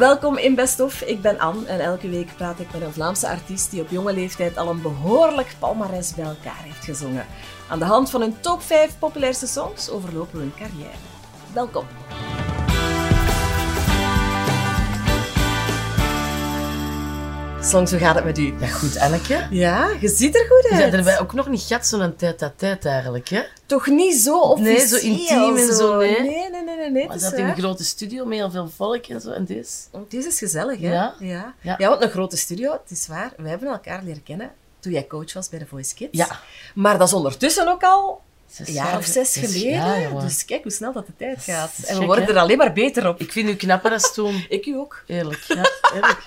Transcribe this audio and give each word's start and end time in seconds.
Welkom 0.00 0.36
in 0.36 0.54
Best 0.54 0.80
Of. 0.80 1.00
Ik 1.02 1.22
ben 1.22 1.38
Anne 1.38 1.66
en 1.66 1.80
elke 1.80 2.08
week 2.08 2.36
praat 2.36 2.60
ik 2.60 2.72
met 2.72 2.82
een 2.82 2.92
Vlaamse 2.92 3.28
artiest 3.28 3.70
die 3.70 3.80
op 3.80 3.90
jonge 3.90 4.12
leeftijd 4.12 4.56
al 4.56 4.68
een 4.68 4.82
behoorlijk 4.82 5.54
palmares 5.58 6.14
bij 6.14 6.24
elkaar 6.24 6.62
heeft 6.62 6.84
gezongen. 6.84 7.26
Aan 7.68 7.78
de 7.78 7.84
hand 7.84 8.10
van 8.10 8.20
hun 8.20 8.40
top 8.40 8.62
5 8.62 8.98
populairste 8.98 9.46
songs 9.46 9.90
overlopen 9.90 10.38
we 10.38 10.40
hun 10.40 10.54
carrière. 10.56 10.98
Welkom. 11.52 11.84
Songs, 17.62 17.90
hoe 17.90 18.00
gaat 18.00 18.14
het 18.14 18.24
met 18.24 18.38
u? 18.38 18.54
Ja, 18.60 18.66
goed, 18.66 18.98
Anneke. 18.98 19.46
Ja, 19.50 19.96
je 20.00 20.08
ziet 20.08 20.34
er 20.34 20.46
goed 20.48 20.70
uit. 20.70 20.80
hebt 20.80 20.94
erbij 20.94 21.20
ook 21.20 21.32
nog 21.32 21.48
niet 21.48 21.62
gehad 21.62 21.86
zo'n 21.86 22.16
tijd 22.16 22.42
à 22.42 22.52
tijd 22.56 22.84
eigenlijk, 22.84 23.28
hè? 23.28 23.42
Toch 23.66 23.86
niet 23.86 24.16
zo 24.16 24.38
officieel. 24.38 24.76
Nee, 24.76 24.86
zo 24.86 24.96
intiem 24.96 25.56
en 25.56 25.74
zo, 25.74 25.96
nee. 25.96 26.20
Nee, 26.20 26.50
nee, 26.50 26.62
nee, 26.62 26.76
nee. 26.76 26.90
nee 26.90 27.06
Maar 27.06 27.18
zat 27.18 27.32
in 27.32 27.38
een 27.38 27.46
waar. 27.46 27.56
grote 27.56 27.84
studio 27.84 28.24
met 28.24 28.38
heel 28.38 28.50
veel 28.50 28.68
volk 28.76 29.06
en 29.06 29.20
zo. 29.20 29.30
En 29.30 29.44
deze. 29.44 29.70
Dit 30.08 30.26
is 30.26 30.38
gezellig, 30.38 30.80
hè? 30.80 30.92
Ja. 30.92 31.14
Ja. 31.18 31.54
Ja. 31.60 31.74
ja, 31.78 31.88
want 31.88 32.02
een 32.02 32.10
grote 32.10 32.36
studio, 32.36 32.72
het 32.72 32.90
is 32.90 33.06
waar. 33.06 33.32
We 33.36 33.48
hebben 33.48 33.68
elkaar 33.68 34.02
leren 34.02 34.22
kennen 34.22 34.50
toen 34.78 34.92
jij 34.92 35.06
coach 35.06 35.32
was 35.32 35.48
bij 35.48 35.58
de 35.58 35.66
Voice 35.66 35.94
Kids. 35.94 36.18
Ja. 36.18 36.40
Maar 36.74 36.98
dat 36.98 37.08
is 37.08 37.14
ondertussen 37.14 37.68
ook 37.68 37.82
al 37.82 38.20
Zes 38.50 38.68
een 38.68 38.74
jaar 38.74 38.96
of 38.96 39.04
zes 39.04 39.36
geleden. 39.36 39.70
Ja, 39.70 40.20
dus 40.20 40.44
kijk 40.44 40.62
hoe 40.62 40.72
snel 40.72 40.92
dat 40.92 41.06
de 41.06 41.16
tijd 41.16 41.42
gaat. 41.42 41.72
En 41.86 41.98
we 41.98 42.04
worden 42.04 42.24
hè? 42.24 42.30
er 42.30 42.38
alleen 42.38 42.56
maar 42.56 42.72
beter 42.72 43.08
op. 43.08 43.20
Ik 43.20 43.32
vind 43.32 43.48
u 43.48 43.56
knapper 43.56 43.90
dan 43.90 44.00
toen. 44.00 44.44
Ik 44.48 44.66
u 44.66 44.76
ook. 44.76 45.02
Eerlijk, 45.06 45.44
ja. 45.48 45.70
Eerlijk. 45.94 46.22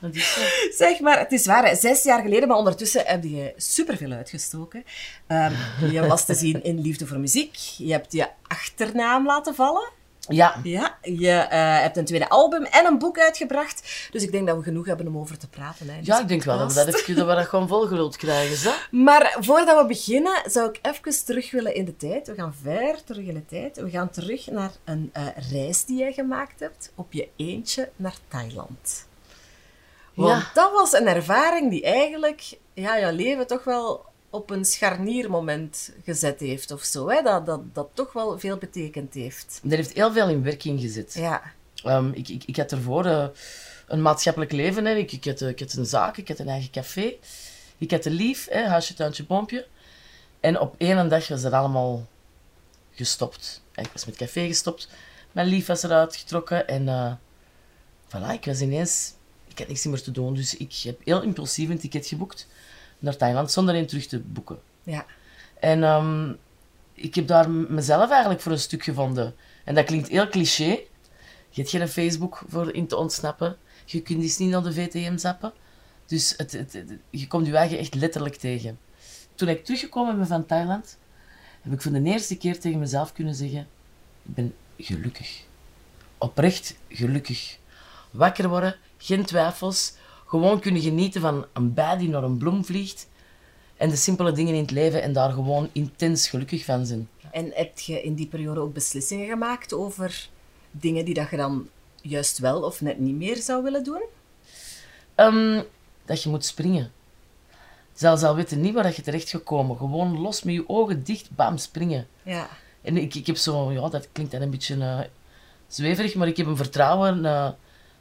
Dat 0.00 0.14
is 0.14 0.32
zo. 0.32 0.40
Zeg 0.84 1.00
maar, 1.00 1.18
het 1.18 1.32
is 1.32 1.46
waar, 1.46 1.68
hè, 1.68 1.74
zes 1.74 2.02
jaar 2.02 2.22
geleden, 2.22 2.48
maar 2.48 2.56
ondertussen 2.56 3.02
heb 3.06 3.24
je 3.24 3.52
superveel 3.56 4.10
uitgestoken. 4.10 4.84
Ehm, 5.26 5.52
je 5.90 6.06
was 6.06 6.24
te 6.24 6.34
zien 6.34 6.64
in 6.64 6.80
Liefde 6.80 7.06
voor 7.06 7.18
Muziek. 7.18 7.54
Je 7.54 7.92
hebt 7.92 8.12
je 8.12 8.28
achternaam 8.46 9.26
laten 9.26 9.54
vallen. 9.54 9.90
Ja. 10.28 10.60
Ja, 10.62 10.98
je 11.02 11.30
eh, 11.30 11.80
hebt 11.80 11.96
een 11.96 12.04
tweede 12.04 12.28
album 12.28 12.64
en 12.64 12.86
een 12.86 12.98
boek 12.98 13.18
uitgebracht. 13.18 14.08
Dus 14.10 14.22
ik 14.22 14.32
denk 14.32 14.46
dat 14.46 14.56
we 14.56 14.62
genoeg 14.62 14.86
hebben 14.86 15.06
om 15.06 15.18
over 15.18 15.38
te 15.38 15.48
praten. 15.48 15.88
Hè, 15.88 15.98
Ja, 16.02 16.20
ik 16.20 16.28
denk 16.28 16.42
wel 16.42 16.58
dat 16.58 16.68
we 16.74 16.84
dat, 16.84 16.94
even, 16.94 17.14
dat, 17.16 17.26
we 17.26 17.34
dat 17.34 17.46
gewoon 17.46 17.68
volgeluld 17.68 18.16
krijgen, 18.16 18.56
zo. 18.56 18.70
Maar 18.90 19.36
voordat 19.40 19.80
we 19.80 19.86
beginnen, 19.86 20.42
zou 20.50 20.68
ik 20.68 20.78
even 20.82 21.24
terug 21.24 21.50
willen 21.50 21.74
in 21.74 21.84
de 21.84 21.96
tijd. 21.96 22.26
We 22.26 22.34
gaan 22.34 22.54
ver 22.62 23.04
terug 23.04 23.24
in 23.26 23.34
de 23.34 23.46
tijd. 23.46 23.76
We 23.76 23.90
gaan 23.90 24.10
terug 24.10 24.46
naar 24.50 24.70
een 24.84 25.10
eh, 25.12 25.26
reis 25.50 25.84
die 25.84 25.98
jij 25.98 26.12
gemaakt 26.12 26.60
hebt 26.60 26.92
op 26.94 27.12
je 27.12 27.28
eentje 27.36 27.90
naar 27.96 28.16
Thailand. 28.28 29.06
Want 30.14 30.42
Ja. 30.42 30.50
dat 30.54 30.72
was 30.72 30.92
een 30.92 31.06
ervaring 31.06 31.70
die 31.70 31.82
eigenlijk 31.82 32.58
ja, 32.74 32.98
jouw 33.00 33.12
leven 33.12 33.46
toch 33.46 33.64
wel 33.64 34.04
op 34.34 34.50
een 34.50 34.64
scharniermoment 34.64 35.92
gezet 36.04 36.40
heeft 36.40 36.70
of 36.70 36.82
zo. 36.82 37.08
Hè? 37.08 37.22
Dat, 37.22 37.46
dat, 37.46 37.60
dat 37.74 37.88
toch 37.92 38.12
wel 38.12 38.38
veel 38.38 38.56
betekend 38.56 39.14
heeft. 39.14 39.60
Dat 39.62 39.72
heeft 39.72 39.92
heel 39.92 40.12
veel 40.12 40.28
in 40.28 40.42
werking 40.42 40.80
gezet. 40.80 41.14
Ja, 41.14 41.42
Ehm, 41.84 42.10
ik, 42.12 42.28
ik, 42.28 42.44
ik 42.44 42.56
had 42.56 42.72
ervoor 42.72 43.06
eh, 43.06 43.26
een 43.86 44.02
maatschappelijk 44.02 44.52
leven. 44.52 44.84
Hè. 44.84 44.94
Ik, 44.94 45.12
ik, 45.12 45.24
had, 45.24 45.40
eh, 45.40 45.48
ik 45.48 45.60
had 45.60 45.72
een 45.72 45.86
zaak, 45.86 46.16
ik 46.16 46.28
had 46.28 46.38
een 46.38 46.48
eigen 46.48 46.70
café. 46.70 47.14
Ik 47.78 47.90
had 47.90 48.04
een 48.04 48.12
lief, 48.12 48.46
hè, 48.50 48.66
huisje, 48.66 48.94
tuintje, 48.94 49.24
boompje. 49.24 49.66
En 50.40 50.60
op 50.60 50.74
één 50.78 51.08
dag 51.08 51.28
was 51.28 51.42
dat 51.42 51.52
allemaal 51.52 52.06
gestopt. 52.94 53.62
Ik 53.74 53.88
was 53.92 54.04
met 54.04 54.16
café 54.16 54.46
gestopt. 54.46 54.88
Mijn 55.32 55.46
lief 55.46 55.66
was 55.66 55.82
eruit 55.82 56.16
getrokken. 56.16 56.68
En 56.68 57.18
voilà, 58.08 58.32
ik 58.32 58.44
was 58.44 58.60
ineens... 58.60 59.12
Ik 59.48 59.58
had 59.58 59.68
niks 59.68 59.84
meer 59.84 60.02
te 60.02 60.10
doen. 60.10 60.34
Dus 60.34 60.56
ik 60.56 60.74
heb 60.82 61.00
heel 61.04 61.22
impulsief 61.22 61.68
een 61.68 61.78
ticket 61.78 62.06
geboekt 62.06 62.46
naar 63.04 63.16
Thailand, 63.16 63.50
zonder 63.52 63.74
een 63.74 63.86
terug 63.86 64.06
te 64.06 64.18
boeken. 64.20 64.58
ja. 64.82 65.06
En 65.60 65.82
ehm, 65.84 66.32
ik 66.94 67.14
heb 67.14 67.26
daar 67.26 67.50
mezelf 67.50 68.10
eigenlijk 68.10 68.40
voor 68.40 68.52
een 68.52 68.58
stuk 68.58 68.82
gevonden. 68.84 69.34
En 69.64 69.74
dat 69.74 69.84
klinkt 69.84 70.08
heel 70.08 70.28
cliché. 70.28 70.64
Je 71.50 71.60
hebt 71.60 71.70
geen 71.70 71.88
Facebook 71.88 72.42
voor 72.48 72.72
in 72.74 72.86
te 72.86 72.96
ontsnappen. 72.96 73.56
Je 73.84 74.00
kunt 74.02 74.22
eens 74.22 74.38
niet 74.38 74.50
naar 74.50 74.62
de 74.62 74.72
VTM 74.72 75.16
zappen. 75.16 75.52
Dus 76.06 76.34
het, 76.36 76.52
het, 76.52 76.72
het- 76.72 76.92
je 77.10 77.26
komt 77.26 77.46
je 77.46 77.56
eigen 77.56 77.78
echt 77.78 77.94
letterlijk 77.94 78.34
tegen. 78.36 78.78
Toen 79.34 79.48
ik 79.48 79.64
teruggekomen 79.64 80.16
ben 80.16 80.26
van 80.26 80.46
Thailand, 80.46 80.98
heb 81.62 81.72
ik 81.72 81.82
voor 81.82 81.92
de 81.92 82.02
eerste 82.02 82.36
keer 82.36 82.60
tegen 82.60 82.78
mezelf 82.78 83.12
kunnen 83.12 83.34
zeggen: 83.34 83.60
Ik 84.22 84.34
ben 84.34 84.54
gelukkig. 84.78 85.42
Oprecht 86.18 86.76
gelukkig. 86.88 87.58
Wakker 88.10 88.48
worden, 88.48 88.76
geen 88.98 89.24
twijfels. 89.24 89.94
Gewoon 90.34 90.60
kunnen 90.60 90.82
genieten 90.82 91.20
van 91.20 91.46
een 91.52 91.74
bij 91.74 91.96
die 91.96 92.08
naar 92.08 92.22
een 92.22 92.36
bloem 92.36 92.64
vliegt. 92.64 93.08
En 93.76 93.88
de 93.88 93.96
simpele 93.96 94.32
dingen 94.32 94.54
in 94.54 94.60
het 94.60 94.70
leven 94.70 95.02
en 95.02 95.12
daar 95.12 95.32
gewoon 95.32 95.68
intens 95.72 96.28
gelukkig 96.28 96.64
van 96.64 96.86
zijn. 96.86 97.08
En 97.30 97.50
heb 97.54 97.78
je 97.78 98.02
in 98.02 98.14
die 98.14 98.26
periode 98.26 98.60
ook 98.60 98.72
beslissingen 98.72 99.28
gemaakt 99.28 99.72
over 99.72 100.28
dingen 100.70 101.04
die 101.04 101.14
dat 101.14 101.30
je 101.30 101.36
dan 101.36 101.68
juist 102.02 102.38
wel 102.38 102.62
of 102.62 102.80
net 102.80 102.98
niet 102.98 103.14
meer 103.14 103.36
zou 103.36 103.62
willen 103.62 103.84
doen? 103.84 104.02
Ehm, 105.14 105.62
dat 106.04 106.22
je 106.22 106.28
moet 106.28 106.44
springen. 106.44 106.92
Zelfs 107.92 108.22
al 108.22 108.34
weten 108.34 108.60
niet 108.60 108.74
waar 108.74 108.82
dat 108.82 108.96
je 108.96 109.02
terecht 109.02 109.30
gekomen. 109.30 109.76
Gewoon 109.76 110.20
los 110.20 110.42
met 110.42 110.54
je 110.54 110.68
ogen 110.68 111.04
dicht, 111.04 111.30
bam, 111.30 111.58
springen. 111.58 112.06
Ja. 112.22 112.48
En 112.82 112.96
ik, 112.96 113.14
ik 113.14 113.26
heb 113.26 113.36
zo, 113.36 113.72
ja, 113.72 113.88
dat 113.88 114.08
klinkt 114.12 114.32
dan 114.32 114.42
een 114.42 114.50
beetje 114.50 114.76
eh, 114.80 115.00
zweverig, 115.68 116.14
maar 116.14 116.28
ik 116.28 116.36
heb 116.36 116.46
een 116.46 116.56
vertrouwen 116.56 117.24
eh, 117.24 117.50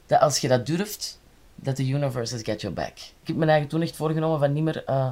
dat 0.06 0.20
als 0.20 0.40
je 0.40 0.48
dat 0.48 0.66
durft, 0.66 1.22
dat 1.64 1.76
the 1.76 1.88
universe 1.88 2.34
has 2.34 2.44
got 2.44 2.62
your 2.62 2.76
back. 2.76 2.94
Ik 2.98 3.28
heb 3.28 3.36
me 3.36 3.42
eigenlijk 3.42 3.70
toen 3.70 3.82
echt 3.82 3.96
voorgenomen 3.96 4.40
van 4.40 4.54
niet 4.54 4.64
meer 4.64 4.84
eh, 4.86 5.10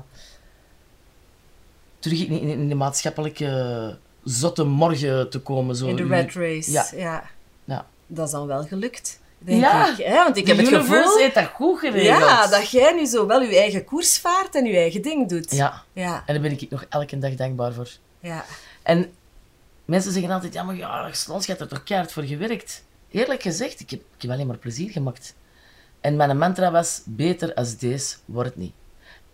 terug 2.00 2.20
in, 2.26 2.40
in, 2.40 2.48
in 2.50 2.70
de 2.70 2.76
maatschappelijke 2.76 3.98
zotte 4.24 4.64
morgen 4.64 5.30
te 5.30 5.40
komen. 5.40 5.76
Zo, 5.76 5.88
In 5.88 5.96
de 5.96 6.06
red 6.06 6.34
race. 6.34 6.72
Ja. 6.72 6.86
ja. 6.96 7.24
Ja. 7.64 7.86
Dat 8.08 8.26
is 8.26 8.32
dan 8.32 8.48
wel 8.48 8.64
gelukt, 8.64 9.20
denk 9.38 9.62
Ja. 9.62 9.92
ik. 9.98 10.06
Hè? 10.06 10.14
Want 10.16 10.38
ik 10.38 10.48
heb 10.48 10.58
het 10.58 10.68
gevoel 10.68 11.18
heeft 11.18 11.36
dat 11.36 11.46
goed 11.48 11.80
geregeld. 11.80 12.20
ja, 12.20 12.48
dat 12.48 12.70
jij 12.70 12.94
nu 12.94 13.06
zo 13.06 13.28
wel 13.28 13.42
je 13.42 13.58
eigen 13.58 13.84
koers 13.86 14.18
vaart 14.20 14.56
en 14.56 14.66
je 14.66 14.78
eigen 14.78 15.02
ding 15.02 15.30
doet. 15.30 15.52
Ja, 15.52 15.84
Ja. 15.94 16.24
en 16.26 16.34
daar 16.34 16.42
ben 16.44 16.52
ik 16.52 16.70
nog 16.70 16.86
elke 16.90 17.18
dag 17.18 17.36
dankbaar 17.36 17.74
voor. 17.74 17.90
ja. 18.20 18.46
En 18.84 19.12
mensen 19.86 20.12
zeggen 20.12 20.32
altijd, 20.32 20.54
ja, 20.54 20.64
maar 20.64 20.76
ja, 20.76 21.14
Slons 21.14 21.46
gaat 21.46 21.60
er 21.60 21.68
toch 21.68 21.84
keihard 21.84 22.12
voor 22.12 22.24
gewerkt. 22.24 22.84
Eerlijk 23.12 23.42
gezegd, 23.42 23.80
ik 23.80 23.90
heb, 23.90 24.00
ik 24.16 24.22
heb 24.22 24.32
alleen 24.32 24.48
maar 24.48 24.58
plezier 24.58 24.90
gemaakt. 24.92 25.36
En 26.02 26.16
mijn 26.16 26.38
mantra 26.38 26.72
was, 26.72 27.02
beter 27.06 27.54
als 27.54 27.78
deze 27.78 28.16
wordt 28.26 28.50
het 28.50 28.58
niet. 28.58 28.74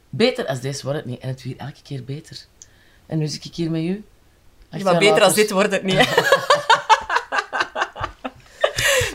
Beter 0.09 0.47
als 0.47 0.59
deze 0.59 0.83
wordt 0.83 0.97
het 0.97 1.07
niet. 1.07 1.19
En 1.19 1.27
het 1.27 1.43
weer 1.43 1.57
elke 1.57 1.81
keer 1.83 2.03
beter. 2.03 2.45
En 3.05 3.17
nu 3.17 3.27
zit 3.27 3.45
ik 3.45 3.55
hier 3.55 3.71
met 3.71 3.81
u. 3.81 4.05
Acht 4.69 4.83
maar 4.83 4.97
beter 4.97 5.23
als 5.23 5.33
dit 5.33 5.51
wordt 5.51 5.71
het 5.71 5.83
niet. 5.83 5.95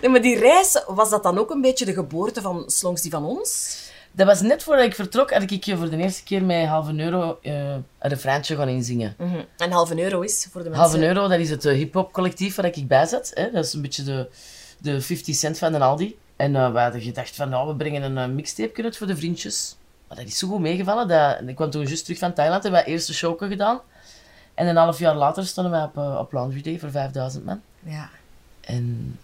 nee, 0.01 0.11
maar 0.11 0.23
die 0.23 0.39
reis, 0.39 0.83
was 0.87 1.11
dat 1.11 1.23
dan 1.23 1.39
ook 1.39 1.51
een 1.51 1.61
beetje 1.61 1.85
de 1.85 1.93
geboorte 1.93 2.41
van 2.41 2.65
Slongs 2.67 3.03
die 3.03 3.11
van 3.11 3.25
ons? 3.25 3.81
Dat 4.13 4.27
was 4.27 4.41
net 4.41 4.63
voordat 4.63 4.85
ik 4.85 4.95
vertrok, 4.95 5.31
had 5.31 5.51
ik 5.51 5.65
je 5.65 5.77
voor 5.77 5.91
de 5.91 5.97
eerste 5.97 6.23
keer 6.23 6.43
met 6.43 6.67
halve 6.67 6.95
euro 6.97 7.39
eh, 7.43 7.71
een 7.73 7.85
refreintje 7.99 8.57
gaan 8.57 8.69
inzingen. 8.69 9.15
Mhm. 9.19 9.45
En 9.57 9.71
halve 9.71 10.03
euro 10.03 10.21
is 10.21 10.49
voor 10.51 10.63
de 10.63 10.69
mensen... 10.69 10.89
Halve 10.89 11.07
euro, 11.07 11.29
dat 11.29 11.39
is 11.39 11.51
het 11.51 11.65
eh, 11.65 11.75
hip-hop 11.75 12.13
collectief 12.13 12.55
waar 12.55 12.65
ik 12.65 12.89
bij 12.89 13.07
zat. 13.07 13.31
Hè? 13.35 13.51
Dat 13.51 13.65
is 13.65 13.73
een 13.73 13.83
beetje 13.83 14.03
de, 14.03 14.29
de 14.79 15.01
50 15.01 15.35
cent 15.35 15.59
van 15.59 15.73
de 15.73 15.79
Aldi. 15.79 16.19
En 16.37 16.57
eh, 16.57 16.73
we 16.73 16.79
hadden 16.79 17.01
gedacht 17.01 17.37
van, 17.37 17.49
nou, 17.49 17.69
we 17.69 17.75
brengen 17.77 18.03
een 18.03 18.29
uh, 18.31 18.35
mixtape 18.35 18.83
uit 18.83 18.97
voor 18.97 19.07
de 19.07 19.17
vriendjes. 19.17 19.77
Maar 20.09 20.17
dat 20.17 20.27
is 20.27 20.39
zo 20.39 20.49
goed 20.49 20.61
meegevallen. 20.61 21.09
Dat, 21.09 21.49
ik 21.49 21.55
kwam 21.57 21.71
toen 21.71 21.87
juist 21.87 22.05
terug 22.05 22.19
van 22.19 22.33
Thailand, 22.35 22.63
hebben 22.63 22.83
wij 22.85 22.93
eerste 22.93 23.15
show 23.15 23.39
gedaan. 23.45 23.81
En 24.55 24.67
een 24.67 24.77
half 24.77 24.99
jaar 24.99 25.15
later 25.17 25.47
stonden 25.47 25.73
wij 25.73 25.83
op, 25.83 25.97
eh, 25.97 26.19
op 26.19 26.33
Laundry 26.33 26.63
Day 26.63 26.79
voor 26.79 26.91
5000 26.91 27.45
man. 27.45 27.61
Ja, 27.79 28.11
En 28.61 29.19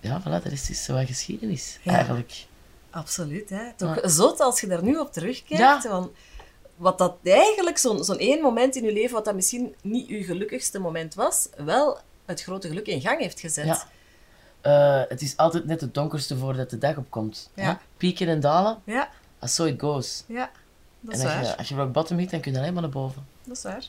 ja, 0.00 0.20
voilà, 0.20 0.24
dat 0.42 0.52
is 0.52 0.66
dus 0.66 0.86
wat 0.86 1.06
geschiedenis, 1.06 1.78
Ja. 1.82 1.92
eigenlijk. 1.92 2.32
absoluut. 2.90 3.50
Hè? 3.50 3.72
Toch 3.76 4.00
Ja. 4.02 4.08
zot 4.08 4.40
als 4.40 4.60
je 4.60 4.66
daar 4.66 4.82
nu 4.82 4.96
op 4.96 5.12
terugkijkt. 5.12 5.62
Ja. 5.62 5.80
Van 5.80 6.10
wat 6.76 6.98
dat 6.98 7.16
eigenlijk, 7.22 7.78
zo'n 7.78 8.04
zo'n 8.04 8.18
één 8.18 8.40
moment 8.40 8.76
in 8.76 8.84
je 8.84 8.92
leven, 8.92 9.14
wat 9.14 9.24
dat 9.24 9.34
misschien 9.34 9.74
niet 9.80 10.08
je 10.08 10.24
gelukkigste 10.24 10.78
moment 10.78 11.14
was, 11.14 11.48
wel 11.56 11.98
het 12.24 12.42
grote 12.42 12.68
geluk 12.68 12.86
in 12.86 13.00
gang 13.00 13.20
heeft 13.20 13.40
gezet. 13.40 13.86
Eh, 14.64 15.02
het 15.08 15.22
is 15.22 15.36
altijd 15.36 15.64
net 15.66 15.80
het 15.80 15.94
donkerste 15.94 16.36
voordat 16.36 16.70
de 16.70 16.78
dag 16.78 16.96
opkomt. 16.96 17.50
Ja. 17.54 17.62
hè. 17.64 17.72
Pieken 17.96 18.28
en 18.28 18.40
dalen, 18.40 18.78
Ja, 18.84 19.08
as 19.38 19.54
so 19.54 19.64
it 19.64 19.80
goes. 19.80 20.24
ja. 20.26 20.50
Dat 21.00 21.14
En 21.14 21.18
is 21.20 21.24
als 21.24 21.34
waar. 21.34 21.42
je, 21.44 21.56
als 21.56 21.68
je 21.68 21.74
rock 21.74 21.92
bottom 21.92 22.18
hit, 22.18 22.30
dan 22.30 22.40
kun 22.40 22.52
je 22.52 22.58
alleen 22.58 22.72
maar 22.72 22.82
naar 22.82 22.90
boven. 22.90 23.26
Dat 23.44 23.56
is 23.56 23.62
waar. 23.62 23.84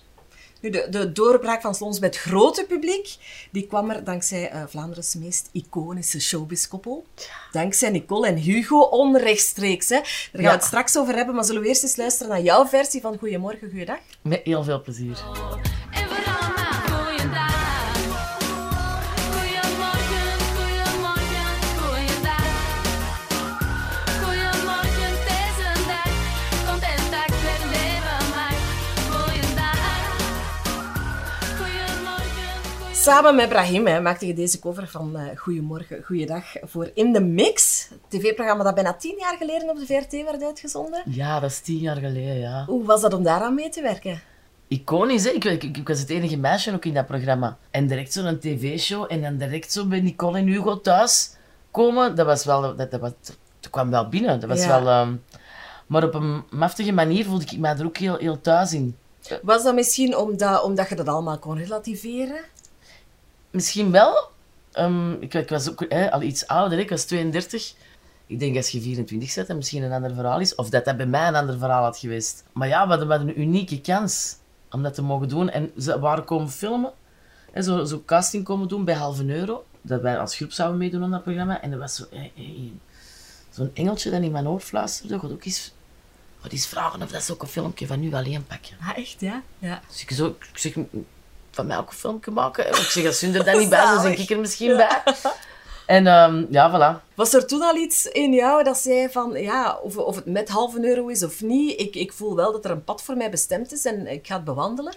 Nu, 0.61 0.69
de, 0.69 0.87
de 0.89 1.11
doorbraak 1.11 1.61
van 1.61 1.75
Slons 1.75 1.99
bij 1.99 2.07
het 2.09 2.17
grote 2.17 2.65
publiek, 2.67 3.15
die 3.51 3.67
kwam 3.67 3.89
er 3.89 4.03
dankzij 4.03 4.49
eh, 4.49 4.63
Vlaanderen's 4.67 5.15
meest 5.15 5.49
iconische 5.51 6.19
showbiz-koppel. 6.21 7.05
Dankzij 7.51 7.89
Nicole 7.89 8.27
en 8.27 8.35
Hugo, 8.35 8.79
onrechtstreeks. 8.79 9.89
Hè. 9.89 9.95
Daar 9.95 10.05
gaan 10.31 10.41
Ja. 10.41 10.47
we 10.49 10.55
het 10.55 10.63
straks 10.63 10.97
over 10.97 11.15
hebben, 11.15 11.35
maar 11.35 11.43
zullen 11.45 11.61
we 11.61 11.67
eerst 11.67 11.83
eens 11.83 11.95
luisteren 11.95 12.31
naar 12.31 12.41
jouw 12.41 12.65
versie 12.67 13.01
van 13.01 13.17
Goedemorgen, 13.17 13.69
Goeiedag? 13.69 13.97
Met 14.21 14.41
heel 14.43 14.63
veel 14.63 14.81
plezier. 14.81 15.23
Samen 33.05 33.35
met 33.35 33.49
Brahim 33.49 33.87
hè, 33.87 34.01
maakte 34.01 34.27
je 34.27 34.33
deze 34.33 34.59
cover 34.59 34.87
van 34.87 35.17
eh 35.17 35.37
Goedemorgen, 35.37 36.03
Goeiedag 36.03 36.43
voor 36.61 36.91
In 36.93 37.13
The 37.13 37.19
Mix. 37.21 37.87
Het 37.89 37.99
tv-programma 38.21 38.63
dat 38.63 38.73
bijna 38.75 38.93
tien 38.93 39.15
jaar 39.19 39.35
geleden 39.37 39.69
op 39.69 39.77
de 39.77 39.85
VRT 39.85 40.11
werd 40.11 40.43
uitgezonden. 40.43 41.01
Ja, 41.05 41.39
dat 41.39 41.49
is 41.51 41.59
tien 41.59 41.77
jaar 41.77 41.95
geleden, 41.95 42.39
ja. 42.39 42.65
Hoe 42.65 42.85
was 42.85 43.01
dat 43.01 43.13
om 43.13 43.23
daaraan 43.23 43.55
mee 43.55 43.69
te 43.69 43.81
werken? 43.81 44.21
Iconisch, 44.67 45.23
hè? 45.23 45.29
Ik, 45.29 45.43
ik, 45.43 45.63
ik 45.63 45.87
was 45.87 45.99
het 45.99 46.09
enige 46.09 46.37
meisje 46.37 46.73
ook 46.73 46.85
in 46.85 46.93
dat 46.93 47.05
programma. 47.05 47.57
En 47.71 47.87
direct 47.87 48.13
zo'n 48.13 48.39
tv-show 48.39 49.05
en 49.11 49.21
dan 49.21 49.37
direct 49.37 49.71
zo 49.71 49.85
bij 49.85 50.01
Nicole 50.01 50.37
en 50.37 50.47
Hugo 50.47 50.81
thuis 50.81 51.31
komen, 51.71 52.15
dat 52.15 52.25
was 52.25 52.45
wel... 52.45 52.75
Dat, 52.75 52.91
dat, 52.91 52.99
was, 52.99 53.11
dat 53.59 53.69
kwam 53.71 53.89
wel 53.89 54.09
binnen. 54.09 54.39
Dat 54.39 54.49
was 54.49 54.63
Ja. 54.63 54.67
wel... 54.83 54.87
ehm, 54.93 55.15
maar 55.87 56.03
op 56.03 56.13
een 56.13 56.43
maftige 56.49 56.91
manier 56.91 57.25
voelde 57.25 57.43
ik 57.43 57.57
mij 57.59 57.77
er 57.77 57.85
ook 57.85 57.97
heel, 57.97 58.17
heel 58.17 58.41
thuis 58.41 58.73
in. 58.73 58.95
Was 59.41 59.63
dat 59.63 59.73
misschien 59.75 60.17
omdat, 60.17 60.63
omdat 60.63 60.89
je 60.89 60.95
dat 60.95 61.07
allemaal 61.07 61.39
kon 61.39 61.57
relativeren? 61.57 62.39
Misschien 63.55 63.91
wel. 63.91 64.29
Ehm, 64.71 65.11
ik, 65.11 65.33
ik 65.33 65.49
was 65.49 65.69
ook 65.69 65.85
hè, 65.89 66.11
al 66.11 66.21
iets 66.21 66.47
ouder, 66.47 66.79
ik 66.79 66.89
was 66.89 67.05
32. 67.05 67.73
Ik 68.27 68.39
denk 68.39 68.55
als 68.55 68.69
je 68.69 68.81
24 68.81 69.29
zet, 69.29 69.47
dat 69.47 69.55
misschien 69.55 69.83
een 69.83 69.91
ander 69.91 70.13
verhaal 70.13 70.39
is. 70.39 70.55
Of 70.55 70.69
dat 70.69 70.85
dat 70.85 70.97
bij 70.97 71.05
mij 71.05 71.27
een 71.27 71.35
ander 71.35 71.57
verhaal 71.57 71.83
had 71.83 71.97
geweest. 71.97 72.43
Maar 72.53 72.67
ja, 72.67 72.83
we 72.83 72.89
hadden, 72.89 73.07
we 73.07 73.13
hadden 73.13 73.35
een 73.35 73.41
unieke 73.41 73.81
kans 73.81 74.35
om 74.69 74.83
dat 74.83 74.93
te 74.93 75.01
mogen 75.01 75.27
doen. 75.27 75.49
En 75.49 75.71
ze 75.77 75.99
waren 75.99 76.23
komen 76.23 76.49
filmen. 76.49 76.91
Hè, 77.51 77.61
zo, 77.61 77.85
zo 77.85 78.03
casting 78.05 78.43
komen 78.43 78.67
doen 78.67 78.85
bij 78.85 78.95
Halve 78.95 79.25
Euro. 79.25 79.65
Dat 79.81 80.01
wij 80.01 80.19
als 80.19 80.35
groep 80.35 80.51
zouden 80.51 80.77
meedoen 80.77 81.03
aan 81.03 81.11
dat 81.11 81.23
programma. 81.23 81.61
En 81.61 81.71
er 81.71 81.77
was 81.77 81.95
zo, 81.95 82.05
hey, 82.09 82.31
hey, 82.35 82.71
zo'n 83.49 83.71
engeltje 83.73 84.11
dat 84.11 84.21
in 84.21 84.31
mijn 84.31 84.47
oor 84.47 84.59
fluisterde. 84.59 85.17
God 85.17 85.31
ook 85.31 85.45
eens, 85.45 85.73
God 86.41 86.51
eens 86.51 86.67
vragen 86.67 87.01
of 87.01 87.11
dat 87.11 87.23
ze 87.23 87.33
ook 87.33 87.41
een 87.41 87.47
filmpje 87.47 87.87
van 87.87 88.03
u 88.03 88.13
alleen 88.13 88.45
pakken. 88.45 88.77
Ah, 88.81 88.97
echt, 88.97 89.19
ja? 89.19 89.43
Ja. 89.59 89.81
Dus 89.87 90.01
ik, 90.01 90.11
zo, 90.11 90.27
ik 90.27 90.57
zeg, 90.57 90.73
van 91.55 91.67
mij 91.67 91.77
ook 91.77 91.89
een 91.89 91.97
filmpje 91.97 92.31
maken. 92.31 92.67
Ik 92.67 92.75
zeg, 92.75 93.05
als 93.05 93.21
hun 93.21 93.35
er 93.35 93.45
dan 93.45 93.57
niet 93.57 93.69
bij 93.69 93.85
zijn, 93.85 94.01
ben 94.01 94.19
ik 94.19 94.29
er 94.29 94.39
misschien 94.39 94.75
bij. 94.77 95.01
En 95.85 96.07
ehm, 96.07 96.45
ja, 96.49 96.71
voilà. 96.99 97.13
Was 97.15 97.33
er 97.33 97.47
toen 97.47 97.61
al 97.61 97.75
iets 97.75 98.05
in 98.05 98.33
jou 98.33 98.63
dat 98.63 98.77
zei 98.77 99.09
van, 99.09 99.31
ja, 99.41 99.75
of, 99.83 99.97
of 99.97 100.15
het 100.15 100.25
met 100.25 100.49
halve 100.49 100.87
euro 100.87 101.07
is 101.07 101.23
of 101.23 101.41
niet, 101.41 101.79
ik, 101.79 101.95
ik 101.95 102.13
voel 102.13 102.35
wel 102.35 102.51
dat 102.51 102.65
er 102.65 102.71
een 102.71 102.83
pad 102.83 103.01
voor 103.01 103.17
mij 103.17 103.29
bestemd 103.29 103.71
is 103.71 103.85
en 103.85 104.07
ik 104.07 104.27
ga 104.27 104.35
het 104.35 104.43
bewandelen? 104.43 104.93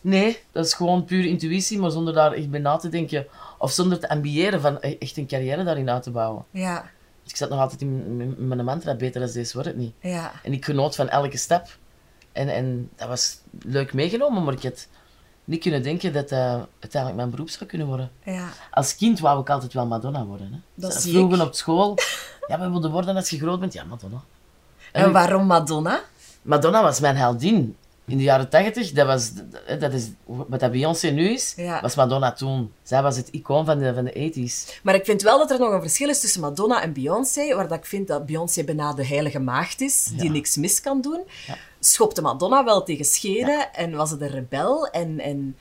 Nee, 0.00 0.38
dat 0.52 0.64
is 0.66 0.74
gewoon 0.74 1.04
puur 1.04 1.24
intuïtie, 1.24 1.78
maar 1.78 1.90
zonder 1.90 2.14
daar 2.14 2.32
echt 2.32 2.50
bij 2.50 2.60
na 2.60 2.76
te 2.76 2.88
denken. 2.88 3.26
Of 3.58 3.70
zonder 3.70 3.98
te 3.98 4.08
ambiëren 4.08 4.60
van 4.60 4.76
e- 4.80 4.96
echt 4.98 5.16
een 5.16 5.26
carrière 5.26 5.64
daarin 5.64 5.90
uit 5.90 6.02
te 6.02 6.10
bouwen. 6.10 6.44
Ja, 6.50 6.90
Dus 7.22 7.30
ik 7.32 7.36
zat 7.36 7.48
nog 7.50 7.58
altijd 7.60 7.80
in 7.80 8.34
mijn 8.48 8.64
mantra, 8.64 8.94
beter 8.94 9.20
dan 9.20 9.32
deze 9.32 9.52
wordt 9.52 9.68
het 9.68 9.76
niet. 9.78 9.92
ja. 10.00 10.32
En 10.42 10.52
ik 10.52 10.64
genoot 10.64 10.94
van 10.94 11.08
elke 11.08 11.36
stap. 11.36 11.66
En, 12.32 12.48
en 12.48 12.90
dat 12.96 13.08
was 13.08 13.36
leuk 13.62 13.92
meegenomen, 13.92 14.44
maar 14.44 14.54
ik 14.54 14.62
had 14.62 14.86
niet 15.52 15.62
kunnen 15.62 15.82
denken 15.82 16.12
dat 16.12 16.28
dat 16.28 16.66
uiteindelijk 16.80 17.16
mijn 17.16 17.30
beroep 17.30 17.50
zou 17.50 17.64
kunnen 17.66 17.86
worden. 17.86 18.10
Ja, 18.24 18.48
Als 18.70 18.96
kind 18.96 19.20
wou 19.20 19.40
ik 19.40 19.50
altijd 19.50 19.72
wel 19.72 19.86
Madonna 19.86 20.24
worden. 20.24 20.52
Hè. 20.52 20.58
Dat 20.74 21.02
vroegen 21.02 21.40
ik. 21.40 21.46
op 21.46 21.54
school, 21.54 21.98
ja, 22.48 22.58
wat 22.58 22.68
wilde 22.70 22.90
worden 22.90 23.16
als 23.16 23.30
je 23.30 23.38
groot 23.38 23.60
bent? 23.60 23.72
Ja, 23.72 23.84
Madonna. 23.84 24.22
en 24.92 25.12
waarom 25.12 25.46
Madonna? 25.46 26.00
Madonna 26.42 26.82
was 26.82 27.00
mijn 27.00 27.16
heldin. 27.16 27.76
In 28.12 28.18
de 28.18 28.24
jaren 28.24 28.48
tachtig, 28.48 28.90
dat, 28.90 29.06
was, 29.06 29.30
dat 29.78 29.92
is 29.92 30.10
wat 30.26 30.60
dat 30.60 30.70
Beyoncé 30.70 31.08
nu 31.08 31.28
is, 31.32 31.52
Ja. 31.56 31.80
was 31.80 31.94
Madonna 31.94 32.32
toen. 32.32 32.72
Zij 32.82 33.02
was 33.02 33.16
het 33.16 33.28
icoon 33.28 33.64
van 33.64 33.78
de, 33.78 33.94
van 33.94 34.04
de 34.04 34.32
80s. 34.34 34.80
Maar 34.82 34.94
ik 34.94 35.04
vind 35.04 35.22
wel 35.22 35.38
dat 35.38 35.50
er 35.50 35.58
nog 35.58 35.72
een 35.72 35.80
verschil 35.80 36.08
is 36.08 36.20
tussen 36.20 36.40
Madonna 36.40 36.82
en 36.82 36.92
Beyoncé, 36.92 37.54
waar 37.54 37.68
dat 37.68 37.78
ik 37.78 37.86
vind 37.86 38.08
dat 38.08 38.26
Beyoncé 38.26 38.64
bijna 38.64 38.92
de 38.92 39.06
heilige 39.06 39.38
maagd 39.38 39.80
is, 39.80 40.10
die 40.16 40.30
niks 40.30 40.56
mis 40.56 40.80
kan 40.80 41.00
doen. 41.00 41.20
Schopte 41.80 42.22
Madonna 42.22 42.64
wel 42.64 42.82
tegen 42.82 43.04
schenen 43.04 43.72
en 43.74 43.94
was 43.96 44.10
het 44.10 44.20
een 44.20 44.28
rebel. 44.30 44.86
En, 44.86 45.20
en 45.20 45.56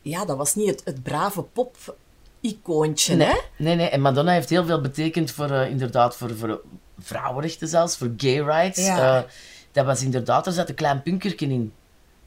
ja, 0.00 0.24
dat 0.24 0.36
was 0.36 0.54
niet 0.54 0.68
het, 0.68 0.82
het 0.84 1.02
brave 1.02 1.42
pop-icoontje, 1.42 3.16
hè? 3.16 3.34
Nee, 3.58 3.74
nee, 3.76 3.88
en 3.88 4.00
Madonna 4.00 4.32
heeft 4.32 4.48
heel 4.50 4.64
veel 4.64 4.80
betekend 4.80 5.30
voor, 5.30 5.50
eh, 5.50 5.70
inderdaad, 5.70 6.16
voor, 6.16 6.36
voor 6.36 6.60
vrouwenrechten 6.98 7.68
zelfs, 7.68 7.96
voor 7.96 8.12
gay 8.16 8.42
rights. 8.42 8.86
Ja. 8.86 9.16
Eh, 9.18 9.22
dat 9.72 9.84
was 9.86 10.02
inderdaad, 10.02 10.46
er 10.46 10.52
zat 10.52 10.68
een 10.68 10.74
klein 10.74 11.02
punkerken 11.02 11.50
in. 11.50 11.72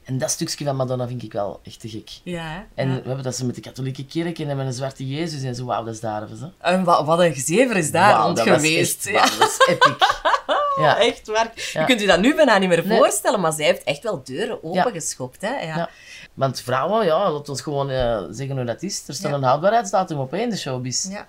En 0.06 0.18
dat 0.18 0.30
stukje 0.30 0.64
van 0.64 0.76
Madonna 0.76 1.06
vind 1.06 1.22
ik 1.22 1.32
wel 1.32 1.60
echt 1.62 1.80
te 1.80 1.88
gek. 1.88 2.10
Ja, 2.22 2.42
hè? 2.42 2.60
En 2.74 2.88
Ja. 2.88 2.94
we 2.94 3.06
hebben 3.06 3.24
dat 3.24 3.36
ze 3.36 3.46
met 3.46 3.54
de 3.54 3.60
katholieke 3.60 4.04
kerk 4.06 4.38
en 4.38 4.56
met 4.56 4.66
een 4.66 4.72
zwarte 4.72 5.08
Jezus 5.08 5.42
en 5.42 5.54
zo, 5.54 5.64
wauw, 5.64 5.84
dat 5.84 5.94
is 5.94 6.00
daar 6.00 6.28
zo. 6.40 6.50
En 6.58 6.84
wat, 6.84 7.04
wat 7.06 7.18
een 7.20 7.34
gezever 7.34 7.76
is 7.76 7.90
daar 7.90 8.20
rond 8.22 8.36
dat 8.36 8.46
was 8.46 8.54
geweest. 8.56 9.06
echt- 9.06 9.14
ja. 9.32 9.38
dat 9.38 9.48
is 9.48 9.66
epic. 9.68 9.96
ja. 10.80 10.98
Echt 10.98 11.26
waar. 11.26 11.52
Ja. 11.72 11.80
Je 11.80 11.86
kunt 11.86 12.00
je 12.00 12.06
dat 12.06 12.20
nu 12.20 12.34
bijna 12.34 12.58
niet 12.58 12.68
meer 12.68 12.86
Nee. 12.86 12.98
voorstellen, 12.98 13.40
maar 13.40 13.52
zij 13.52 13.64
heeft 13.64 13.84
echt 13.84 14.02
wel 14.02 14.22
deuren 14.24 14.64
opengeschopt. 14.64 15.40
Hè? 15.42 15.48
Ja. 15.60 15.76
Ja. 15.76 15.88
Want 16.34 16.60
vrouwen, 16.60 17.06
ja, 17.06 17.30
laat 17.32 17.48
ons 17.48 17.60
gewoon 17.60 17.90
eh, 17.90 18.22
zeggen 18.30 18.56
hoe 18.56 18.64
dat 18.64 18.82
is. 18.82 19.04
Er 19.06 19.14
staat 19.14 19.30
Ja. 19.30 19.36
een 19.36 19.42
houdbaarheidsdatum 19.42 20.18
op 20.18 20.30
hè, 20.30 20.38
in 20.38 20.50
de 20.50 20.56
showbiz. 20.56 21.06
Ja. 21.10 21.28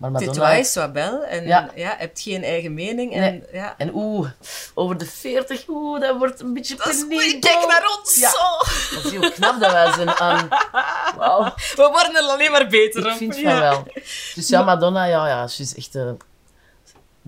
Maar 0.00 0.10
Madonna... 0.10 0.62
sois 0.62 0.92
belle. 0.92 1.24
En 1.24 1.46
ja. 1.46 1.70
Ja. 1.74 1.94
hebt 1.98 2.20
geen 2.20 2.42
eigen 2.44 2.74
mening. 2.74 3.12
En, 3.14 3.20
Nee. 3.20 3.42
ja. 3.52 3.74
En 3.78 3.94
oeh, 3.94 4.28
over 4.74 4.98
de 4.98 5.06
40, 5.06 5.68
oeh, 5.68 6.00
dat 6.00 6.16
wordt 6.16 6.40
een 6.40 6.54
beetje 6.54 6.76
Dat 6.76 6.86
is. 6.86 7.38
Kijk 7.40 7.66
naar 7.66 7.96
ons! 7.98 8.14
Ja. 8.14 8.30
Zo. 8.30 8.94
Dat 8.94 9.04
is 9.04 9.10
heel 9.10 9.30
knap 9.30 9.60
dat 9.60 9.72
wij 9.72 9.92
zijn 9.92 10.08
aan... 10.10 10.48
Wauw, 11.16 11.42
We 11.54 11.88
worden 11.92 12.16
er 12.16 12.22
alleen 12.22 12.50
maar 12.50 12.66
beter 12.66 13.00
ik 13.06 13.12
op. 13.12 13.16
vind 13.16 13.34
van 13.34 13.42
ja. 13.42 13.60
wel. 13.60 13.86
Dus 14.34 14.48
ja, 14.48 14.62
Madonna, 14.62 15.04
ja, 15.04 15.28
ja, 15.28 15.46
ze 15.46 15.62
is 15.62 15.74
echt... 15.74 15.94
eh, 15.94 16.10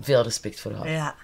veel 0.01 0.21
respect 0.21 0.59
voor 0.59 0.71
haar. 0.71 0.89
Ja. 0.89 1.15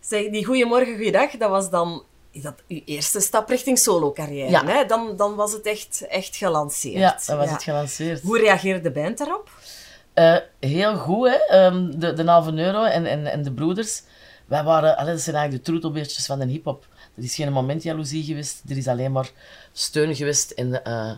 Zeg, 0.00 0.30
die 0.30 0.44
Goeiemorgen, 0.44 0.94
Goeiedag, 0.94 1.30
dat 1.30 1.50
was 1.50 1.70
dan 1.70 2.02
is 2.30 2.42
dat 2.42 2.54
uw 2.68 2.80
eerste 2.84 3.20
stap 3.20 3.48
richting 3.48 3.78
solo-carrière. 3.78 4.84
Dan, 4.86 5.16
dan 5.16 5.34
was 5.34 5.52
het 5.52 5.66
echt, 5.66 6.06
echt 6.08 6.36
gelanceerd. 6.36 6.98
Ja, 6.98 7.18
dat 7.26 7.36
was 7.36 7.50
het 7.50 7.62
gelanceerd. 7.62 8.22
Hoe 8.22 8.38
reageerde 8.38 8.80
de 8.80 8.90
band 8.90 9.18
daarop? 9.18 9.50
Eh, 10.14 10.36
heel 10.60 10.96
goed, 10.96 11.28
hè. 11.28 11.34
Ehm, 11.34 11.98
de, 11.98 12.12
de 12.12 12.24
halve 12.24 12.52
euro 12.52 12.84
en, 12.84 13.06
en, 13.06 13.26
en 13.26 13.42
de 13.42 13.52
broeders. 13.52 14.02
Wij 14.46 14.62
waren, 14.64 14.96
allee, 14.96 15.12
dat 15.12 15.22
zijn 15.22 15.36
eigenlijk 15.36 15.64
de 15.64 15.70
troetelbeertjes 15.70 16.26
van 16.26 16.38
de 16.38 16.46
hip-hop. 16.46 16.86
Er 17.16 17.22
is 17.22 17.34
geen 17.34 17.52
moment 17.52 17.82
jaloezie 17.82 18.24
geweest. 18.24 18.62
Er 18.68 18.76
is 18.76 18.88
alleen 18.88 19.12
maar 19.12 19.30
steun 19.72 20.14
geweest 20.16 20.50
en, 20.50 20.84
eh, 20.84 21.12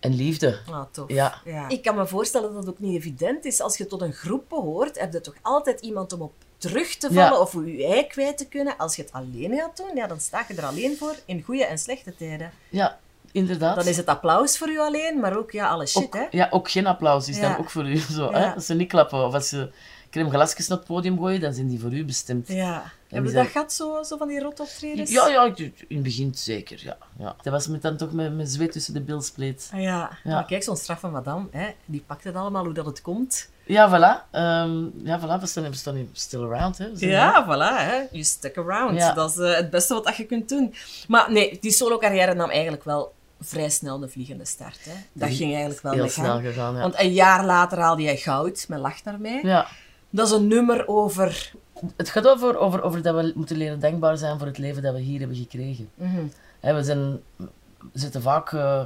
en 0.00 0.14
liefde. 0.14 0.58
Ah, 0.70 0.82
tof. 0.90 1.08
Ja. 1.10 1.40
Ik 1.68 1.82
kan 1.82 1.94
me 1.94 2.06
voorstellen 2.06 2.48
dat 2.54 2.58
het 2.64 2.68
ook 2.68 2.78
niet 2.80 2.96
evident 2.96 3.44
is. 3.44 3.60
Als 3.60 3.76
je 3.76 3.86
tot 3.86 4.00
een 4.00 4.12
groep 4.12 4.48
behoort, 4.48 4.98
heb 5.00 5.12
je 5.12 5.20
toch 5.20 5.34
altijd 5.42 5.80
iemand 5.80 6.12
om 6.12 6.20
op 6.20 6.32
terug 6.58 6.96
te 6.96 7.06
vallen 7.06 7.32
Ja. 7.32 7.38
of 7.40 7.52
je 7.52 7.86
ei 7.86 8.06
kwijt 8.06 8.38
te 8.38 8.46
kunnen. 8.46 8.76
Als 8.76 8.96
je 8.96 9.02
het 9.02 9.12
alleen 9.12 9.56
gaat 9.56 9.76
doen, 9.76 9.90
ja, 9.96 10.06
dan 10.06 10.20
sta 10.20 10.44
je 10.48 10.54
er 10.54 10.64
alleen 10.64 10.96
voor 10.96 11.14
in 11.24 11.42
goede 11.42 11.64
en 11.64 11.78
slechte 11.78 12.14
tijden. 12.16 12.52
Ja, 12.68 12.98
inderdaad. 13.34 13.76
Dan 13.76 13.86
is 13.86 13.96
het 13.96 14.06
applaus 14.06 14.58
voor 14.58 14.68
u 14.68 14.78
alleen, 14.78 15.20
maar 15.20 15.36
ook 15.36 15.50
ja, 15.50 15.68
alle 15.68 15.86
shit, 15.86 16.02
ook, 16.04 16.14
hè. 16.14 16.26
ja, 16.30 16.46
ook 16.50 16.70
geen 16.70 16.86
applaus 16.86 17.28
is 17.28 17.36
Ja. 17.36 17.42
dan 17.48 17.58
ook 17.58 17.70
voor 17.70 17.88
u. 17.88 17.96
Zo, 17.96 18.30
Ja. 18.30 18.38
hè? 18.38 18.54
Als 18.54 18.66
ze 18.66 18.74
niet 18.74 18.88
klappen 18.88 19.26
of 19.26 19.34
als 19.34 19.48
ze 19.48 19.70
crème 20.10 20.30
glasjes 20.30 20.68
naar 20.68 20.78
het 20.78 20.86
podium 20.86 21.18
gooien, 21.18 21.40
dan 21.40 21.52
zijn 21.54 21.68
die 21.68 21.80
voor 21.80 21.92
u 21.92 22.04
bestemd. 22.04 22.48
Ja. 22.48 22.82
Heb 22.82 22.92
die 23.08 23.22
je 23.22 23.28
zijn- 23.30 23.44
dat 23.44 23.52
gehad, 23.52 23.72
zo, 23.72 24.02
zo 24.02 24.16
van 24.16 24.28
die 24.28 24.40
rotoptredens? 24.40 25.10
Ja, 25.10 25.28
ja, 25.28 25.52
in 25.56 25.72
het 25.88 26.02
begin 26.02 26.34
zeker, 26.34 26.80
ja. 26.84 26.96
ja. 27.18 27.36
Dat 27.42 27.52
was 27.52 27.66
met 27.68 27.82
dan 27.82 27.96
toch 27.96 28.12
met, 28.12 28.34
met 28.36 28.50
zweet 28.50 28.72
tussen 28.72 28.94
de 28.94 29.00
bilspleet. 29.00 29.70
Ah, 29.74 29.80
ja. 29.80 30.10
Ja. 30.24 30.32
Maar 30.34 30.44
kijk, 30.46 30.62
zo'n 30.62 30.76
straffe 30.76 31.08
madame, 31.08 31.46
hè, 31.50 31.66
die 31.84 32.02
pakt 32.06 32.24
het 32.24 32.34
allemaal 32.34 32.64
hoe 32.64 32.74
dat 32.74 32.86
het 32.86 33.02
komt. 33.02 33.48
Ja, 33.66 33.88
voilà. 33.88 34.30
Ehm, 34.30 34.84
ja, 35.06 35.20
voilà. 35.20 35.40
We 35.40 35.46
staan, 35.46 35.64
we 35.64 35.74
staan 35.76 36.08
still 36.12 36.42
around, 36.42 36.78
hè. 36.78 36.86
Ja, 36.94 37.44
voilà. 37.44 37.88
Hè. 37.88 37.96
You 38.10 38.22
stick 38.24 38.56
around. 38.58 38.98
Ja. 38.98 39.12
Dat 39.12 39.30
is 39.30 39.36
eh, 39.38 39.54
het 39.56 39.70
beste 39.70 39.94
wat 39.94 40.16
je 40.16 40.24
kunt 40.24 40.48
doen. 40.48 40.74
Maar 41.08 41.32
nee, 41.32 41.58
die 41.60 41.70
solo-carrière 41.70 42.34
nam 42.34 42.50
eigenlijk 42.50 42.84
wel 42.84 43.12
vrij 43.44 43.70
snel 43.70 43.98
de 43.98 44.08
vliegende 44.08 44.44
start. 44.44 44.84
Hè. 44.84 44.92
Dat 45.12 45.28
ging 45.28 45.52
eigenlijk 45.52 45.82
wel 45.82 45.92
heel 45.92 46.08
snel 46.08 46.24
gang. 46.26 46.44
gegaan, 46.44 46.74
ja. 46.74 46.80
Want 46.80 47.00
een 47.00 47.12
jaar 47.12 47.44
later 47.44 47.78
haalde 47.78 48.02
jij 48.02 48.16
goud 48.16 48.64
met 48.68 48.78
Lach 48.78 49.04
naar 49.04 49.20
mij. 49.20 49.40
ja. 49.42 49.66
Dat 50.10 50.26
is 50.26 50.32
een 50.32 50.46
nummer 50.46 50.88
over... 50.88 51.52
Het 51.96 52.08
gaat 52.08 52.26
over, 52.26 52.56
over, 52.58 52.82
over 52.82 53.02
dat 53.02 53.14
we 53.14 53.32
moeten 53.34 53.56
leren 53.56 53.80
dankbaar 53.80 54.16
zijn 54.16 54.38
voor 54.38 54.46
het 54.46 54.58
leven 54.58 54.82
dat 54.82 54.94
we 54.94 55.00
hier 55.00 55.18
hebben 55.18 55.36
gekregen. 55.36 55.90
Mhm. 55.94 56.26
We, 56.60 56.82
zijn, 56.82 57.20
we 57.36 57.48
zitten 57.92 58.22
vaak 58.22 58.52
eh, 58.52 58.84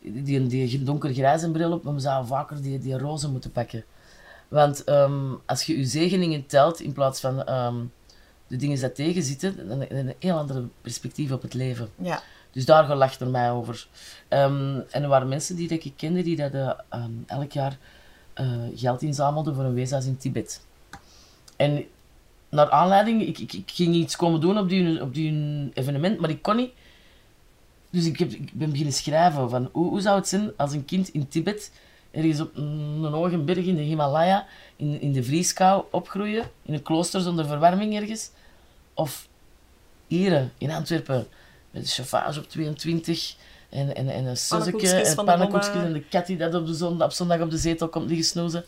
die, 0.00 0.46
die 0.46 0.82
donkergrijze 0.82 1.50
bril 1.50 1.72
op, 1.72 1.82
maar 1.82 1.94
we 1.94 2.00
zouden 2.00 2.28
vaker 2.28 2.62
die, 2.62 2.78
die 2.78 2.98
roze 2.98 3.28
moeten 3.28 3.52
pakken. 3.52 3.84
Want 4.48 4.84
ehm, 4.84 5.34
als 5.46 5.62
je 5.62 5.78
je 5.78 5.84
zegeningen 5.84 6.46
telt 6.46 6.80
in 6.80 6.92
plaats 6.92 7.20
van 7.20 7.44
ehm, 7.44 7.76
de 8.46 8.56
dingen 8.56 8.78
die 8.78 8.92
tegenzitten, 8.92 9.68
dan 9.68 9.80
heb 9.80 9.90
je 9.90 9.96
een 9.96 10.14
heel 10.18 10.36
ander 10.36 10.64
perspectief 10.80 11.32
op 11.32 11.42
het 11.42 11.54
leven. 11.54 11.88
Ja. 11.96 12.22
Dus 12.52 12.64
daar 12.64 12.84
gaat 12.84 12.96
Lach 12.96 13.18
er 13.18 13.28
mij 13.28 13.50
over. 13.50 13.86
Ehm, 14.28 14.80
en 14.90 15.02
er 15.02 15.08
waren 15.08 15.28
mensen 15.28 15.56
die 15.56 15.68
dat 15.68 15.84
ik 15.84 15.92
kende 15.96 16.22
die 16.22 16.36
dat, 16.36 16.52
eh, 16.52 16.72
ehm, 16.88 17.10
elk 17.26 17.52
jaar 17.52 17.78
eh, 18.32 18.46
geld 18.74 19.02
inzamelden 19.02 19.54
voor 19.54 19.64
een 19.64 19.74
weeshuis 19.74 20.06
in 20.06 20.16
Tibet. 20.16 20.66
En 21.56 21.84
naar 22.48 22.70
aanleiding, 22.70 23.22
ik, 23.22 23.38
ik, 23.38 23.52
ik 23.52 23.70
ging 23.70 23.94
iets 23.94 24.16
komen 24.16 24.40
doen 24.40 24.58
op 24.58 24.68
die, 24.68 25.02
op 25.02 25.14
die 25.14 25.70
evenement, 25.74 26.20
maar 26.20 26.30
ik 26.30 26.42
kon 26.42 26.56
niet. 26.56 26.70
Dus 27.90 28.06
ik, 28.06 28.18
heb, 28.18 28.32
ik 28.32 28.52
ben 28.52 28.70
beginnen 28.70 28.94
schrijven 28.94 29.50
van 29.50 29.68
hoe, 29.72 29.88
hoe 29.88 30.00
zou 30.00 30.16
het 30.16 30.28
zijn 30.28 30.50
als 30.56 30.72
een 30.72 30.84
kind 30.84 31.08
in 31.08 31.28
Tibet, 31.28 31.72
ergens 32.10 32.40
op 32.40 32.56
een, 32.56 33.04
hoge 33.04 33.38
berg 33.38 33.64
in 33.64 33.76
de 33.76 33.82
Himalaya, 33.82 34.46
in, 34.76 35.00
in 35.00 35.12
de 35.12 35.22
vrieskou 35.22 35.84
opgroeien, 35.90 36.50
in 36.62 36.74
een 36.74 36.82
klooster 36.82 37.20
zonder 37.20 37.46
verwarming 37.46 37.96
ergens, 37.96 38.30
of 38.94 39.28
hier 40.06 40.50
in 40.58 40.70
Antwerpen 40.70 41.26
met 41.72 41.82
een 41.82 41.88
chauffage 41.88 42.40
op 42.40 42.48
22, 42.48 43.36
En, 43.68 43.94
en, 43.94 44.08
en 44.08 44.24
een 44.24 44.36
Pannenkoekjes 44.48 44.92
en 44.92 45.16
de 45.16 45.24
pannenkoekjes 45.24 45.74
en 45.74 45.92
de 45.92 46.04
kat 46.04 46.26
die 46.26 46.36
dat 46.36 46.54
op, 46.54 46.66
de 46.66 46.74
zon, 46.74 47.02
op 47.02 47.12
zondag 47.12 47.40
op 47.40 47.50
de 47.50 47.56
zetel 47.56 47.88
komt 47.88 48.08
liggen 48.08 48.26
snoezen. 48.26 48.64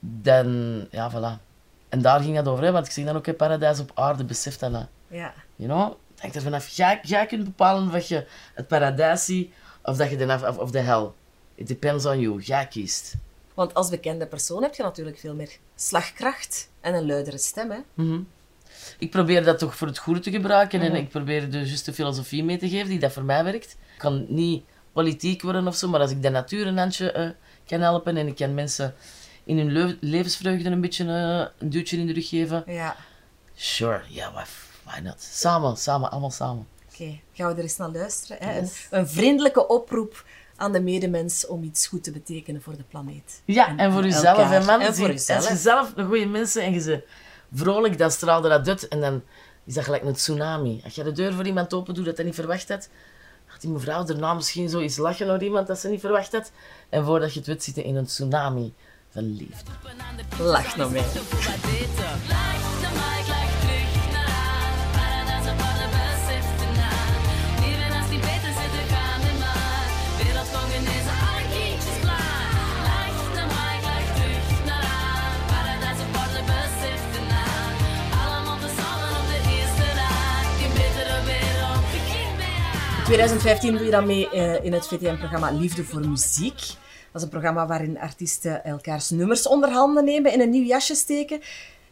Dan, 0.00 0.80
ja, 0.90 1.10
voilà. 1.10 1.42
En 1.88 2.02
daar 2.02 2.20
ging 2.20 2.36
het 2.36 2.48
over, 2.48 2.64
hè, 2.64 2.72
want 2.72 2.86
ik 2.86 2.92
zeg 2.92 3.04
dan 3.04 3.16
ook, 3.16 3.26
hè, 3.26 3.34
paradijs 3.34 3.80
op 3.80 3.90
aarde, 3.94 4.24
besef 4.24 4.58
dat 4.58 4.70
nou. 4.70 4.84
Ja. 5.08 5.34
You 5.56 5.70
know? 5.70 5.94
Hangt 6.18 6.36
er 6.36 6.42
vanaf. 6.42 6.68
Jij, 6.68 7.00
jij 7.02 7.26
kunt 7.26 7.44
bepalen 7.44 7.94
of 7.94 8.08
je 8.08 8.26
het 8.54 8.68
paradijs 8.68 9.24
ziet 9.24 9.52
of, 9.82 9.96
dat 9.96 10.10
je 10.10 10.16
de, 10.16 10.38
of, 10.48 10.58
of 10.58 10.70
de 10.70 10.78
hel. 10.78 11.14
It 11.54 11.66
depends 11.66 12.06
on 12.06 12.20
you. 12.20 12.40
Jij 12.40 12.66
kiest. 12.66 13.14
Want 13.54 13.74
als 13.74 13.88
bekende 13.88 14.26
persoon 14.26 14.62
heb 14.62 14.74
je 14.74 14.82
natuurlijk 14.82 15.18
veel 15.18 15.34
meer 15.34 15.58
slagkracht 15.74 16.68
en 16.80 16.94
een 16.94 17.06
luidere 17.06 17.38
stem. 17.38 17.70
Hè? 17.70 17.78
Mhm. 17.94 18.20
Ik 18.98 19.10
probeer 19.10 19.44
dat 19.44 19.58
toch 19.58 19.76
voor 19.76 19.86
het 19.86 19.98
goede 19.98 20.20
te 20.20 20.30
gebruiken 20.30 20.78
Mhm. 20.80 20.88
en 20.90 20.96
ik 20.96 21.08
probeer 21.08 21.50
de 21.50 21.58
juiste 21.58 21.92
filosofie 21.92 22.44
mee 22.44 22.58
te 22.58 22.68
geven 22.68 22.88
die 22.88 22.98
dat 22.98 23.12
voor 23.12 23.24
mij 23.24 23.44
werkt. 23.44 23.70
Ik 23.72 23.98
kan 23.98 24.24
niet 24.28 24.64
politiek 24.92 25.42
worden 25.42 25.66
of 25.66 25.76
zo, 25.76 25.88
maar 25.88 26.00
als 26.00 26.10
ik 26.10 26.22
de 26.22 26.28
natuur 26.30 26.66
een 26.66 26.78
handje 26.78 27.12
eh, 27.12 27.30
kan 27.66 27.80
helpen 27.80 28.16
en 28.16 28.26
ik 28.26 28.36
kan 28.36 28.54
mensen 28.54 28.94
in 29.44 29.58
hun 29.58 29.96
levensvreugde 30.00 30.70
een 30.70 30.80
beetje 30.80 31.04
eh, 31.04 31.46
een 31.58 31.70
duwtje 31.70 31.96
in 31.96 32.06
de 32.06 32.12
rug 32.12 32.28
geven, 32.28 32.62
Ja. 32.66 32.96
sure, 33.54 34.00
ja, 34.08 34.32
why, 34.32 34.42
why 34.84 35.00
not? 35.00 35.20
Samen, 35.22 35.76
samen, 35.76 36.10
allemaal 36.10 36.30
samen. 36.30 36.66
Oké, 36.92 37.18
gaan 37.32 37.48
we 37.48 37.54
er 37.54 37.62
eens 37.62 37.76
naar 37.76 37.90
luisteren. 37.90 38.36
Hè? 38.48 38.60
Yes. 38.60 38.86
Een, 38.90 38.98
een 38.98 39.08
vriendelijke 39.08 39.66
oproep 39.66 40.24
aan 40.56 40.72
de 40.72 40.80
medemens 40.80 41.46
om 41.46 41.62
iets 41.62 41.86
goed 41.86 42.04
te 42.04 42.10
betekenen 42.10 42.62
voor 42.62 42.76
de 42.76 42.82
planeet. 42.82 43.42
Ja, 43.44 43.76
en, 43.76 43.92
voor 43.92 44.02
jezelf, 44.04 44.24
elkaar. 44.38 44.50
hè, 44.60 44.64
man. 44.64 44.80
En 44.80 44.94
voor 44.94 45.06
jezelf. 45.08 45.38
Als 45.38 45.48
je 45.48 45.56
zelf 45.56 45.92
een 45.96 46.06
goede 46.06 46.26
mensen 46.26 46.62
en 46.62 46.72
je 46.72 46.80
ze 46.80 47.04
vrolijk, 47.54 47.98
dan 47.98 48.10
straalde 48.10 48.48
dat 48.48 48.68
uit. 48.68 48.88
En 48.88 49.00
dan 49.00 49.22
is 49.64 49.74
dat 49.74 49.84
gelijk 49.84 50.02
een 50.02 50.14
tsunami. 50.14 50.80
Als 50.84 50.94
je 50.94 51.02
de 51.02 51.12
deur 51.12 51.32
voor 51.32 51.46
iemand 51.46 51.74
open 51.74 51.94
doet 51.94 52.04
dat 52.04 52.16
hij 52.16 52.26
niet 52.26 52.34
verwacht 52.34 52.68
had, 52.68 52.88
gaat 53.46 53.60
die 53.60 53.70
mevrouw 53.70 54.04
daarna 54.04 54.34
misschien 54.34 54.68
zo 54.68 54.78
eens 54.78 54.96
lachen 54.96 55.26
naar 55.26 55.42
iemand 55.42 55.66
dat 55.66 55.78
ze 55.78 55.88
niet 55.88 56.00
verwacht 56.00 56.32
had. 56.32 56.52
En 56.88 57.04
voordat 57.04 57.32
je 57.32 57.38
het 57.38 57.48
weet, 57.48 57.62
zitten 57.64 57.84
in 57.84 57.96
een 57.96 58.06
tsunami 58.06 58.74
van 59.10 59.36
liefde. 59.36 59.70
Lach 60.38 60.76
naar 60.76 60.90
mij. 60.90 61.04
2015 83.12 83.72
doe 83.76 83.84
je 83.84 83.90
dan 83.90 84.06
mee 84.06 84.30
eh, 84.30 84.64
in 84.64 84.72
het 84.72 84.86
VTM-programma 84.86 85.50
Liefde 85.50 85.84
voor 85.84 86.08
Muziek. 86.08 86.56
Dat 86.56 87.14
is 87.14 87.22
een 87.22 87.28
programma 87.28 87.66
waarin 87.66 87.98
artiesten 87.98 88.64
elkaars 88.64 89.10
nummers 89.10 89.46
onder 89.46 89.70
handen 89.70 90.04
nemen, 90.04 90.32
in 90.32 90.40
een 90.40 90.50
nieuw 90.50 90.64
jasje 90.64 90.94
steken. 90.94 91.40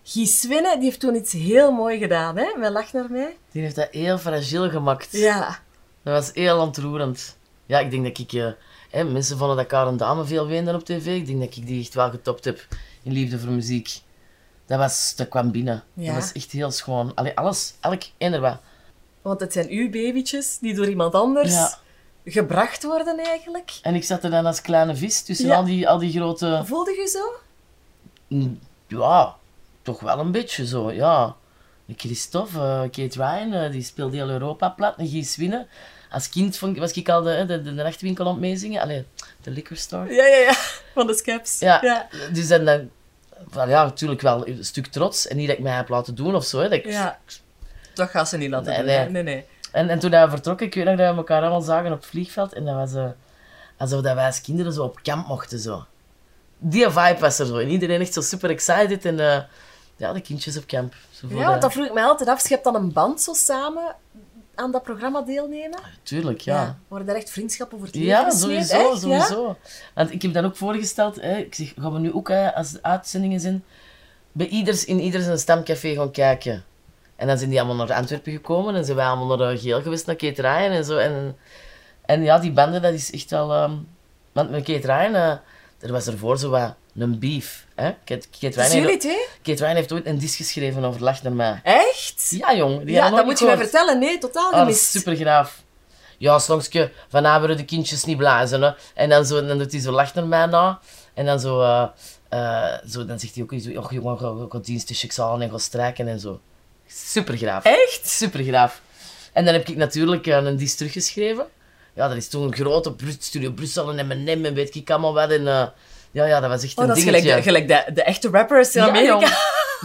Guy 0.02 0.26
Swinne, 0.26 0.74
die 0.74 0.84
heeft 0.84 1.00
toen 1.00 1.14
iets 1.14 1.32
heel 1.32 1.72
mooi 1.72 1.98
gedaan, 1.98 2.36
hè? 2.36 2.44
Met 2.58 2.70
Lach 2.70 2.92
naar 2.92 3.10
mij. 3.10 3.36
Die 3.52 3.62
heeft 3.62 3.74
dat 3.74 3.88
heel 3.90 4.18
fragiel 4.18 4.70
gemaakt. 4.70 5.08
Ja. 5.10 5.58
Dat 6.02 6.14
was 6.14 6.30
heel 6.32 6.58
ontroerend. 6.58 7.36
Ja, 7.66 7.78
ik 7.78 7.90
denk 7.90 8.04
dat 8.04 8.18
ik... 8.18 8.32
eh, 8.32 8.50
hè, 8.90 9.04
mensen 9.04 9.38
vonden 9.38 9.56
dat 9.56 9.66
Karen 9.66 9.96
Dame 9.96 10.24
veel 10.24 10.46
weende 10.46 10.74
op 10.74 10.84
tv. 10.84 11.06
Ik 11.06 11.26
denk 11.26 11.40
dat 11.40 11.56
ik 11.56 11.66
die 11.66 11.80
echt 11.80 11.94
wel 11.94 12.10
getopt 12.10 12.44
heb 12.44 12.66
in 13.02 13.12
Liefde 13.12 13.38
voor 13.38 13.50
Muziek. 13.50 14.00
Dat, 14.66 14.78
was, 14.78 15.14
dat 15.16 15.28
kwam 15.28 15.50
binnen. 15.50 15.82
Ja. 15.94 16.06
Dat 16.06 16.14
was 16.14 16.32
echt 16.32 16.50
heel 16.50 16.70
schoon. 16.70 17.14
Allee, 17.14 17.36
alles, 17.36 17.74
elk 17.80 18.02
eender 18.18 18.40
wat. 18.40 18.60
Want 19.22 19.40
het 19.40 19.52
zijn 19.52 19.68
uw 19.68 19.90
babytjes 19.90 20.58
die 20.58 20.74
door 20.74 20.88
iemand 20.88 21.14
anders 21.14 21.52
Ja. 21.52 21.78
gebracht 22.24 22.82
worden 22.84 23.18
eigenlijk. 23.18 23.78
En 23.82 23.94
ik 23.94 24.04
zat 24.04 24.24
er 24.24 24.30
dan 24.30 24.46
als 24.46 24.60
kleine 24.60 24.96
vis 24.96 25.22
tussen 25.22 25.46
Ja. 25.46 25.56
al, 25.56 25.64
die, 25.64 25.88
al 25.88 25.98
die 25.98 26.12
grote... 26.12 26.62
Voelde 26.64 26.90
je 26.90 27.06
zo? 27.08 27.32
Mm, 28.28 28.58
Ja, 28.86 29.36
toch 29.82 30.00
wel 30.00 30.18
een 30.18 30.32
beetje 30.32 30.66
zo, 30.66 30.92
ja. 30.92 31.36
Christophe, 31.96 32.58
eh, 32.58 32.80
Kate 32.80 33.18
Ryan, 33.22 33.52
eh, 33.52 33.70
die 33.70 33.82
speelde 33.82 34.16
heel 34.16 34.28
Europa 34.28 34.68
plat. 34.68 34.96
En 34.96 35.08
Guy 35.08 35.22
Swinne. 35.22 35.66
Als 36.10 36.28
kind 36.28 36.56
vond, 36.56 36.78
was 36.78 36.92
ik 36.92 37.08
al 37.08 37.22
de, 37.22 37.30
hè, 37.30 37.46
de, 37.46 37.62
de, 37.62 37.70
nachtwinkel 37.70 38.24
aan 38.26 38.30
het 38.32 38.40
meezingen. 38.40 38.82
Allee, 38.82 39.04
de 39.42 39.50
liquor 39.50 39.76
store. 39.76 40.12
Ja, 40.14 40.26
ja, 40.26 40.36
ja. 40.36 40.52
Van 40.94 41.06
de 41.06 41.14
scaps. 41.14 41.58
Ja, 41.58 42.08
dus 42.32 42.48
dan, 42.48 42.64
dan 42.64 42.90
van, 43.48 43.68
ja, 43.68 43.84
natuurlijk 43.84 44.20
wel 44.20 44.48
een 44.48 44.64
stuk 44.64 44.86
trots. 44.86 45.26
En 45.28 45.36
niet 45.36 45.48
dat 45.48 45.56
ik 45.56 45.62
mij 45.62 45.72
heb 45.76 45.88
laten 45.88 46.14
doen 46.14 46.34
of 46.34 46.44
zo. 46.44 46.58
Hè, 46.58 46.68
dat 46.68 46.78
ik- 46.78 46.84
Ja. 46.86 47.18
Dat 47.94 48.08
gaat 48.10 48.28
ze 48.28 48.36
niet 48.36 48.50
laten 48.50 48.66
Nee, 48.72 48.76
doen. 48.78 48.86
nee. 48.86 49.08
nee, 49.08 49.22
nee. 49.22 49.44
En, 49.72 49.88
en 49.88 49.98
toen 49.98 50.10
wij 50.10 50.28
vertrokken, 50.28 50.66
ik 50.66 50.74
weet 50.74 50.84
nog 50.84 50.96
dat 50.96 51.10
we 51.10 51.16
elkaar 51.16 51.40
allemaal 51.40 51.60
zagen 51.60 51.92
op 51.92 51.98
het 51.98 52.06
vliegveld. 52.06 52.52
En 52.52 52.64
dat 52.64 52.74
was 52.74 52.94
eh, 52.94 53.08
alsof 53.76 54.00
dat 54.00 54.14
wij 54.14 54.26
als 54.26 54.40
kinderen 54.40 54.72
zo 54.72 54.82
op 54.84 55.02
kamp 55.02 55.26
mochten. 55.26 55.58
Zo. 55.58 55.84
Die 56.58 56.90
vibe 56.90 57.16
was 57.20 57.38
er 57.38 57.46
zo. 57.46 57.58
En 57.58 57.68
iedereen 57.68 58.00
echt 58.00 58.12
zo 58.12 58.20
super 58.20 58.50
excited. 58.50 59.04
En 59.04 59.20
eh, 59.20 59.42
ja, 59.96 60.12
de 60.12 60.20
kindjes 60.20 60.56
op 60.56 60.66
kamp. 60.66 60.94
Zo 61.10 61.28
voor 61.28 61.38
Ja, 61.38 61.48
want 61.48 61.62
dat 61.62 61.72
vroeg 61.72 61.86
ik 61.86 61.92
mij 61.92 62.04
altijd 62.04 62.28
af. 62.28 62.42
Je 62.42 62.48
hebt 62.54 62.64
dan 62.64 62.74
een 62.74 62.92
band 62.92 63.22
zo 63.22 63.32
samen 63.32 63.96
aan 64.54 64.72
dat 64.72 64.82
programma 64.82 65.22
deelnemen? 65.22 65.78
Tuurlijk, 66.02 66.40
ja. 66.40 66.78
Worden 66.88 67.06
daar 67.06 67.16
echt 67.16 67.30
vriendschappen 67.30 67.78
voor 67.78 67.86
het 67.86 67.96
leven 67.96 68.10
Ja, 68.10 68.30
sowieso, 68.30 68.76
Echt, 68.76 68.92
ja? 68.92 68.98
sowieso. 68.98 69.56
Want 69.94 70.12
ik 70.12 70.22
heb 70.22 70.32
dan 70.32 70.44
ook 70.44 70.56
voorgesteld, 70.56 71.20
hè, 71.20 71.36
ik 71.36 71.54
zeg, 71.54 71.72
gaan 71.78 71.92
we 71.92 71.98
nu 71.98 72.12
ook, 72.12 72.28
hè, 72.28 72.54
als 72.54 72.70
de 72.70 72.78
uitzendingen 72.82 73.40
zijn, 73.40 73.64
bij 74.32 74.46
ieders, 74.46 74.84
in 74.84 75.00
ieder 75.00 75.20
zijn 75.22 75.38
stamcafé 75.38 75.94
gaan 75.94 76.10
kijken. 76.10 76.64
En 77.20 77.26
dan 77.26 77.38
zijn 77.38 77.50
die 77.50 77.60
allemaal 77.60 77.86
naar 77.86 77.96
Antwerpen 77.96 78.32
gekomen 78.32 78.74
en 78.74 78.84
zijn 78.84 78.96
wij 78.96 79.06
allemaal 79.06 79.36
naar 79.36 79.50
eh, 79.52 79.60
Geel 79.60 79.82
geweest, 79.82 80.06
naar 80.06 80.16
Kate 80.16 80.42
Ryan 80.42 80.70
en 80.70 80.84
zo. 80.84 80.96
En, 80.96 81.36
en 82.06 82.22
ja, 82.22 82.38
die 82.38 82.52
banden, 82.52 82.82
dat 82.82 82.92
is 82.92 83.12
echt 83.12 83.30
wel... 83.30 83.52
ehm, 83.52 83.72
want 84.32 84.50
met 84.50 84.64
Kate 84.64 84.86
Ryan, 84.86 85.14
eh, 85.14 85.30
er 85.80 85.92
was 85.92 86.06
ervoor 86.06 86.38
zo 86.38 86.50
wat 86.50 86.74
een 86.96 87.18
beef. 87.18 87.66
Hè? 87.74 87.90
Kate, 88.04 88.26
Kate, 88.40 88.56
Dus 88.56 88.72
Ryan 88.72 88.86
heeft, 88.86 89.00
twee? 89.00 89.26
Kate 89.42 89.62
Ryan 89.64 89.74
heeft 89.76 89.92
ooit 89.92 90.06
een 90.06 90.18
disc 90.18 90.36
geschreven 90.36 90.84
over 90.84 91.02
Lach 91.02 91.22
naar 91.22 91.32
mij. 91.32 91.60
Echt? 91.62 92.26
Ja, 92.30 92.54
jong. 92.54 92.84
Die 92.84 92.94
Ja, 92.94 93.10
dat 93.10 93.24
moet 93.24 93.38
je 93.38 93.44
mij 93.44 93.56
vertellen. 93.56 93.98
Nee, 93.98 94.18
totaal 94.18 94.44
Oh, 94.46 94.50
dat 94.50 94.60
gemist. 94.60 94.82
is 94.82 94.90
super 94.90 95.16
graaf. 95.16 95.62
Ja, 96.18 96.38
slongske, 96.38 96.92
vanavond 97.08 97.56
de 97.58 97.64
kindjes 97.64 98.04
niet 98.04 98.16
blazen. 98.16 98.62
Hè. 98.62 98.70
En 98.94 99.08
dan, 99.08 99.24
zo, 99.24 99.46
dan 99.46 99.58
doet 99.58 99.72
hij 99.72 99.80
zo 99.80 99.90
lach 99.92 100.14
naar 100.14 100.26
mij 100.26 100.46
na. 100.46 100.78
En 101.14 101.26
dan 101.26 101.40
zo, 101.40 101.60
eh, 101.60 101.86
eh, 102.28 102.78
zo 102.88 103.04
dan 103.04 103.18
zegt 103.18 103.34
hij 103.34 103.42
ook 103.42 103.52
zo, 103.60 103.70
oh 103.80 103.90
jongen, 103.90 104.18
ga, 104.18 104.34
ga 104.48 104.58
dienstjes 104.58 105.20
aan 105.20 105.42
en 105.42 105.50
ga 105.50 105.58
strijken 105.58 106.08
en 106.08 106.20
zo. 106.20 106.40
Super 106.94 107.36
graaf. 107.36 107.64
Echt? 107.64 108.00
Super 108.08 108.42
graaf. 108.44 108.80
En 109.32 109.44
dan 109.44 109.54
heb 109.54 109.68
ik 109.68 109.76
natuurlijk 109.76 110.26
eh, 110.26 110.36
een 110.36 110.56
disc 110.56 110.76
teruggeschreven. 110.76 111.46
Ja, 111.94 112.08
dat 112.08 112.16
is 112.16 112.28
toen 112.28 112.42
een 112.42 112.54
grote 112.54 112.94
Studio 113.18 113.50
Brussel 113.50 113.92
en 113.98 114.06
M&M 114.06 114.44
en 114.44 114.54
weet 114.54 114.74
ik 114.74 114.90
allemaal 114.90 115.14
wat. 115.14 115.30
En, 115.30 115.46
eh, 115.48 115.66
ja, 116.10 116.24
ja, 116.24 116.40
dat 116.40 116.50
was 116.50 116.62
echt 116.62 116.78
Oh, 116.78 116.84
een 116.84 116.90
is 116.96 117.04
dingetje. 117.04 117.20
gelijk, 117.20 117.36
de, 117.36 117.42
gelijk 117.42 117.86
de, 117.86 117.92
de 117.92 118.02
echte 118.02 118.28
rappers 118.28 118.74
in 118.74 118.82
ja, 118.82 118.88
Amerika. 118.88 119.10
jong. 119.12 119.28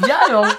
Ja, 0.07 0.27
jong. 0.29 0.57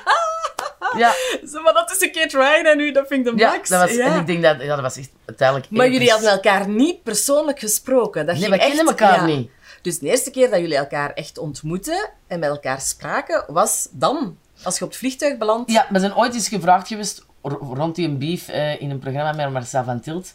Ja, 0.96 1.12
Zo, 1.52 1.62
maar 1.62 1.72
dat 1.72 1.88
tussen 1.88 2.12
Kate 2.12 2.36
Ryan 2.38 2.64
en 2.66 2.80
u, 2.80 2.92
dat 2.92 3.06
vind 3.08 3.26
ik 3.26 3.32
de 3.36 3.38
ja, 3.40 3.50
max. 3.50 3.68
dat 3.68 3.80
was, 3.80 3.96
Ja. 3.96 4.06
en 4.14 4.20
ik 4.20 4.26
denk 4.26 4.42
dat, 4.42 4.60
ja, 4.60 4.66
dat 4.74 4.80
was 4.80 4.96
echt 4.96 5.10
uiteindelijk 5.26 5.70
Maar 5.70 5.88
jullie 5.90 6.10
hadden 6.10 6.30
elkaar 6.30 6.68
niet 6.68 7.02
persoonlijk 7.02 7.58
gesproken. 7.58 8.26
Dat 8.26 8.36
Nee, 8.38 8.50
we 8.50 8.58
kennen 8.58 8.86
elkaar 8.86 9.28
ja. 9.28 9.36
niet. 9.36 9.50
Dus 9.82 9.98
de 9.98 10.06
eerste 10.06 10.30
keer 10.30 10.50
dat 10.50 10.58
jullie 10.60 10.76
elkaar 10.76 11.12
echt 11.12 11.38
ontmoetten 11.38 12.10
en 12.26 12.38
met 12.38 12.48
elkaar 12.48 12.80
spraken, 12.80 13.44
was 13.48 13.88
dan, 13.90 14.38
als 14.62 14.78
je 14.78 14.84
op 14.84 14.90
het 14.90 14.98
vliegtuig 14.98 15.38
belandt. 15.38 15.70
Ja, 15.70 15.86
we 15.90 15.98
zijn 15.98 16.16
ooit 16.16 16.34
eens 16.34 16.48
gevraagd 16.48 16.88
geweest 16.88 17.24
rond 17.42 17.94
die 17.94 18.08
een 18.08 18.18
beef 18.18 18.48
eh, 18.48 18.80
in 18.80 18.90
een 18.90 18.98
programma 18.98 19.32
met 19.32 19.50
Marcel 19.52 19.84
van 19.84 20.00
Tilt. 20.00 20.34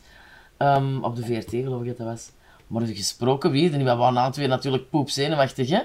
ehm, 0.58 1.04
op 1.04 1.16
de 1.16 1.25
VRT, 1.25 1.50
geloof 1.50 1.82
ik 1.82 1.88
dat 1.88 1.98
dat 1.98 2.08
was. 2.08 2.30
Maar 2.68 2.82
gesproken 2.82 3.51
wie? 3.51 3.72
En 3.72 3.78
we 3.78 3.96
waren 3.96 4.18
alle 4.18 4.32
twee 4.32 4.48
natuurlijk 4.48 4.90
poepzenuwachtig, 4.90 5.70
hè? 5.70 5.80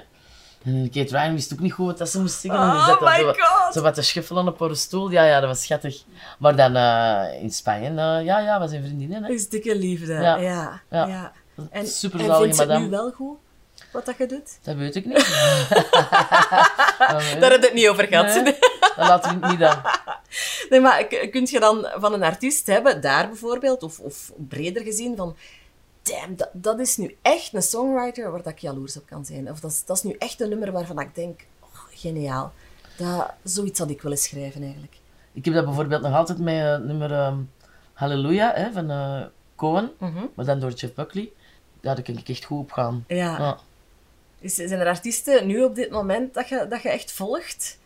En 0.64 0.90
Kate 0.90 1.16
Ryan 1.18 1.32
wist 1.34 1.52
ook 1.52 1.58
niet 1.58 1.72
goed 1.72 1.98
wat 1.98 2.08
ze 2.08 2.20
moest 2.20 2.40
zeggen. 2.40 2.60
Oh 2.60 3.00
my 3.00 3.18
zo, 3.18 3.32
God. 3.36 3.72
zo 3.72 3.82
wat 3.82 3.94
te 3.94 4.02
schuffelen 4.02 4.48
op 4.48 4.60
haar 4.60 4.76
stoel. 4.76 5.10
Ja, 5.10 5.24
ja, 5.24 5.40
dat 5.40 5.48
was 5.48 5.62
schattig. 5.62 6.02
Maar 6.38 6.56
dan 6.56 6.76
eh, 6.76 7.42
in 7.42 7.50
Spanje, 7.50 7.88
eh, 7.88 8.24
ja, 8.24 8.38
ja, 8.38 8.60
we 8.60 8.68
zijn 8.68 8.82
vriendinnen, 8.84 9.22
hè? 9.22 9.28
Dat 9.28 9.38
is 9.38 9.48
dikke 9.48 9.76
liefde. 9.76 10.12
Ja. 10.12 10.36
Ja. 10.36 10.80
ja. 10.90 11.06
Ja. 11.06 11.32
En, 11.70 11.86
Superzalige 11.86 12.34
en 12.34 12.40
vindt 12.42 12.56
ze 12.56 12.62
het 12.72 12.80
nu 12.80 12.90
wel 12.90 13.10
goed, 13.10 13.38
wat 13.96 14.06
dat 14.06 14.16
je 14.18 14.26
doet? 14.26 14.58
Dat 14.62 14.76
weet 14.76 14.94
ik 14.94 15.04
niet. 15.04 15.16
Ik 15.26 15.30
Daar 17.40 17.50
heb 17.50 17.60
je 17.60 17.66
het 17.66 17.74
niet 17.74 17.88
over 17.88 18.06
gehad. 18.06 18.42
Nee. 18.42 18.54
Nee. 18.96 19.06
Dat 19.08 19.24
we 19.26 19.32
het 19.40 19.50
niet 19.50 19.62
aan. 19.62 19.82
maar 20.82 21.04
k- 21.04 21.28
kun 21.30 21.46
je 21.50 21.60
dan 21.60 21.86
van 21.94 22.12
een 22.12 22.22
artiest 22.22 22.66
hebben, 22.66 23.00
daar 23.00 23.26
bijvoorbeeld, 23.28 23.82
of, 23.82 23.98
of 23.98 24.32
breder 24.48 24.82
gezien, 24.82 25.16
van... 25.16 25.36
Damn, 26.02 26.36
dat, 26.36 26.48
dat 26.52 26.78
is 26.80 26.96
nu 26.96 27.16
echt 27.22 27.54
een 27.54 27.62
songwriter 27.62 28.30
waar 28.30 28.42
dat 28.42 28.52
ik 28.52 28.58
jaloers 28.58 28.96
op 28.96 29.06
kan 29.06 29.24
zijn. 29.24 29.50
Of 29.50 29.60
dat 29.60 29.70
is, 29.70 29.84
dat 29.84 29.96
is 29.96 30.02
nu 30.02 30.14
echt 30.18 30.40
een 30.40 30.48
nummer 30.48 30.72
waarvan 30.72 31.00
ik 31.00 31.14
denk, 31.14 31.40
oh, 31.60 31.68
geniaal. 31.90 32.52
Dat, 32.96 33.30
zoiets 33.42 33.78
had 33.78 33.90
ik 33.90 34.02
willen 34.02 34.18
schrijven 34.18 34.62
eigenlijk. 34.62 34.94
Ik 35.32 35.44
heb 35.44 35.54
dat 35.54 35.64
bijvoorbeeld 35.64 36.02
nog 36.02 36.14
altijd 36.14 36.38
met 36.38 36.54
eh, 36.54 36.76
nummer 36.76 37.12
ehm, 37.12 37.36
Halleluja 37.92 38.52
hè, 38.54 38.72
van 38.72 38.90
eh 38.90 39.22
Cohen, 39.56 39.90
maar 40.34 40.44
dan 40.44 40.60
door 40.60 40.70
Jeff 40.70 40.94
Buckley. 40.94 41.30
Daar 41.80 42.02
kan 42.02 42.16
ik 42.18 42.28
echt 42.28 42.44
goed 42.44 42.58
op 42.58 42.72
gaan. 42.72 43.04
Ja. 43.08 43.38
Ja. 43.38 43.58
Is, 44.40 44.54
zijn 44.54 44.80
er 44.80 44.86
artiesten 44.86 45.46
nu 45.46 45.64
op 45.64 45.74
dit 45.74 45.90
moment 45.90 46.34
dat 46.34 46.48
je, 46.48 46.66
dat 46.68 46.82
je 46.82 46.88
echt 46.88 47.12
volgt? 47.12 47.78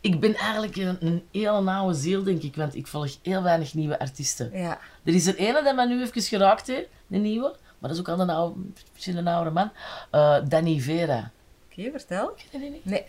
Ik 0.00 0.20
ben 0.20 0.34
eigenlijk 0.34 0.76
een, 0.76 0.96
een 1.00 1.26
hele 1.32 1.62
nauwe 1.62 1.94
ziel, 1.94 2.22
denk 2.22 2.42
ik, 2.42 2.56
want 2.56 2.74
ik 2.74 2.86
volg 2.86 3.16
heel 3.22 3.42
weinig 3.42 3.74
nieuwe 3.74 3.98
artiesten. 3.98 4.50
Ja. 4.52 4.78
Er 5.04 5.14
is 5.14 5.26
er 5.26 5.36
ene 5.36 5.62
die 5.62 5.72
mij 5.72 5.86
nu 5.86 6.02
even 6.02 6.22
geraakt 6.22 6.66
heeft, 6.66 6.88
een 7.10 7.22
nieuwe, 7.22 7.56
maar 7.78 7.90
dat 7.90 7.90
is 7.90 7.98
ook 7.98 8.08
al 8.08 8.20
een, 8.20 8.30
oude, 8.30 8.60
misschien 8.92 9.26
een 9.26 9.52
man. 9.52 9.70
Eh, 10.10 10.38
Danny 10.48 10.80
Vera. 10.80 11.30
Oké, 11.70 11.90
vertel. 11.90 12.26
Ken 12.26 12.46
je 12.50 12.58
die 12.58 12.70
niet? 12.70 12.84
Nee. 12.84 13.04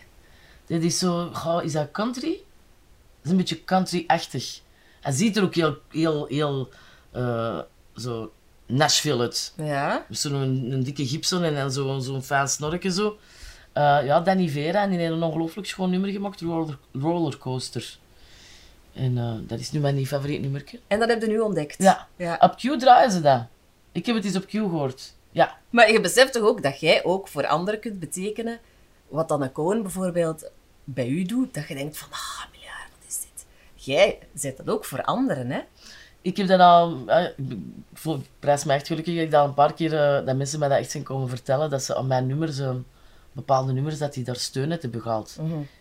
Dit 0.66 0.82
is 0.82 0.98
zo, 0.98 1.30
is 1.58 1.72
dat 1.72 1.90
country? 1.90 2.30
Dat 2.30 3.24
is 3.24 3.30
een 3.30 3.36
beetje 3.36 3.64
country-achtig. 3.64 4.60
Hij 5.00 5.12
ziet 5.12 5.36
er 5.36 5.42
ook 5.42 5.54
heel, 5.54 5.78
heel, 5.88 6.26
heel, 6.26 6.68
eh, 7.12 7.58
zo 7.94 8.32
Nashville 8.70 9.20
uit. 9.20 9.52
Ja. 9.56 10.06
Zo'n 10.10 10.34
een, 10.34 10.72
een 10.72 10.82
dikke 10.82 11.06
gipsen 11.06 11.44
en 11.44 11.54
dan 11.54 11.72
zo'n 11.72 12.02
zo'n 12.02 12.22
fijn 12.22 12.48
snorken 12.48 12.92
zo. 12.92 13.18
Eh, 13.72 13.98
ja, 14.04 14.20
Danny 14.20 14.48
Vera, 14.48 14.82
en 14.82 14.90
die 14.90 14.98
heeft 14.98 15.12
een 15.12 15.22
ongelooflijk 15.22 15.68
schoon 15.68 15.90
nummer 15.90 16.10
gemaakt, 16.10 16.40
Roller, 16.40 16.78
Rollercoaster. 16.92 17.98
En 18.92 19.18
eh, 19.18 19.34
dat 19.40 19.58
is 19.58 19.70
nu 19.70 19.80
mijn 19.80 20.06
favoriet 20.06 20.40
nummerke. 20.40 20.80
En 20.86 20.98
dat 20.98 21.08
heb 21.08 21.20
je 21.20 21.28
nu 21.28 21.38
ontdekt. 21.38 21.82
Ja. 21.82 22.08
ja. 22.16 22.36
Op 22.40 22.56
Q 22.56 22.78
draaien 22.78 23.10
ze 23.10 23.20
dat. 23.20 23.46
Ik 23.92 24.06
heb 24.06 24.14
het 24.14 24.24
eens 24.24 24.36
op 24.36 24.46
Q 24.46 24.50
gehoord. 24.50 25.14
Ja. 25.30 25.58
Maar 25.70 25.92
je 25.92 26.00
beseft 26.00 26.32
toch 26.32 26.42
ook 26.42 26.62
dat 26.62 26.80
jij 26.80 27.04
ook 27.04 27.28
voor 27.28 27.46
anderen 27.46 27.80
kunt 27.80 28.00
betekenen 28.00 28.58
wat 29.08 29.28
dan 29.28 29.42
een 29.42 29.52
koon 29.52 29.82
bijvoorbeeld 29.82 30.50
bij 30.84 31.08
u 31.08 31.24
doet, 31.24 31.54
dat 31.54 31.68
je 31.68 31.74
denkt 31.74 31.98
van, 31.98 32.08
ah, 32.10 32.50
miljard, 32.52 32.90
wat 32.98 33.08
is 33.08 33.20
dit? 33.20 33.46
Jij 33.74 34.18
zet 34.34 34.56
dat 34.56 34.68
ook 34.68 34.84
voor 34.84 35.02
anderen, 35.02 35.50
hè? 35.50 35.60
Ik 36.22 36.36
heb 36.36 36.46
dat 36.46 36.60
al, 36.60 36.98
eh, 37.06 37.24
ik 37.24 37.56
ik 38.04 38.20
prijs 38.38 38.64
me 38.64 38.72
echt 38.72 38.86
gelukkig 38.86 39.14
dat 39.14 39.24
ik 39.24 39.30
dat 39.30 39.44
een 39.48 39.54
paar 39.54 39.74
keer, 39.74 39.94
eh, 39.94 40.26
dat 40.26 40.36
mensen 40.36 40.58
mij 40.58 40.68
dat 40.68 40.78
echt 40.78 40.90
zijn 40.90 41.02
komen 41.02 41.28
vertellen, 41.28 41.70
dat 41.70 41.82
ze 41.82 41.96
aan 41.96 42.06
mijn 42.06 42.26
nummers, 42.26 42.58
eh, 42.58 42.74
bepaalde 43.32 43.72
nummers, 43.72 43.98
dat 43.98 44.14
die 44.14 44.24
daar 44.24 44.36
steun 44.36 44.70
uit 44.70 44.82
hebben 44.82 45.00
gehaald. 45.00 45.36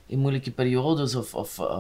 In 0.06 0.20
moeilijke 0.20 0.52
periodes 0.52 1.16
of, 1.16 1.36
of 1.36 1.60
eh, 1.60 1.80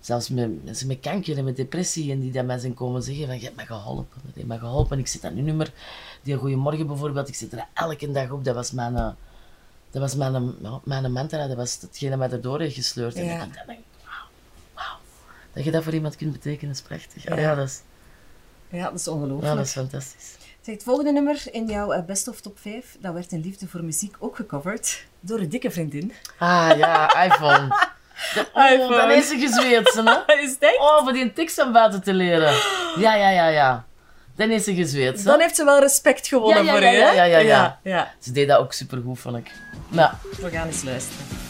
zelfs 0.00 0.28
met 0.28 0.64
mensen 0.64 0.86
met 0.86 1.00
kanker 1.00 1.38
en 1.38 1.44
met 1.44 1.56
depressie 1.56 2.12
en 2.12 2.20
die 2.20 2.32
dat 2.32 2.44
mij 2.44 2.58
zijn 2.58 2.74
komen 2.74 3.02
zeggen 3.02 3.26
van, 3.26 3.36
je 3.38 3.44
hebt 3.44 3.56
mij 3.56 3.66
geholpen, 3.66 4.20
dat 4.24 4.34
heeft 4.34 4.46
mij 4.46 4.58
geholpen. 4.58 4.98
Ik 4.98 5.06
zit 5.06 5.24
aan 5.24 5.36
uw 5.36 5.42
nummer, 5.42 5.72
die 6.22 6.36
Goeiemorgen 6.36 6.86
bijvoorbeeld, 6.86 7.28
ik 7.28 7.34
zit 7.34 7.52
er 7.52 7.66
elke 7.74 8.10
dag 8.10 8.30
op, 8.30 8.44
dat 8.44 8.54
was 8.54 8.70
mijn, 8.72 8.96
eh, 8.96 9.10
dat 9.90 10.02
was 10.02 10.14
mijn, 10.14 10.34
eh, 10.62 10.74
mijn 10.84 11.12
mantra, 11.12 11.46
dat 11.46 11.56
was 11.56 11.78
hetgene 11.80 12.10
dat 12.10 12.18
mij 12.18 12.30
erdoor 12.30 12.60
heeft 12.60 12.74
gesleurd. 12.74 13.14
En 13.14 13.24
ik. 13.70 13.78
Dat 15.52 15.64
je 15.64 15.70
dat 15.70 15.82
voor 15.84 15.92
iemand 15.92 16.16
kunt 16.16 16.32
betekenen 16.32 16.74
is 16.74 16.80
prachtig. 16.80 17.22
Ja, 17.24 17.54
dat, 17.54 17.66
is, 17.68 17.80
Ja, 18.68 18.84
dat 18.90 18.98
is 18.98 19.04
ja, 19.04 19.12
ongelooflijk. 19.12 19.56
dat 19.56 19.66
is 19.66 19.72
fantastisch. 19.72 20.36
Zeg, 20.60 20.74
het 20.74 20.82
volgende 20.84 21.12
nummer 21.12 21.42
in 21.50 21.66
jouw 21.66 21.92
eh, 21.92 22.04
Best 22.04 22.28
of 22.28 22.40
Top 22.40 22.58
5, 22.58 22.96
dat 23.00 23.12
werd 23.14 23.32
in 23.32 23.40
Liefde 23.40 23.68
voor 23.68 23.84
Muziek 23.84 24.16
ook 24.18 24.36
gecoverd 24.36 25.04
door 25.20 25.38
een 25.38 25.48
dikke 25.48 25.70
vriendin. 25.70 26.12
Ah 26.38 26.70
ja, 26.76 27.22
iPhone. 27.24 27.68
De, 28.34 28.46
oh, 28.54 28.70
iPhone. 28.70 28.96
dan 28.96 29.10
is 29.10 29.28
ze 29.28 29.38
gezweet, 29.38 29.88
ze, 29.88 30.22
hè? 30.26 30.32
Is 30.44 30.58
dat? 30.58 30.76
Oh, 30.78 31.02
voor 31.02 31.12
die 31.12 31.32
tekst 31.32 31.60
aan 31.60 31.72
buiten 31.72 32.02
te 32.02 32.12
leren. 32.12 32.52
Ja, 32.98 33.14
ja, 33.14 33.30
ja, 33.30 33.46
ja. 33.46 33.84
Dan 34.36 34.50
is 34.50 34.64
ze 34.64 34.74
gezweet, 34.74 35.18
hè? 35.18 35.22
Dan 35.24 35.40
heeft 35.40 35.56
ze 35.56 35.64
wel 35.64 35.80
respect 35.80 36.26
gewonnen 36.26 36.64
Ja, 36.64 36.72
ja, 36.72 36.78
voor 36.78 36.82
ja, 36.86 36.92
u, 36.92 36.96
hè? 36.96 37.10
ja, 37.10 37.24
ja, 37.24 37.38
ja. 37.38 37.38
ja, 37.38 37.78
ja. 37.82 38.14
Ze 38.18 38.32
deed 38.32 38.48
dat 38.48 38.58
ook 38.58 38.72
supergoed, 38.72 39.18
vond 39.18 39.36
ik. 39.36 39.50
Nou, 39.88 40.12
We 40.40 40.50
gaan 40.50 40.66
eens 40.66 40.82
luisteren. 40.82 41.49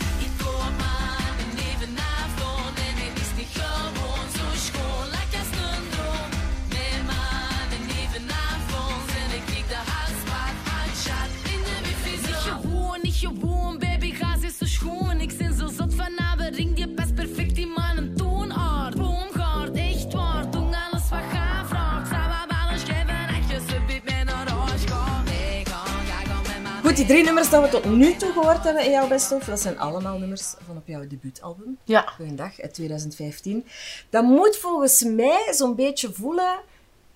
Die 27.01 27.09
drie 27.09 27.25
nummers 27.25 27.51
die 27.51 27.59
we 27.59 27.69
tot 27.69 27.85
nu 27.85 28.17
toe 28.17 28.33
gehoord 28.33 28.65
hebben 28.65 28.85
in 28.85 28.91
jouw 28.91 29.09
Best 29.09 29.33
of, 29.33 29.45
dat 29.45 29.61
zijn 29.61 29.79
allemaal 29.79 30.19
nummers 30.19 30.55
van 30.67 30.77
op 30.77 30.87
jouw 30.87 31.07
debuutalbum. 31.07 31.79
ja. 31.85 32.01
Goeiedag, 32.01 32.61
uit 32.61 32.75
2015. 32.75 33.67
Dat 34.11 34.25
moet 34.25 34.57
volgens 34.57 35.05
mij 35.05 35.53
zo'n 35.53 35.75
beetje 35.75 36.13
voelen... 36.13 36.61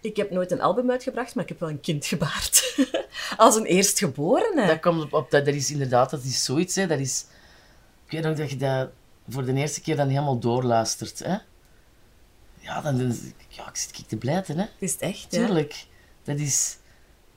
Ik 0.00 0.16
heb 0.16 0.30
nooit 0.30 0.50
een 0.50 0.61
album 0.61 0.90
uitgebracht, 0.90 1.35
maar 1.35 1.44
ik 1.44 1.48
heb 1.48 1.61
wel 1.61 1.68
een 1.68 1.80
kind 1.80 2.06
gebaard. 2.06 2.76
Als 3.37 3.56
een 3.56 3.64
eerstgeborene. 3.64 4.66
Dat 4.66 4.80
komt 4.80 5.02
op, 5.02 5.12
op 5.12 5.30
dat, 5.30 5.44
dat 5.44 5.54
is 5.54 5.70
inderdaad, 5.70 6.11
dat 6.11 6.22
is 6.22 6.44
zoiets, 6.44 6.74
hè. 6.74 6.87
Dat 6.87 6.98
is... 6.98 7.26
Ik 8.04 8.12
weet 8.12 8.22
nog 8.22 8.37
dat 8.37 8.50
je 8.50 8.56
dat 8.56 8.88
voor 9.28 9.44
de 9.44 9.52
eerste 9.52 9.80
keer 9.80 9.96
dan 9.96 10.09
helemaal 10.09 10.38
doorluistert, 10.38 11.18
hè. 11.18 11.37
Ja, 12.61 12.80
dan, 12.80 13.16
ja, 13.48 13.68
ik 13.68 13.76
zit 13.76 13.98
ik 13.98 14.09
te 14.09 14.16
blijten, 14.16 14.59
hè. 14.59 14.66
Is 14.78 14.92
het 14.92 15.00
echt, 15.00 15.26
ja? 15.30 15.46
Tuurlijk. 15.46 15.87
Dat 16.22 16.38
is... 16.38 16.76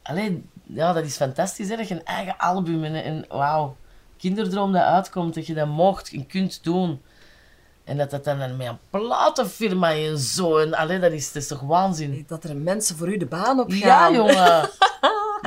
Alleen, 0.02 0.50
ja, 0.68 0.94
dat 0.94 1.04
is 1.06 1.16
fantastisch, 1.16 1.70
hè. 1.70 1.76
Dat 1.76 1.88
je 1.88 1.94
een 1.96 2.06
eigen 2.06 2.38
album 2.38 2.84
en, 2.84 3.04
en 3.04 3.26
wauw. 3.30 3.76
Kinderdroom 4.18 4.72
dat 4.72 4.82
uitkomt, 4.84 5.34
dat 5.36 5.48
je 5.48 5.54
dat 5.54 5.68
mocht 5.68 6.12
en 6.12 6.28
kunt 6.28 6.64
doen. 6.64 7.02
En 7.84 7.98
dat 7.98 8.10
dat 8.10 8.24
dan 8.24 8.38
met 8.58 8.68
een 8.68 8.78
platenfirma 8.90 9.92
en 9.94 10.18
zo. 10.18 10.58
En 10.58 10.74
allee, 10.74 11.00
dat 11.00 11.12
is, 11.12 11.32
dat 11.32 11.42
is 11.42 11.48
toch 11.48 11.62
waanzin. 11.62 12.24
Dat 12.28 12.44
er 12.44 12.56
mensen 12.56 12.98
voor 12.98 13.08
u 13.14 13.18
de 13.18 13.26
baan 13.26 13.60
op 13.60 13.72
Ja, 13.72 13.98
gaan. 13.98 14.14
jongen. 14.14 14.70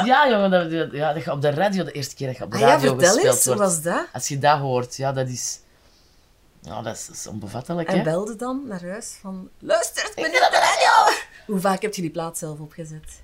Ja, 0.05 0.29
jongen. 0.29 0.51
Dat, 0.51 0.93
ja, 0.93 1.13
dat 1.13 1.25
je 1.25 1.33
op 1.33 1.41
de 1.43 1.51
radio, 1.51 1.85
de 1.85 1.93
eerste 1.93 2.15
keer 2.15 2.27
dat 2.27 2.37
je 2.37 2.45
op 2.45 2.51
de 2.51 2.57
Ah 2.57 2.63
ja, 2.63 2.69
radio 2.69 2.89
vertel 2.89 3.13
gespeeld 3.15 3.35
eens, 3.35 3.45
hoe 3.45 3.55
wordt. 3.57 3.71
was 3.71 3.83
dat? 3.83 4.07
Als 4.13 4.29
je 4.29 4.39
dat 4.39 4.59
hoort, 4.59 4.97
ja, 4.97 5.13
dat 5.13 5.29
is... 5.29 5.61
Ja, 6.61 6.83
dat 6.83 6.95
is, 6.97 7.07
dat 7.07 7.17
is 7.17 7.27
onbevattelijk, 7.27 7.89
En 7.89 7.97
hè. 7.97 8.03
belde 8.03 8.37
dan 8.37 8.63
naar 8.67 8.83
huis 8.85 9.19
van... 9.21 9.49
Luister, 9.59 10.11
ben 10.15 10.25
je 10.31 10.45
op 10.47 10.51
de 10.51 10.59
radio? 10.59 11.15
Hoe 11.47 11.61
vaak 11.61 11.83
heb 11.83 11.95
je 11.95 12.03
die 12.03 12.11
plaat 12.11 12.39
zelf 12.39 12.59
opgezet? 12.59 13.23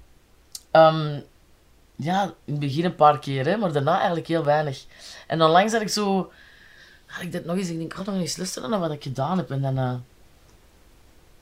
Ehm, 0.70 1.20
ja, 1.96 2.22
in 2.44 2.52
het 2.52 2.58
begin 2.60 2.84
een 2.84 2.94
paar 2.94 3.18
keer, 3.18 3.46
hè, 3.46 3.56
maar 3.56 3.72
daarna 3.72 3.96
eigenlijk 3.96 4.26
heel 4.26 4.44
weinig. 4.44 4.84
En 5.26 5.38
dan 5.38 5.50
langs 5.50 5.72
had 5.72 5.80
ik 5.82 5.88
zo... 5.88 6.32
Had 7.06 7.22
ik 7.22 7.32
dat 7.32 7.44
nog 7.44 7.56
eens... 7.56 7.68
Ik 7.68 7.78
denk, 7.78 7.92
ik 7.92 7.98
ga 7.98 8.10
nog 8.12 8.20
eens 8.20 8.36
luisteren 8.36 8.70
naar 8.70 8.78
wat 8.80 8.92
ik 8.92 9.02
gedaan 9.02 9.36
heb. 9.36 9.50
En 9.50 9.62
dan... 9.62 9.78
eh, 9.78 9.94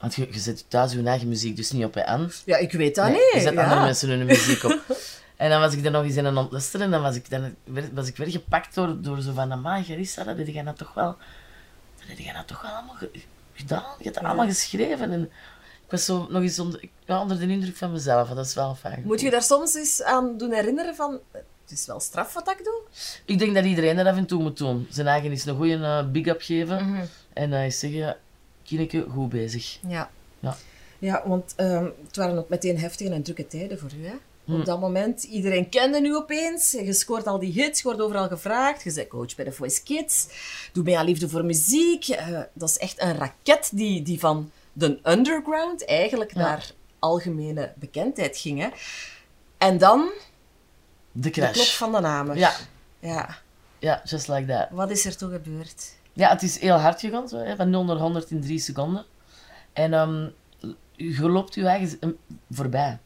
want 0.01 0.15
je, 0.15 0.29
je 0.31 0.39
zet 0.39 0.65
thuis 0.69 0.93
je 0.93 1.03
eigen 1.03 1.29
muziek 1.29 1.57
dus 1.57 1.71
niet 1.71 1.85
op, 1.85 1.95
hè, 1.95 2.07
Anne? 2.07 2.29
Ja, 2.45 2.57
ik 2.57 2.73
weet 2.73 2.95
dat 2.95 3.05
Nee, 3.05 3.15
niet. 3.15 3.31
je 3.35 3.41
zet 3.41 3.53
ja. 3.55 3.63
andere 3.63 3.81
mensen 3.81 4.09
hun 4.09 4.27
muziek 4.27 4.63
op. 4.65 4.81
En 5.37 5.51
dan 5.51 5.61
was 5.61 5.75
ik 5.75 5.85
er 5.85 5.91
nog 5.91 6.05
eens 6.05 6.17
in 6.17 6.27
aan 6.27 6.37
het 6.53 6.75
en 6.75 6.91
dan 6.91 7.03
was 7.03 7.17
ik, 7.17 7.31
dan, 7.31 7.55
was 7.93 8.09
ik 8.09 8.17
weer 8.17 8.31
gepakt 8.31 8.75
door, 8.75 9.01
door 9.03 9.21
zo 9.21 9.33
van, 9.33 9.53
amai, 9.53 9.85
Garissa, 9.85 10.25
dat 10.25 10.37
heb 10.39 10.47
jij 10.47 10.63
nou 10.63 10.77
toch 10.77 10.95
wel... 10.95 11.17
Dat 11.99 12.07
heb 12.07 12.19
jij 12.19 12.33
nou 12.33 12.45
toch 12.47 12.63
wel 12.63 12.71
allemaal 12.71 12.95
ge- 12.95 13.11
gedaan? 13.53 13.85
Je 13.99 14.03
hebt 14.05 14.15
dat 14.15 14.25
allemaal 14.25 14.47
geschreven. 14.47 15.13
En 15.13 15.31
ik 15.85 15.91
was 15.91 16.05
zo 16.05 16.27
nog 16.31 16.43
eens 16.43 16.59
onder, 16.59 16.83
ik- 16.83 16.91
ja, 17.07 17.21
onder 17.21 17.39
de 17.39 17.47
indruk 17.47 17.77
van 17.77 17.93
mezelf. 17.93 18.29
Dat 18.29 18.47
is 18.47 18.55
wel 18.55 18.75
fijn. 18.75 19.03
Moet 19.05 19.21
je 19.21 19.31
daar 19.31 19.43
soms 19.43 19.75
eens 19.75 20.03
aan 20.03 20.39
doen 20.39 20.53
herinneren 20.53 20.95
van... 20.95 21.19
Het 21.33 21.79
is 21.79 21.87
wel 21.87 22.01
straf 22.01 22.33
wat 22.35 22.51
ik 22.51 22.65
doe. 22.65 22.81
Ik 23.25 23.39
denk 23.39 23.55
dat 23.55 23.65
iedereen 23.65 23.97
dat 23.97 24.07
af 24.07 24.17
en 24.17 24.27
toe 24.27 24.43
moet 24.43 24.59
doen. 24.59 24.87
Zijn 24.91 25.07
eigen 25.07 25.33
is 25.33 25.45
een 25.45 25.57
goede 25.57 25.75
eh, 25.75 26.11
big-up 26.11 26.41
geven. 26.43 26.91
Mhm. 26.91 27.05
En 27.33 27.51
uh, 27.53 27.71
zeggen, 27.71 28.17
Kineke, 28.63 29.07
goed 29.11 29.29
bezig. 29.29 29.79
Ja. 29.89 30.11
Ja. 30.41 30.57
Ja, 30.99 31.23
want 31.27 31.53
ehm, 31.57 31.85
het 32.07 32.17
waren 32.17 32.39
ook 32.39 32.49
meteen 32.49 32.79
heftige 32.79 33.11
en 33.11 33.23
drukke 33.23 33.47
tijden 33.47 33.79
voor 33.79 33.91
u, 34.01 34.07
hè? 34.07 34.15
Hmm. 34.45 34.61
Op 34.61 34.65
dat 34.65 34.81
moment, 34.81 35.23
iedereen 35.23 35.69
kende 35.69 36.01
u 36.01 36.15
opeens. 36.17 36.71
Je 36.71 36.93
scoort 36.93 37.27
al 37.27 37.39
die 37.39 37.53
hits, 37.53 37.79
je 37.81 37.85
wordt 37.85 38.01
overal 38.01 38.29
gevraagd. 38.29 38.83
Je 38.83 38.93
bent 38.93 39.09
coach 39.09 39.35
bij 39.35 39.45
de 39.45 39.53
Voice 39.53 39.83
Kids. 39.83 40.27
Doe 40.73 40.85
mee 40.85 40.99
aan 40.99 41.05
liefde 41.05 41.29
voor 41.29 41.45
muziek. 41.45 42.09
Eh, 42.09 42.41
dat 42.53 42.69
is 42.69 42.79
echt 42.79 43.01
een 43.03 43.17
raket 43.17 43.71
die, 43.73 44.03
die 44.03 44.19
van 44.19 44.51
de 44.77 44.99
underground 45.03 45.85
eigenlijk 45.87 46.35
naar 46.35 46.71
algemene 46.99 47.73
bekendheid 47.77 48.37
ging. 48.37 48.61
Hè? 48.61 48.69
En 49.59 49.79
dan 49.79 50.11
De 51.13 51.21
de 51.21 51.31
klok 51.31 51.53
crash. 51.53 51.77
van 51.77 51.93
de 51.93 52.01
namen. 52.01 52.37
Ja, 52.37 52.53
ja. 52.99 53.37
ja, 53.79 54.01
just 54.05 54.29
like 54.29 54.47
that. 54.53 54.67
Wat 54.71 54.91
is 54.91 55.05
er 55.05 55.17
toch 55.17 55.31
gebeurd? 55.31 55.93
Ja, 56.13 56.29
het 56.29 56.43
is 56.43 56.61
heel 56.61 56.77
hard 56.77 57.01
gegaan, 57.01 57.29
zo, 57.29 57.37
hè, 57.37 57.57
van 57.57 57.71
0 57.71 57.85
naar 57.85 57.97
100 57.97 58.31
in 58.31 58.41
3 58.41 58.59
seconden. 58.59 59.05
En 59.73 59.95
ehm, 59.95 60.29
je 60.97 61.29
loopt 61.29 61.55
je 61.55 61.67
eigen 61.67 61.97
eh, 62.01 62.09
voorbij. 62.51 62.99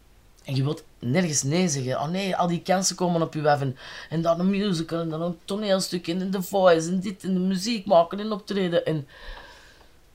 En 0.44 0.54
je 0.54 0.62
wilt 0.62 0.85
nergens 0.98 1.42
nee 1.42 1.68
zeggen. 1.68 2.00
Oh 2.00 2.09
nee, 2.09 2.37
al 2.37 2.46
die 2.46 2.62
kansen 2.62 2.96
komen 2.96 3.22
op 3.22 3.35
je 3.35 3.50
af. 3.50 3.61
En, 3.61 3.76
en 4.09 4.22
dan 4.22 4.40
een 4.40 4.50
musical, 4.50 5.00
en 5.00 5.09
dan 5.09 5.22
een 5.22 5.38
toneelstuk, 5.44 6.09
en 6.09 6.31
de 6.31 6.42
voice, 6.42 6.88
en 6.88 7.00
dit, 7.00 7.24
en 7.24 7.35
de 7.35 7.40
muziek 7.40 7.87
maken, 7.87 8.20
en 8.20 8.33
optreden. 8.33 8.87
En 8.87 9.09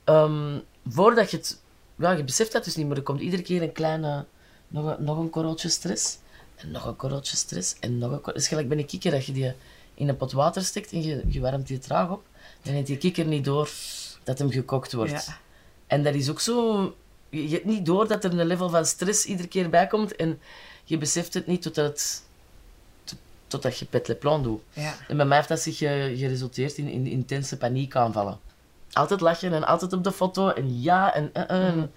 ehm, 0.03 0.59
voordat 0.87 1.31
je 1.31 1.37
het... 1.37 1.61
Ja, 1.95 2.11
je 2.11 2.23
beseft 2.23 2.51
dat 2.51 2.63
dus 2.63 2.75
niet, 2.75 2.87
maar 2.87 2.97
er 2.97 3.03
komt 3.03 3.21
iedere 3.21 3.41
keer 3.41 3.61
een 3.61 3.71
kleine... 3.71 4.25
Nog 4.67 4.85
een, 4.85 5.03
nog 5.03 5.17
een 5.17 5.29
korreltje 5.29 5.69
stress. 5.69 6.17
En 6.55 6.71
nog 6.71 6.85
een 6.85 6.95
korreltje 6.95 7.35
stress. 7.35 7.75
En 7.79 7.97
nog 7.97 8.11
een 8.11 8.21
korreltje... 8.21 8.31
Het 8.31 8.41
is 8.41 8.47
gelijk 8.47 8.67
bij 8.67 8.77
een 8.77 8.85
kikker 8.85 9.11
dat 9.11 9.25
je 9.25 9.31
die 9.31 9.53
in 9.93 10.09
een 10.09 10.17
pot 10.17 10.31
water 10.31 10.63
steekt 10.63 10.91
en 10.91 11.03
je, 11.03 11.23
je 11.27 11.39
warmt 11.39 11.67
die 11.67 11.79
traag 11.79 12.09
op. 12.09 12.23
Dan 12.61 12.73
heeft 12.73 12.87
die 12.87 12.97
kikker 12.97 13.25
niet 13.25 13.45
door 13.45 13.69
dat 14.23 14.39
hem 14.39 14.51
gekookt 14.51 14.93
wordt. 14.93 15.11
Ja. 15.11 15.37
En 15.87 16.03
dat 16.03 16.13
is 16.13 16.29
ook 16.29 16.39
zo... 16.39 16.81
Je 17.29 17.49
je 17.49 17.53
hebt 17.53 17.65
niet 17.65 17.85
door 17.85 18.07
dat 18.07 18.23
er 18.23 18.39
een 18.39 18.47
level 18.47 18.69
van 18.69 18.85
stress 18.85 19.25
iedere 19.25 19.47
keer 19.47 19.69
bij 19.69 19.87
komt. 19.87 20.15
En 20.15 20.39
je 20.83 20.97
beseft 20.97 21.33
het 21.33 21.47
niet 21.47 21.61
totdat, 21.61 21.85
het, 21.85 22.23
tot- 23.03 23.17
totdat 23.47 23.77
je 23.77 23.85
pet 23.85 24.07
le 24.07 24.15
plan 24.15 24.43
doet. 24.43 24.61
Ja. 24.73 24.95
En 25.07 25.17
bij 25.17 25.25
mij 25.25 25.37
heeft 25.37 25.49
dat 25.49 25.59
zich 25.59 25.77
geresulteerd 25.77 26.77
in, 26.77 26.87
in 26.87 27.07
intense 27.07 27.57
paniekaanvallen. 27.57 28.39
Altijd 28.93 29.21
lachen 29.21 29.53
en 29.53 29.63
altijd 29.67 29.93
op 29.93 30.03
de 30.03 30.11
foto 30.11 30.49
en 30.49 30.81
ja 30.81 31.13
en... 31.13 31.29
eh, 31.33 31.43
eh, 31.49 31.67
en- 31.67 31.91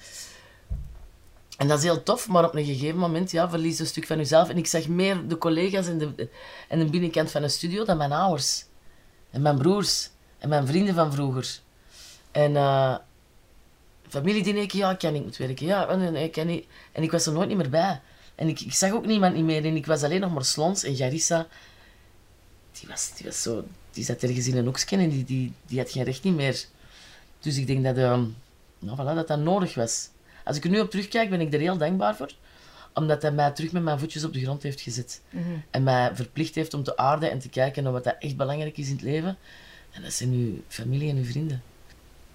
En 1.57 1.69
dat 1.69 1.79
is 1.79 1.85
heel 1.85 2.03
tof, 2.03 2.29
maar 2.29 2.45
op 2.45 2.55
een 2.55 2.65
gegeven 2.65 2.99
moment 2.99 3.31
ja, 3.31 3.49
verlies 3.51 3.77
je 3.77 3.83
een 3.83 3.89
stuk 3.89 4.07
van 4.07 4.17
jezelf. 4.17 4.49
En 4.49 4.57
ik 4.57 4.67
zag 4.67 4.89
meer 4.89 5.29
de 5.29 5.39
collega's 5.39 5.87
in 5.87 5.99
de, 5.99 6.29
in 6.69 6.79
de 6.79 6.85
binnenkant 6.85 7.31
van 7.31 7.43
een 7.43 7.51
studio 7.51 7.85
dan 7.85 7.97
mijn 7.97 8.13
ouders. 8.13 8.65
En 9.31 9.43
mijn 9.43 9.59
broers. 9.59 10.11
En 10.39 10.49
mijn 10.49 10.67
vrienden 10.67 10.95
van 10.95 11.13
vroeger. 11.13 11.59
En 12.31 12.57
eh 12.57 12.95
familiediner, 14.09 14.77
ja, 14.77 14.91
ik 14.91 14.99
kan 14.99 15.13
niet 15.13 15.23
moet 15.23 15.37
werken. 15.37 15.67
Ja, 15.67 15.89
ik 16.13 16.33
kan 16.33 16.47
niet. 16.47 16.67
En 16.93 17.03
ik 17.03 17.11
was 17.11 17.27
er 17.27 17.33
nooit 17.33 17.49
niet 17.49 17.57
meer 17.57 17.71
bij. 17.71 18.01
En 18.35 18.49
ik, 18.49 18.61
ik 18.61 18.73
zag 18.75 18.93
ook 18.93 19.07
niemand 19.07 19.35
niet 19.35 19.45
meer. 19.45 19.65
En 19.65 19.77
ik 19.77 19.87
was 19.87 20.03
alleen 20.03 20.21
nog 20.21 20.33
maar 20.33 20.45
Slons 20.45 20.83
en 20.85 20.95
Jarissa. 20.95 21.47
Die 22.81 22.89
was, 22.89 23.13
die 23.17 23.27
was 23.27 23.43
zo... 23.43 23.65
Die 23.93 24.05
zat 24.05 24.23
ergens 24.23 24.47
in 24.47 24.57
een 24.57 24.65
hoekje 24.65 24.97
en 24.97 25.09
die, 25.09 25.25
die, 25.25 25.53
die 25.67 25.79
had 25.79 25.91
geen 25.91 26.05
recht 26.05 26.23
niet 26.23 26.35
meer. 26.37 26.65
Dus 27.47 27.57
ik 27.57 27.67
denk 27.67 27.85
dat, 27.85 27.97
nou, 28.79 28.97
voilà, 28.97 29.15
dat 29.15 29.29
dat 29.29 29.39
nodig 29.39 29.75
was. 29.75 30.09
Als 30.45 30.57
ik 30.57 30.65
er 30.65 30.71
nu 30.71 30.81
op 30.81 30.91
terugkijk, 30.91 31.31
ben 31.31 31.41
ik 31.41 31.53
er 31.53 31.61
heel 31.61 31.77
dankbaar 31.77 32.17
voor. 32.17 32.33
Omdat 32.95 33.23
hij 33.23 33.31
mij 33.31 33.51
terug 33.51 33.73
met 33.73 33.83
mijn 33.83 33.99
voetjes 33.99 34.25
op 34.25 34.33
de 34.33 34.41
grond 34.41 34.63
heeft 34.63 34.81
gezet. 34.81 35.23
En 35.71 35.83
mij 35.83 36.11
verplicht 36.15 36.55
heeft 36.55 36.75
om 36.75 36.83
te 36.83 36.97
aarden 36.97 37.31
en 37.31 37.39
te 37.39 37.49
kijken 37.49 37.83
naar 37.83 37.93
wat 37.93 38.05
dat 38.05 38.17
echt 38.19 38.37
belangrijk 38.37 38.77
is 38.77 38.89
in 38.89 38.93
het 38.95 39.03
leven. 39.03 39.37
En 39.93 40.03
dat 40.03 40.13
zijn 40.13 40.31
uw 40.33 40.61
familie 40.69 41.11
en 41.11 41.17
uw 41.17 41.25
vrienden. 41.25 41.63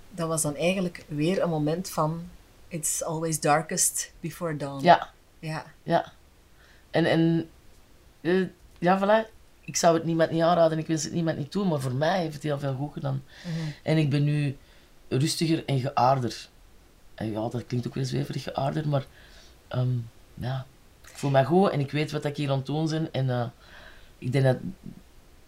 Dat 0.10 0.28
was 0.28 0.42
dan 0.42 0.56
eigenlijk 0.56 1.06
weer 1.08 1.42
een 1.42 1.50
moment 1.50 1.90
van... 1.90 2.30
It's 2.68 3.04
always 3.04 3.40
darkest 3.40 4.14
before 4.20 4.58
dawn. 4.58 4.84
Ja, 4.84 5.10
Ja. 5.40 5.66
ja. 5.84 6.14
En, 6.92 7.06
en 7.06 7.50
eh, 8.22 8.46
ja, 8.80 9.00
voilà. 9.00 9.30
Ik 9.62 9.76
zou 9.76 9.96
het 9.96 10.04
niemand 10.04 10.32
niet 10.32 10.42
aanraden, 10.42 10.78
ik 10.78 10.88
wens 10.88 11.04
het 11.04 11.14
niemand 11.14 11.38
niet 11.38 11.52
toe, 11.52 11.66
maar 11.66 11.80
voor 11.80 11.94
mij 11.94 12.20
heeft 12.20 12.34
het 12.34 12.44
heel 12.44 12.60
veel 12.60 12.74
goed 12.74 12.94
gedaan. 12.94 13.24
En 13.84 13.98
ik 13.98 14.10
ben 14.10 14.24
nu 14.24 14.58
rustiger 15.18 15.66
en 15.66 15.80
geaarder. 15.80 16.50
En 17.16 17.32
ja, 17.32 17.50
dat 17.50 17.66
klinkt 17.68 17.88
ook 17.88 17.94
weer 17.94 18.06
zweverig 18.06 18.44
geaarder, 18.44 18.88
maar 18.88 19.06
ehm, 19.68 19.98
ja, 20.34 20.66
ik 21.02 21.18
voel 21.18 21.30
me 21.30 21.46
goed 21.46 21.70
en 21.70 21.80
ik 21.80 21.92
weet 21.92 22.12
wat 22.12 22.26
ik 22.26 22.38
hier 22.38 22.50
aan 22.50 22.58
het 22.58 22.66
doen 22.66 22.90
ben. 22.90 23.14
En 23.14 23.30
eh, 23.30 23.46
ik 24.18 24.32
denk 24.32 24.44
dat 24.46 24.58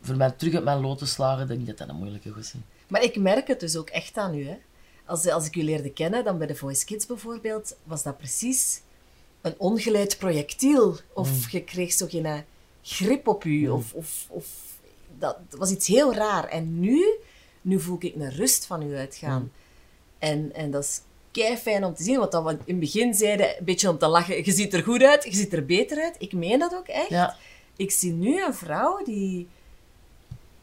voor 0.01 0.15
mij 0.15 0.31
terug 0.31 0.53
uit 0.53 0.63
mijn 0.63 0.81
lood 0.81 0.97
te 0.97 1.05
slagen, 1.05 1.47
denk 1.47 1.59
ik 1.59 1.67
dat 1.67 1.77
dat 1.77 1.89
een 1.89 1.95
moeilijke 1.95 2.33
was. 2.33 2.51
hè. 2.51 2.59
Maar 2.87 3.03
ik 3.03 3.15
merk 3.15 3.47
het 3.47 3.59
dus 3.59 3.75
ook 3.75 3.89
echt 3.89 4.17
aan 4.17 4.35
u. 4.35 4.47
Hè. 4.47 4.57
Als, 5.05 5.27
als 5.27 5.45
ik 5.45 5.55
u 5.55 5.63
leerde 5.63 5.91
kennen, 5.91 6.23
dan 6.23 6.37
bij 6.37 6.47
de 6.47 6.55
Voice 6.55 6.85
Kids 6.85 7.05
bijvoorbeeld, 7.05 7.75
was 7.83 8.03
dat 8.03 8.17
precies 8.17 8.81
een 9.41 9.55
ongeleid 9.57 10.17
projectiel. 10.17 10.97
Of 11.13 11.49
je 11.49 11.63
kreeg 11.63 11.93
zo 11.93 12.07
geen 12.09 12.25
eh, 12.25 12.37
grip 12.81 13.27
op 13.27 13.43
u. 13.43 13.69
Of, 13.69 13.93
of, 13.93 14.25
of 14.29 14.45
dat, 15.19 15.37
dat 15.49 15.59
was 15.59 15.71
iets 15.71 15.87
heel 15.87 16.13
raar. 16.13 16.47
En 16.47 16.79
nu, 16.79 17.03
nu 17.63 17.79
voel 17.79 17.97
ik 17.99 18.15
een 18.15 18.29
rust 18.31 18.65
van 18.65 18.81
u 18.81 18.95
uitgaan. 18.97 19.51
En, 20.19 20.51
en 20.55 20.71
dat 20.71 20.83
is 20.83 21.01
kei 21.31 21.57
fijn 21.57 21.83
om 21.83 21.93
te 21.95 22.03
zien. 22.03 22.19
Want 22.19 22.31
dat 22.31 22.43
we 22.43 22.49
in 22.51 22.57
het 22.65 22.79
begin 22.79 23.13
zeiden, 23.13 23.47
een 23.57 23.65
beetje 23.65 23.89
om 23.89 23.97
te 23.97 24.07
lachen, 24.07 24.45
je 24.45 24.51
ziet 24.51 24.73
er 24.73 24.83
goed 24.83 25.03
uit, 25.03 25.23
je 25.23 25.33
ziet 25.35 25.53
er 25.53 25.65
beter 25.65 26.03
uit. 26.03 26.15
Ik 26.19 26.33
meen 26.33 26.59
dat 26.59 26.73
ook 26.75 26.87
echt. 26.87 27.09
Ja, 27.09 27.35
Ik 27.75 27.91
zie 27.91 28.11
nu 28.13 28.45
een 28.45 28.53
vrouw 28.53 29.03
die... 29.03 29.47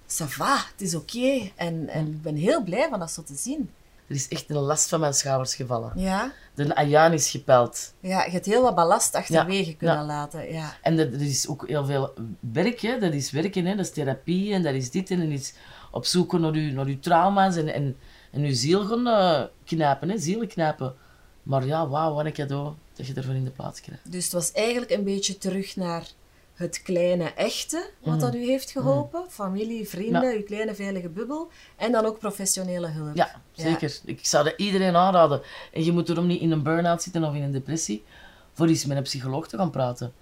Ça 0.09 0.27
va, 0.27 0.57
het 0.73 0.81
is 0.81 0.95
oké. 0.95 1.51
En, 1.57 1.89
en 1.89 2.07
ik 2.07 2.23
ben 2.23 2.35
heel 2.37 2.63
blij 2.63 2.89
van 2.91 2.99
dat 2.99 3.11
zo 3.11 3.23
te 3.23 3.35
zien. 3.37 3.71
er 4.07 4.15
is 4.15 4.29
echt 4.29 4.51
een 4.51 4.57
last 4.57 4.89
van 4.89 5.01
mijn 5.01 5.15
schouders 5.15 5.55
gevallen. 5.55 5.93
Ja, 5.97 6.33
De 6.55 6.75
ayaan 6.75 7.13
is 7.13 7.31
gepeld. 7.31 7.93
ja 8.01 8.25
je 8.25 8.31
hebt 8.31 8.47
heel 8.47 8.63
wat 8.63 8.75
ballast 8.75 9.15
achterwege 9.15 9.71
Ja, 9.71 9.77
kunnen 9.77 9.97
ja. 9.97 10.05
laten. 10.05 10.53
Ja. 10.53 10.77
En 10.83 10.99
er, 10.99 11.15
er 11.15 11.21
is 11.23 11.49
ook 11.49 11.69
heel 11.69 11.85
veel 11.85 12.15
werk, 12.53 12.81
hè. 12.81 12.99
dat 12.99 13.13
is 13.13 13.31
werken, 13.31 13.65
hè. 13.65 13.77
dat 13.77 13.85
is 13.87 13.93
therapie 13.93 14.53
en 14.55 14.63
dat 14.63 14.75
is 14.75 14.91
dit 14.91 15.11
en 15.11 15.19
dat 15.21 15.39
is 15.39 15.53
op 15.91 16.05
zoek 16.05 16.39
naar 16.39 16.55
je, 16.55 16.73
naar 16.73 16.87
uw 16.87 16.99
trauma's 17.01 17.57
en, 17.57 17.75
en, 17.75 17.97
en 18.31 18.41
je 18.47 18.55
ziel 18.55 18.85
gaan 18.87 19.07
eh, 19.07 19.43
knijpen, 19.65 20.09
hè. 20.09 20.19
zielen 20.19 20.49
knijpen. 20.49 20.95
Maar 21.43 21.67
ja, 21.67 21.89
wauw, 21.89 22.15
wat 22.15 22.25
een 22.25 22.33
cadeau 22.33 22.73
dat 22.95 23.07
je 23.07 23.15
ervoor 23.15 23.35
in 23.35 23.45
de 23.45 23.51
plaats 23.51 23.81
krijgt. 23.81 24.13
Dus 24.13 24.25
het 24.25 24.33
was 24.33 24.53
eigenlijk 24.53 24.91
een 24.93 25.05
beetje 25.05 25.39
terug 25.39 25.77
naar 25.77 26.07
het 26.55 26.83
kleine 26.83 27.25
echte, 27.35 27.91
wat 28.03 28.21
dat 28.21 28.35
u 28.35 28.45
heeft 28.47 28.71
geholpen. 28.71 29.25
Familie, 29.29 29.89
vrienden, 29.89 30.21
Mhm. 30.23 30.31
Ja. 30.31 30.37
uw 30.37 30.43
kleine 30.45 30.75
veilige 30.75 31.09
bubbel. 31.09 31.49
En 31.77 31.93
dan 31.93 32.05
ook 32.05 32.19
professionele 32.19 32.89
hulp. 32.89 33.17
Ja, 33.17 33.41
zeker. 33.53 33.99
Ik 34.05 34.27
zou 34.27 34.45
dat 34.45 34.55
iedereen 34.57 34.97
aanraden. 34.97 35.41
En 35.73 35.85
je 35.85 35.93
moet 35.93 36.09
erom 36.09 36.27
niet 36.27 36.41
in 36.41 36.51
een 36.51 36.63
burn-out 36.63 37.03
zitten 37.03 37.25
of 37.25 37.35
in 37.35 37.43
een 37.43 37.53
depressie, 37.53 38.05
voor 38.53 38.67
eens 38.67 38.85
met 38.85 38.97
een 38.97 39.03
psycholoog 39.03 39.49
te 39.49 39.57
gaan 39.57 39.71
praten. 39.71 40.13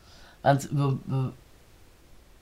Want 0.41 0.69
we, 0.71 0.97
we, 1.05 1.29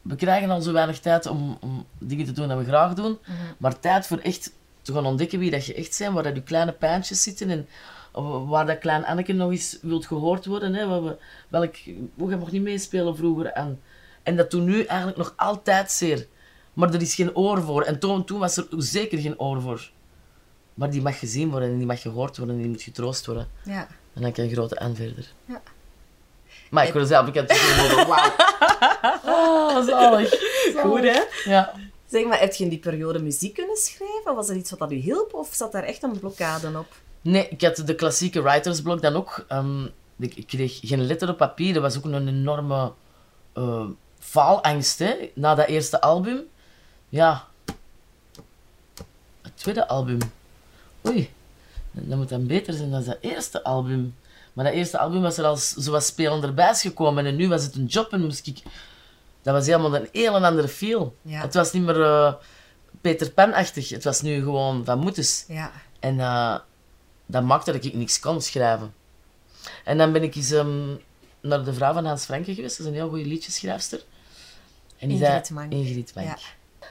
we 0.08 0.16
krijgen 0.16 0.50
al 0.50 0.60
zo 0.60 0.72
weinig 0.72 0.98
tijd 0.98 1.26
om, 1.26 1.58
om 1.60 1.86
dingen 1.98 2.26
te 2.26 2.32
doen 2.32 2.48
dat 2.48 2.58
we 2.58 2.64
graag 2.64 2.94
doen, 2.94 3.18
maar 3.58 3.78
tijd 3.78 4.06
voor 4.06 4.18
echt 4.18 4.52
te 4.82 4.92
gaan 4.92 5.06
ontdekken 5.06 5.38
wie 5.38 5.50
dat 5.50 5.66
je 5.66 5.74
echt 5.74 5.98
bent, 5.98 6.14
waar 6.14 6.22
dat 6.22 6.34
je 6.34 6.42
kleine 6.42 6.72
pijntjes 6.72 7.22
zitten 7.22 7.50
en 7.50 7.68
waar 8.48 8.66
dat 8.66 8.78
klein 8.78 9.04
Anneke 9.04 9.32
nog 9.32 9.50
eens 9.50 9.78
wilt 9.82 10.06
gehoord 10.06 10.46
worden. 10.46 10.74
Hè, 10.74 10.86
waar 10.86 11.04
we, 11.04 11.16
welk, 11.48 11.74
hoe 12.16 12.30
je 12.30 12.36
mocht 12.36 12.52
niet 12.52 12.62
meespelen 12.62 13.16
vroeger. 13.16 13.46
En, 13.46 13.80
en 14.22 14.36
dat 14.36 14.50
doet 14.50 14.62
nu 14.62 14.82
eigenlijk 14.82 15.18
nog 15.18 15.34
altijd 15.36 15.90
zeer. 15.90 16.26
Maar 16.72 16.94
er 16.94 17.00
is 17.00 17.14
geen 17.14 17.36
oor 17.36 17.62
voor. 17.62 17.82
En 17.82 17.98
toen, 17.98 18.24
toen 18.24 18.38
was 18.38 18.56
er 18.56 18.66
zeker 18.70 19.18
geen 19.18 19.40
oor 19.40 19.60
voor. 19.60 19.90
Maar 20.74 20.90
die 20.90 21.02
mag 21.02 21.18
gezien 21.18 21.50
worden 21.50 21.70
en 21.70 21.76
die 21.76 21.86
mag 21.86 22.02
gehoord 22.02 22.36
worden 22.36 22.56
en 22.56 22.62
die 22.62 22.70
moet 22.70 22.82
getroost 22.82 23.26
worden. 23.26 23.48
Ja. 23.64 23.88
En 24.14 24.22
dan 24.22 24.32
kan 24.32 24.48
grote 24.48 24.78
aan 24.78 24.96
verder. 24.96 25.32
Ja. 25.44 25.62
Maar 26.70 26.86
ik 26.86 26.92
wil 26.92 27.06
zelf 27.06 27.24
bekend. 27.24 27.48
Wauw. 28.08 28.32
Oh, 29.46 29.84
zalig. 29.84 30.30
Goed, 30.82 31.02
hè? 31.02 31.22
Ja. 31.44 31.72
Zeg 32.06 32.24
maar, 32.24 32.40
heb 32.40 32.54
je 32.54 32.64
in 32.64 32.70
die 32.70 32.78
periode 32.78 33.18
muziek 33.18 33.54
kunnen 33.54 33.76
schrijven? 33.76 34.34
Was 34.34 34.48
er 34.48 34.56
iets 34.56 34.70
wat 34.70 34.78
dat 34.78 34.92
u 34.92 34.94
hielp? 34.94 35.34
Of 35.34 35.48
zat 35.52 35.72
daar 35.72 35.82
echt 35.82 36.02
een 36.02 36.18
blokkade 36.18 36.78
op? 36.78 36.86
Nee, 37.20 37.48
ik 37.48 37.62
had 37.62 37.76
de 37.76 37.94
klassieke 37.94 38.42
writersblok 38.42 39.02
dan 39.02 39.16
ook. 39.16 39.44
Ehm, 39.48 39.84
ik, 40.18 40.34
ik 40.34 40.46
kreeg 40.46 40.78
geen 40.82 41.06
letter 41.06 41.28
op 41.28 41.36
papier. 41.36 41.72
Dat 41.74 41.82
was 41.82 41.96
ook 41.96 42.04
een 42.04 42.28
enorme 42.28 42.92
eh, 43.52 43.86
faalangst 44.18 44.98
hè, 44.98 45.30
na 45.34 45.54
dat 45.54 45.66
eerste 45.66 46.00
album. 46.00 46.40
Ja. 47.08 47.46
Het 49.42 49.52
tweede 49.54 49.88
album. 49.88 50.18
Oei. 51.06 51.30
Dat 51.90 52.18
moet 52.18 52.28
dan 52.28 52.46
beter 52.46 52.74
zijn 52.74 52.90
dan 52.90 53.04
dat 53.04 53.18
eerste 53.20 53.62
album. 53.64 54.14
Maar 54.52 54.64
dat 54.64 54.74
eerste 54.74 54.98
album 54.98 55.22
was 55.22 55.38
er 55.38 55.44
als 55.44 55.72
zoals 55.72 56.06
spelen 56.06 56.42
erbij 56.42 56.70
is 56.70 56.80
gekomen. 56.80 57.26
En 57.26 57.36
nu 57.36 57.48
was 57.48 57.62
het 57.62 57.74
een 57.74 57.86
job 57.86 58.12
en 58.12 58.20
moest 58.20 58.46
ik... 58.46 58.62
Dat 59.46 59.54
was 59.54 59.66
helemaal 59.66 59.96
een 59.96 60.08
heel 60.12 60.44
andere 60.44 60.68
feel. 60.68 61.16
Ja. 61.22 61.40
Het 61.40 61.54
was 61.54 61.72
niet 61.72 61.82
meer 61.82 62.02
eh, 62.02 62.34
Peter 63.00 63.30
Pan-achtig. 63.30 63.88
Het 63.88 64.04
was 64.04 64.22
nu 64.22 64.42
gewoon 64.42 64.84
van 64.84 64.98
moeders. 64.98 65.44
Ja. 65.48 65.72
En 66.00 66.20
eh, 66.20 66.58
dat 67.26 67.42
maakte 67.42 67.72
dat 67.72 67.84
ik 67.84 67.94
niks 67.94 68.20
kon 68.20 68.40
schrijven. 68.40 68.94
En 69.84 69.98
dan 69.98 70.12
ben 70.12 70.22
ik 70.22 70.34
eens 70.34 70.50
ehm, 70.50 70.94
naar 71.40 71.64
de 71.64 71.74
vrouw 71.74 71.92
van 71.92 72.04
Hans 72.04 72.24
Franke 72.24 72.54
geweest. 72.54 72.76
Dat 72.76 72.86
is 72.86 72.92
een 72.92 72.98
heel 72.98 73.08
goede 73.08 73.26
liedjeschrijfster. 73.26 74.04
En 74.98 75.08
die 75.08 75.18
Ingrid 75.18 75.46
zei, 75.46 75.58
Mank. 75.58 75.72
Ingrid 75.72 76.14
Mank. 76.14 76.28
Ja. 76.28 76.38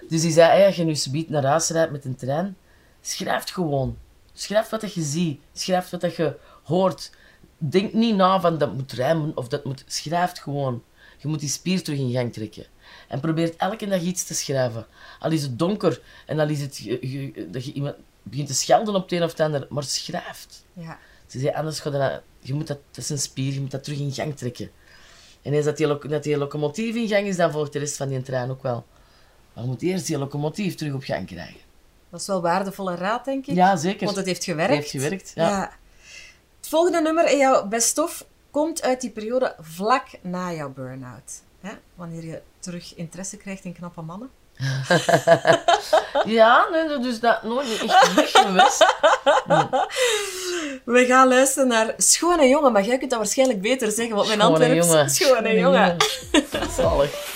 Dus 0.10 0.22
die 0.22 0.32
zei, 0.32 0.50
hey, 0.52 0.66
als 0.66 0.76
je 0.76 0.84
nu 0.84 0.96
subiet 0.96 1.30
naar 1.30 1.46
huis 1.46 1.70
rijdt 1.70 1.92
met 1.92 2.06
een 2.06 2.16
trein, 2.16 2.58
schrijf 3.02 3.52
gewoon. 3.52 3.98
Schrijf 4.34 4.70
wat 4.70 4.94
je 4.94 5.02
ziet. 5.02 5.42
Schrijf 5.54 5.90
wat 5.90 6.16
je 6.16 6.38
hoort. 6.64 7.12
Denk 7.58 7.94
niet 7.94 8.16
na 8.16 8.40
van 8.40 8.58
dat 8.58 8.74
moet 8.74 8.92
rijmen 8.92 9.32
of 9.38 9.48
dat 9.48 9.64
moet... 9.66 9.84
Schrijf 9.88 10.32
gewoon. 10.32 10.84
Je 11.18 11.28
moet 11.28 11.40
die 11.40 11.50
spier 11.50 11.84
terug 11.84 12.00
in 12.00 12.12
gang 12.12 12.34
trekken. 12.34 12.66
En 13.08 13.20
probeer 13.20 13.54
elke 13.58 13.88
dag 13.88 14.02
iets 14.02 14.24
te 14.24 14.34
schrijven. 14.34 14.86
Al 15.20 15.32
is 15.32 15.42
het 15.42 15.60
donker 15.60 16.02
en 16.26 16.40
al 16.40 16.50
is 16.50 16.62
het 16.62 16.78
je- 16.78 17.12
je- 17.12 17.50
dat 17.50 17.66
je 17.66 17.72
iemand 17.74 17.96
begint 18.24 18.48
te 18.48 18.54
schelden 18.54 18.96
op 18.96 19.02
het 19.02 19.12
een 19.12 19.24
of 19.24 19.30
het 19.32 19.40
ander, 19.40 19.68
maar 19.70 19.84
schrijft. 19.84 20.64
Ja. 20.74 21.00
Ze 21.28 21.40
zei, 21.40 21.54
anders 21.56 21.80
gaat 21.80 21.94
dat, 21.94 22.22
je 22.40 22.54
moet 22.54 22.68
dat, 22.68 22.80
dat 22.92 23.04
is 23.04 23.10
een 23.10 23.20
spier, 23.20 23.54
je 23.54 23.62
moet 23.62 23.72
dat 23.72 23.84
terug 23.84 24.00
in 24.00 24.12
gang 24.14 24.38
trekken. 24.38 24.72
En 25.42 25.54
eens 25.54 25.66
dat 25.66 25.78
die, 25.78 25.88
lo- 25.88 26.00
dat 26.08 26.24
die 26.24 26.38
locomotief 26.38 26.96
in 26.96 27.08
gang 27.08 27.28
is, 27.28 27.36
dan 27.36 27.52
volgt 27.52 27.74
de 27.74 27.80
rest 27.80 27.98
van 27.98 28.08
die 28.10 28.22
trein 28.22 28.50
ook 28.50 28.64
wel. 28.64 28.86
Maar 29.54 29.64
je 29.64 29.70
moet 29.70 29.82
eerst 29.82 30.06
die 30.08 30.18
locomotief 30.18 30.76
terug 30.76 30.94
op 30.94 31.04
gang 31.04 31.28
krijgen. 31.28 31.60
Dat 32.10 32.20
is 32.20 32.28
wel 32.28 32.42
waardevolle 32.42 32.96
raad, 32.96 33.26
denk 33.26 33.46
ik. 33.48 33.56
Ja, 33.56 33.76
zeker. 33.76 34.06
Want 34.06 34.18
het 34.18 34.26
heeft 34.26 34.44
gewerkt. 34.44 34.70
Het 34.74 34.80
heeft 34.80 34.92
gewerkt, 35.04 35.32
ja. 35.36 35.72
Het 36.58 36.68
volgende 36.70 37.02
nummer 37.02 37.32
in 37.32 37.38
jouw 37.38 37.68
best 37.68 37.98
of 37.98 38.26
komt 38.56 38.82
uit 38.82 39.02
die 39.02 39.10
periode 39.10 39.56
vlak 39.60 40.08
na 40.22 40.54
jouw 40.54 40.70
burn-out. 40.70 41.42
Hè? 41.60 41.72
Wanneer 41.96 42.26
je 42.26 42.42
terug 42.60 42.96
interesse 42.96 43.38
krijgt 43.38 43.64
in 43.64 43.74
knappe 43.74 44.02
mannen. 44.02 44.30
Ja, 46.26 46.68
nee, 46.72 46.88
dat 46.88 47.06
is 47.06 47.20
dat 47.20 47.44
nooit 47.44 47.68
niet 47.68 47.82
echt 47.82 48.38
geweest. 48.38 48.96
We 50.86 51.06
gaan 51.06 51.28
luisteren 51.28 51.68
naar 51.68 51.94
Schone 51.98 52.48
Jongen, 52.48 52.72
maar 52.72 52.84
jij 52.84 52.98
kunt 52.98 53.10
dat 53.10 53.20
waarschijnlijk 53.20 53.62
beter 53.62 53.92
zeggen, 53.92 54.16
want 54.16 54.28
mijn 54.28 54.40
Schone 54.40 54.54
Antwerps... 54.54 54.88
jongen. 54.88 55.10
Schone 55.10 55.54
Jongen. 55.54 55.98
Zalig. 56.78 57.35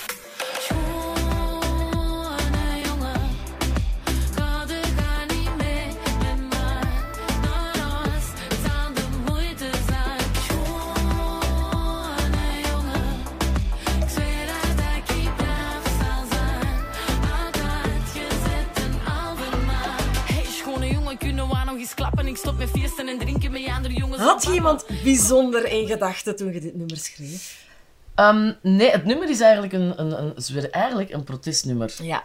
Bijzonder 25.16 25.66
in 25.66 25.86
gedachten 25.86 26.36
toen 26.36 26.52
je 26.52 26.60
dit 26.60 26.76
nummer 26.76 26.96
schreef? 26.96 27.68
Ehm, 28.14 28.52
nee, 28.62 28.90
het 28.90 29.04
nummer 29.04 29.30
is 29.30 29.40
eigenlijk 29.40 29.72
een, 29.72 30.00
een, 30.00 30.22
een, 30.22 30.36
is 30.36 30.48
weer 30.48 30.70
eigenlijk 30.70 31.10
een 31.12 31.24
protestnummer. 31.24 31.94
Ja. 32.02 32.22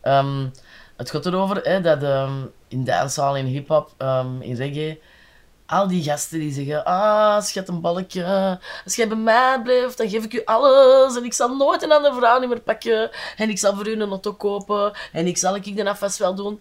Ehm, 0.00 0.46
het 0.96 1.10
gaat 1.10 1.26
erover 1.26 1.56
hè, 1.56 1.80
dat 1.80 2.02
ehm, 2.02 2.42
in 2.68 2.84
dancehall, 2.84 3.38
in 3.38 3.46
hip-hop, 3.46 3.94
in 4.40 4.54
reggae, 4.54 5.00
al 5.66 5.88
die 5.88 6.02
gasten 6.02 6.38
die 6.38 6.52
zeggen: 6.52 6.84
Ah, 6.84 7.42
schat 7.42 7.68
een 7.68 7.80
balkje, 7.80 8.58
als 8.84 8.96
jij 8.96 9.08
bij 9.08 9.16
mij 9.16 9.60
blijft, 9.62 9.98
dan 9.98 10.08
geef 10.08 10.24
ik 10.24 10.32
u 10.32 10.44
alles. 10.44 11.16
En 11.16 11.24
ik 11.24 11.32
zal 11.32 11.56
nooit 11.56 11.82
een 11.82 11.92
andere 11.92 12.14
vrouw 12.14 12.40
niet 12.40 12.48
meer 12.48 12.60
pakken. 12.60 13.10
En 13.36 13.48
ik 13.48 13.58
zal 13.58 13.74
voor 13.74 13.88
u 13.88 13.92
een 13.92 14.08
auto 14.08 14.32
kopen. 14.32 14.92
En 15.12 15.26
ik 15.26 15.36
zal 15.36 15.56
ik 15.56 15.76
de 15.76 15.88
afwas 15.88 16.18
wel 16.18 16.34
doen. 16.34 16.60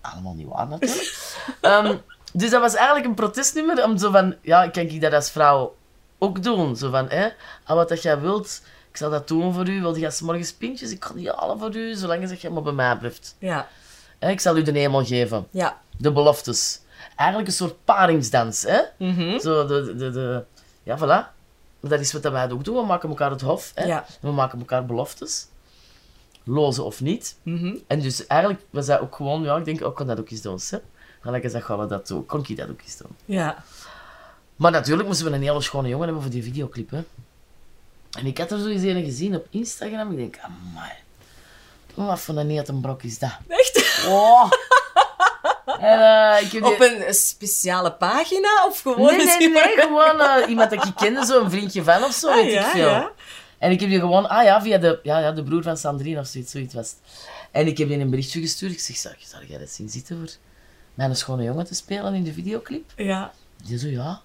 Allemaal 0.00 0.34
niet 0.34 0.48
waar 0.48 0.68
natuurlijk. 0.68 2.02
Dus 2.32 2.50
dat 2.50 2.60
was 2.60 2.74
eigenlijk 2.74 3.06
een 3.06 3.14
protestnummer 3.14 3.84
om 3.84 3.98
zo 3.98 4.10
van: 4.10 4.34
Ja, 4.40 4.68
kan 4.68 4.82
ik 4.82 5.00
dat 5.00 5.12
als 5.12 5.30
vrouw 5.30 5.74
ook 6.18 6.42
doen? 6.42 6.76
Zo 6.76 6.90
van: 6.90 7.08
hè, 7.08 7.28
al 7.64 7.76
wat 7.76 7.88
dat 7.88 8.02
jij 8.02 8.20
wilt. 8.20 8.62
Ik 8.90 8.96
zal 8.96 9.10
dat 9.10 9.28
doen 9.28 9.54
voor 9.54 9.68
u. 9.68 9.80
Wil 9.80 9.94
je 9.94 10.18
morgens 10.22 10.52
pintjes? 10.52 10.90
Ik 10.90 11.00
kan 11.00 11.16
die 11.16 11.30
halen 11.30 11.58
voor 11.58 11.76
u, 11.76 11.94
zolang 11.94 12.28
je 12.28 12.36
jij 12.36 12.50
maar 12.50 12.62
bij 12.62 12.72
mij 12.72 12.96
blijft. 12.96 13.36
Ja. 13.38 13.68
Hè, 14.18 14.30
Ik 14.30 14.40
zal 14.40 14.56
u 14.56 14.62
de 14.62 14.78
hemel 14.78 15.04
geven. 15.04 15.46
Ja. 15.50 15.80
De 15.96 16.12
beloftes. 16.12 16.80
Eigenlijk 17.16 17.48
een 17.48 17.54
soort 17.54 17.84
paringsdans. 17.84 18.62
Hè? 18.62 18.80
Mhm. 18.98 19.38
Zo 19.38 19.66
de, 19.66 19.94
de, 19.96 20.10
de... 20.10 20.44
Ja, 20.82 20.98
voilà. 20.98 21.38
Dat 21.80 22.00
is 22.00 22.12
wat 22.12 22.22
wij 22.22 22.50
ook 22.50 22.64
doen. 22.64 22.76
We 22.76 22.82
maken 22.82 23.08
elkaar 23.08 23.30
het 23.30 23.40
hof. 23.40 23.72
Hè? 23.74 23.84
Ja. 23.84 24.04
We 24.20 24.30
maken 24.30 24.58
elkaar 24.58 24.86
beloftes. 24.86 25.46
Lozen 26.44 26.84
of 26.84 27.00
niet. 27.00 27.36
Mhm. 27.42 27.76
En 27.86 28.00
dus 28.00 28.26
eigenlijk 28.26 28.62
was 28.70 28.86
dat 28.86 29.00
ook 29.00 29.14
gewoon... 29.14 29.42
Ja, 29.42 29.56
ik 29.56 29.64
denk, 29.64 29.84
ook 29.84 29.96
kan 29.96 30.06
dat 30.06 30.20
ook 30.20 30.30
eens 30.30 30.42
doen. 30.42 30.60
Hè? 30.70 30.78
Zeggen, 31.22 31.62
gaan 31.62 31.78
we 31.78 31.86
dat 31.86 32.06
doen. 32.06 32.26
Kon 32.26 32.44
ik 32.48 32.56
dat 32.56 32.68
ook 32.68 32.80
eens 32.82 32.96
doen. 32.96 33.16
Ja. 33.24 33.64
Maar 34.56 34.70
natuurlijk 34.70 35.08
moesten 35.08 35.26
we 35.26 35.32
een 35.32 35.42
hele 35.42 35.60
schone 35.60 35.88
jongen 35.88 36.04
hebben 36.04 36.22
voor 36.22 36.32
die 36.32 36.42
videoclip. 36.42 36.90
Hè? 36.90 37.04
En 38.18 38.26
ik 38.26 38.38
had 38.38 38.50
er 38.50 38.58
zo 38.58 38.66
eens 38.66 38.82
een 38.82 39.04
gezien 39.04 39.34
op 39.36 39.46
Instagram. 39.50 40.10
Ik 40.10 40.16
denk, 40.16 40.38
amai. 40.42 40.90
Wat 41.94 42.20
voor 42.20 42.36
een 42.36 42.46
netenbrok 42.46 43.02
is 43.02 43.18
dat? 43.18 43.30
Echt? 43.48 44.04
Oh. 44.08 44.50
En, 45.80 46.00
eh, 46.00 46.42
ik 46.42 46.52
heb 46.52 46.62
die- 46.62 46.72
Op 46.72 46.80
een 46.80 47.14
speciale 47.14 47.92
pagina 47.92 48.66
of 48.68 48.80
gewoon 48.80 49.16
Nee, 49.16 49.50
nee, 49.50 49.76
gewoon 49.76 50.20
eh, 50.20 50.48
iemand 50.48 50.70
dat 50.70 50.84
ik 50.84 50.92
kende, 50.96 51.24
zo 51.26 51.44
een 51.44 51.50
vriendje 51.50 51.84
van 51.84 52.04
of 52.04 52.12
zo, 52.12 52.28
Ah, 52.28 52.34
weet 52.34 52.52
ik 52.54 52.60
veel. 52.62 52.88
ja. 52.88 53.10
En 53.58 53.70
ik 53.70 53.80
heb 53.80 53.88
die 53.88 53.98
gewoon, 54.00 54.28
ah 54.28 54.44
ja, 54.44 54.62
via 54.62 54.78
de, 54.78 55.00
ja, 55.02 55.18
ja, 55.18 55.32
de 55.32 55.42
broer 55.42 55.62
van 55.62 55.76
Sandrine 55.76 56.20
of 56.20 56.26
zoiets, 56.26 56.50
zoiets 56.50 56.74
was 56.74 56.88
het. 56.90 56.98
En 57.50 57.66
ik 57.66 57.78
heb 57.78 57.88
die 57.88 57.98
een 57.98 58.10
berichtje 58.10 58.40
gestuurd. 58.40 58.72
Ik 58.72 58.80
zeg, 58.80 58.96
zou, 58.96 59.14
zou 59.18 59.46
jij 59.46 59.58
dat 59.58 59.68
zien 59.70 59.88
zitten 59.88 60.16
voor 60.18 60.30
mijn 61.06 61.16
schone 61.16 61.42
jongen 61.42 61.64
te 61.66 61.74
spelen 61.74 62.14
in 62.14 62.22
de 62.24 62.32
videoclip? 62.32 62.90
Ja. 62.96 63.32
Die 63.64 63.78
zo, 63.78 63.86
ja. 63.88 64.20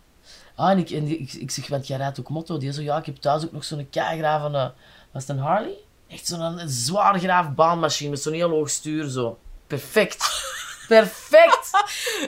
Ah, 0.55 0.69
en 0.69 0.77
ik, 0.77 0.89
en 0.89 1.05
die- 1.05 1.17
ik, 1.17 1.33
ik 1.33 1.51
zeg, 1.51 1.67
want 1.67 1.87
jij 1.87 1.97
rijdt 1.97 2.19
ook 2.19 2.29
motto. 2.29 2.57
Die 2.57 2.73
zo, 2.73 2.81
ja, 2.81 2.97
ik 2.97 3.05
heb 3.05 3.15
thuis 3.15 3.43
ook 3.45 3.51
nog 3.51 3.63
zo'n 3.63 3.87
keigraven, 3.89 4.55
eh 4.55 4.67
was 5.11 5.27
het 5.27 5.37
een 5.37 5.43
Harley? 5.43 5.73
Echt 6.07 6.27
zo'n 6.27 6.61
zwaar 6.65 7.19
graaf 7.19 7.51
baanmachine 7.53 8.09
met 8.09 8.21
zo'n 8.21 8.33
heel 8.33 8.49
hoog 8.49 8.69
stuur, 8.69 9.09
zo. 9.09 9.37
Perfect. 9.67 10.17
Perfect. 10.87 11.69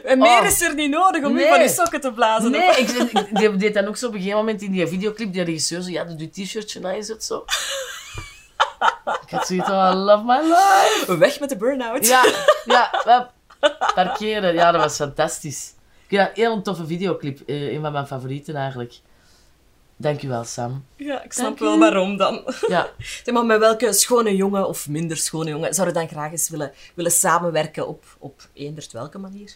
En 0.04 0.18
meer 0.18 0.40
Oh. 0.40 0.46
is 0.46 0.62
er 0.62 0.74
niet 0.76 0.90
nodig 0.90 1.24
om 1.26 1.32
u 1.32 1.34
Nee. 1.36 1.48
van 1.50 1.62
uw 1.62 1.68
sokken 1.68 2.02
te 2.02 2.12
blazen. 2.12 2.52
Nee, 2.52 2.70
ik, 2.70 2.90
ik- 2.90 3.36
die 3.36 3.56
deed 3.56 3.74
dan 3.74 3.88
ook 3.88 3.98
zo 3.98 4.08
op 4.08 4.12
een 4.14 4.18
gegeven 4.20 4.40
moment 4.40 4.62
in 4.62 4.72
die 4.72 4.88
videoclip, 4.88 5.34
die 5.34 5.44
regisseur 5.44 5.82
zo, 5.82 5.90
ja, 5.90 6.04
doe 6.04 6.18
je 6.18 6.30
t-shirtje 6.30 6.80
na, 6.80 6.92
is 6.92 7.08
het 7.08 7.24
zo? 7.24 7.46
ik 9.26 9.30
had 9.30 9.48
zoiets 9.48 9.68
van, 9.68 9.92
I 9.92 9.96
love 9.96 10.24
my 10.26 10.40
life. 10.42 11.18
Weg 11.18 11.40
met 11.40 11.50
de 11.50 11.58
burn-out. 11.58 12.08
Ja, 12.08 12.24
ja, 12.66 12.92
parkeren, 13.96 14.54
ja, 14.54 14.72
dat 14.72 14.82
was 14.82 14.96
fantastisch. 14.96 15.74
Ik 16.08 16.08
vind 16.08 16.22
dat 16.22 16.30
een 16.30 16.44
heel 16.44 16.62
toffe 16.62 16.86
videoclip, 16.86 17.40
eh, 17.48 17.74
een 17.74 17.82
van 17.82 17.92
mijn 17.92 18.08
favorieten 18.08 18.56
eigenlijk. 18.56 18.94
Dankjewel, 20.00 20.44
Sam. 20.44 20.86
Ja, 20.96 21.24
ik 21.24 21.34
snap 21.34 21.46
Dank 21.46 21.60
wel 21.60 21.76
u. 21.76 21.80
waarom 21.80 22.18
dan. 22.18 22.54
Ja, 22.68 22.90
Zeg 23.24 23.34
maar, 23.34 23.46
met 23.46 23.60
welke 23.60 23.94
schone 23.94 24.36
jongen 24.36 24.68
of 24.68 24.88
minder 24.88 25.18
schone 25.18 25.50
jongen 25.50 25.74
zou 25.74 25.88
je 25.88 25.94
dan 25.94 26.08
graag 26.08 26.32
eens 26.32 26.50
willen, 26.50 26.72
willen 26.94 27.12
samenwerken 27.12 27.88
op, 27.88 28.04
op 28.18 28.48
eenderd 28.54 28.92
welke 28.92 29.18
manier? 29.18 29.56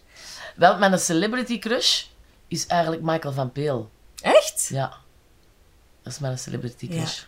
wel, 0.55 0.77
mijn 0.77 0.99
celebrity 0.99 1.59
crush 1.59 2.05
is 2.47 2.67
eigenlijk 2.67 3.01
Michael 3.01 3.33
van 3.33 3.51
Peel. 3.51 3.89
Echt? 4.21 4.67
Ja, 4.69 4.93
dat 6.03 6.13
is 6.13 6.19
mijn 6.19 6.37
celebrity 6.37 6.87
crush. 6.89 7.23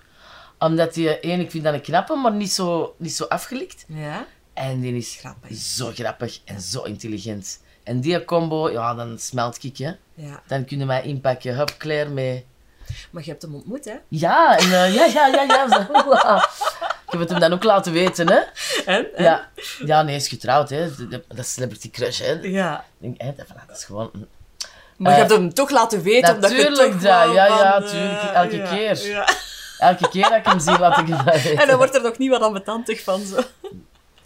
Omdat 0.59 0.93
die, 0.93 1.19
één, 1.19 1.39
ik 1.39 1.51
vind 1.51 1.63
dat 1.63 1.73
een 1.73 1.81
knappe, 1.81 2.15
maar 2.15 2.33
niet 2.33 2.51
zo, 2.51 2.95
niet 2.97 3.15
zo 3.15 3.23
afgelikt. 3.23 3.85
Ja. 3.87 4.25
En 4.53 4.79
die 4.81 4.95
is 4.95 5.15
Grappig. 5.19 5.57
zo 5.57 5.91
grappig 5.93 6.39
en 6.45 6.61
zo 6.61 6.81
intelligent. 6.83 7.59
En 7.83 7.99
die 8.01 8.25
combo, 8.25 8.71
ja, 8.71 8.93
dan 8.93 9.19
smelt 9.19 9.63
ik, 9.63 9.77
hè. 9.77 9.91
ja. 10.13 10.41
Dan 10.47 10.65
kunnen 10.65 10.87
wij 10.87 11.03
inpakken. 11.03 11.55
Hup, 11.55 11.75
Claire 11.77 12.09
mee. 12.09 12.45
Maar 13.11 13.23
je 13.23 13.29
hebt 13.29 13.41
hem 13.41 13.55
ontmoet, 13.55 13.85
hè? 13.85 13.93
Ja, 14.07 14.57
en, 14.57 14.63
eh, 14.63 14.93
ja, 14.93 15.05
ja, 15.05 15.27
ja, 15.27 15.43
ja. 15.47 16.49
Ik 17.05 17.19
heb 17.19 17.19
het 17.19 17.29
hem 17.29 17.39
dan 17.39 17.53
ook 17.53 17.63
laten 17.63 17.91
weten, 17.93 18.27
hè. 18.29 18.39
En? 18.85 19.15
En? 19.15 19.23
Ja, 19.23 19.49
ja 19.85 20.01
nee, 20.01 20.13
hij 20.13 20.21
is 20.23 20.27
getrouwd, 20.27 20.69
hè. 20.69 20.89
Dat 21.09 21.37
is 21.37 21.53
celebrity 21.53 21.89
crush, 21.91 22.19
hè. 22.19 22.33
Ik 22.41 22.51
Ja. 22.51 22.85
denk, 22.97 23.21
hè, 23.21 23.33
dat, 23.35 23.47
dat 23.67 23.77
is 23.77 23.85
gewoon... 23.85 24.11
Maar 24.97 25.11
je 25.11 25.21
Eh, 25.21 25.27
hebt 25.27 25.39
hem 25.39 25.53
toch 25.53 25.69
laten 25.69 26.01
weten, 26.01 26.35
omdat 26.35 26.49
je 26.51 26.57
natuurlijk, 26.57 26.91
toch 26.91 27.01
dat. 27.01 27.33
Ja, 27.33 27.45
ja, 27.45 27.75
eh, 27.81 27.89
tuurlijk, 27.89 28.21
elke 28.33 28.55
ja, 28.55 28.69
keer. 28.69 29.07
Ja. 29.07 29.27
Elke 29.77 30.09
keer 30.09 30.23
dat 30.29 30.37
ik 30.37 30.45
hem 30.45 30.59
zie, 30.59 30.79
laat 30.79 30.97
ik 30.97 31.07
hem 31.07 31.25
dat 31.25 31.41
weten. 31.41 31.57
En 31.61 31.67
dan 31.67 31.77
wordt 31.77 31.95
er 31.95 32.01
nog 32.01 32.17
niet 32.17 32.29
wat 32.29 32.41
ambetantig 32.41 33.03
van, 33.03 33.21
zo. 33.25 33.39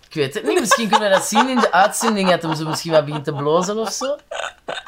Ik 0.10 0.14
weet 0.14 0.34
het 0.34 0.44
niet, 0.44 0.60
misschien 0.60 0.90
kunnen 0.90 1.10
we 1.10 1.16
dat 1.16 1.26
zien 1.26 1.50
in 1.50 1.60
de 1.60 1.72
uitzending, 1.72 2.30
dat 2.30 2.42
hem 2.42 2.56
zo 2.56 2.66
misschien 2.68 2.92
wat 2.92 3.06
begint 3.06 3.24
te 3.24 3.34
blozen 3.34 3.78
of 3.78 3.92
zo. 3.92 4.16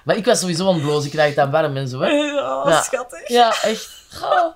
Maar 0.04 0.16
ik 0.16 0.26
was 0.26 0.40
sowieso 0.40 0.68
aan 0.68 0.74
het 0.74 0.84
blozen, 0.84 1.06
ik 1.06 1.12
krijg 1.12 1.28
het 1.28 1.36
dan 1.36 1.52
warm 1.52 1.78
en 1.78 1.88
zo, 1.88 2.00
hè. 2.00 2.10
Oh, 2.42 2.70
Ja. 2.70 2.82
schattig. 2.82 3.28
Ja, 3.28 3.62
echt. 3.62 3.90
Oh. 4.24 4.56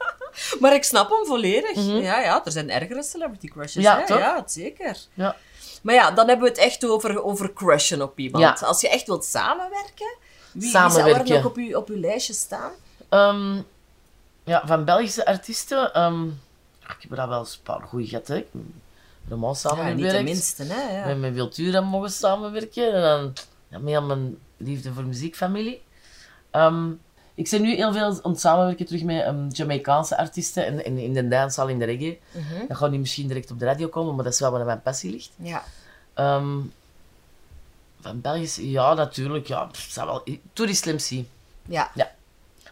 Maar 0.60 0.74
ik 0.74 0.84
snap 0.84 1.10
hem 1.10 1.26
volledig. 1.26 1.76
Ja, 1.76 2.20
ja, 2.22 2.42
er 2.46 2.52
zijn 2.52 2.70
ergere 2.70 3.04
celebrity 3.04 3.48
crushes. 3.48 3.74
Mhm. 3.76 3.84
Ja, 3.84 4.00
hè? 4.00 4.06
toch? 4.06 4.18
Ja, 4.18 4.44
zeker. 4.46 4.98
Ja. 5.14 5.36
Maar 5.82 5.96
ja, 5.96 6.12
dan 6.12 6.28
hebben 6.28 6.46
we 6.46 6.52
het 6.52 6.60
echt 6.62 6.86
over, 6.86 7.24
over 7.24 7.54
crushen 7.54 8.02
op 8.02 8.20
iemand. 8.20 8.60
Ja. 8.60 8.68
Als 8.68 8.82
je 8.82 8.90
echt 8.90 9.08
wilt 9.08 9.26
samenwerken, 9.26 10.16
wie, 10.52 10.62
wie 10.62 10.70
Samenwerken. 10.70 11.28
zou 11.28 11.38
er 11.38 11.44
nog 11.44 11.52
op 11.52 11.58
uw, 11.58 11.78
op 11.78 11.90
uw 11.90 12.00
lijstje 12.00 12.34
staan? 12.34 12.72
Ehm, 13.10 13.56
ja, 14.44 14.62
van 14.66 14.86
Belgische 14.86 15.26
artiesten, 15.26 15.94
ehm, 15.94 16.24
ik 16.82 16.96
heb 17.00 17.12
er 17.12 17.20
al 17.20 17.28
wel 17.30 17.40
eens 17.40 17.54
een 17.56 17.62
paar 17.64 17.82
goeie 17.82 18.08
gehad, 18.08 18.28
hè. 18.28 18.46
Met 19.24 19.32
Roman 19.32 19.50
Ja, 19.50 19.72
niet 19.72 19.78
samengewerkt. 19.78 20.18
de 20.18 20.24
minste, 20.24 20.64
hè. 20.64 21.00
Ja. 21.00 21.06
Met 21.06 21.20
mijn 21.20 21.34
Wiltura 21.34 21.82
mogen 21.82 22.12
samenwerken. 22.12 22.94
En 22.94 23.02
dan 23.02 23.34
ja, 23.68 24.00
met 24.00 24.08
mijn 24.08 24.38
liefde 24.58 24.94
voor 24.94 25.04
muziekfamilie. 25.04 25.82
Ehm, 26.52 26.92
ik 27.36 27.50
ben 27.50 27.62
nu 27.62 27.76
heel 27.76 27.94
veel 27.94 28.04
aan 28.04 28.32
het 28.32 28.40
samenwerken 28.40 28.86
terug 28.86 29.04
met 29.04 29.28
um, 29.28 29.48
Jamaicaanse 29.50 30.18
artiesten 30.18 30.66
in, 30.66 30.86
in, 30.86 30.98
in 30.98 31.14
de 31.14 31.28
dancehall, 31.28 31.72
in 31.72 31.80
de 31.80 31.86
reggae. 31.86 32.20
Mhm. 32.32 32.68
Dat 32.68 32.78
gaat 32.78 32.92
nu 32.92 32.98
misschien 32.98 33.28
direct 33.28 33.52
op 33.52 33.60
de 33.60 33.66
radio 33.66 33.88
komen, 33.88 34.16
maar 34.16 34.24
dat 34.24 34.34
is 34.34 34.40
wel 34.40 34.52
waar 34.52 34.66
mijn 34.66 34.82
passie 34.82 35.12
ligt. 35.12 35.32
Ja. 35.36 35.64
Ehm, 36.14 36.58
van 38.02 38.22
Belgische, 38.22 38.70
ja, 38.70 38.94
natuurlijk. 38.94 39.48
Ja, 39.48 39.66
pff, 39.66 39.92
zou 39.92 40.08
wel, 40.54 40.74
Slim 40.74 40.98
C. 40.98 41.26
Ja. 41.66 41.92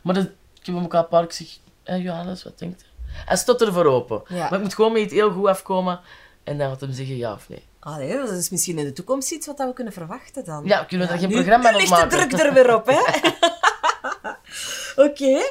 Maar 0.01 0.13
dat, 0.13 0.25
ik 0.59 0.65
heb 0.65 0.75
al 0.75 0.81
een 0.81 0.87
paar 0.87 1.07
keer 1.07 1.25
gezegd, 1.27 1.59
Johannes, 1.83 2.43
wat 2.43 2.59
denkt 2.59 2.81
hij? 2.81 2.89
Hij 3.25 3.37
stond 3.37 3.61
er 3.61 3.73
voor 3.73 3.85
open. 3.85 4.21
Ja. 4.27 4.37
Maar 4.49 4.53
ik 4.53 4.61
moet 4.61 4.75
gewoon 4.75 4.91
met 4.91 5.01
iets 5.01 5.13
heel 5.13 5.31
goed 5.31 5.47
afkomen. 5.47 5.99
En 6.43 6.57
dan 6.57 6.69
gaat 6.69 6.81
hem 6.81 6.91
zeggen 6.91 7.17
ja 7.17 7.33
of 7.33 7.49
nee. 7.49 7.63
Allee, 7.79 8.17
dat 8.17 8.29
is 8.31 8.49
misschien 8.49 8.77
in 8.77 8.85
de 8.85 8.93
toekomst 8.93 9.31
iets 9.31 9.47
wat 9.47 9.57
we 9.57 9.73
kunnen 9.73 9.93
verwachten 9.93 10.45
dan. 10.45 10.65
Ja, 10.65 10.83
kunnen 10.83 11.07
we 11.07 11.13
daar 11.13 11.21
geen 11.21 11.29
nu- 11.31 11.35
programma 11.35 11.69
nu 11.69 11.75
op 11.75 11.81
ligt 11.81 11.93
de 11.93 11.99
maken? 11.99 12.29
druk 12.29 12.41
er 12.41 12.53
weer 12.53 12.75
op, 12.75 12.85
hè? 12.85 12.99
Oké. 15.05 15.41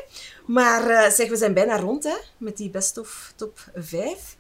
Maar 0.47 0.89
eh, 0.91 1.11
zeg, 1.11 1.29
we 1.29 1.37
zijn 1.37 1.55
bijna 1.55 1.79
rond, 1.81 2.05
hè? 2.05 2.17
Met 2.37 2.57
die 2.57 2.71
best 2.71 2.99
of 2.99 3.33
top 3.37 3.59
5. 3.75 4.37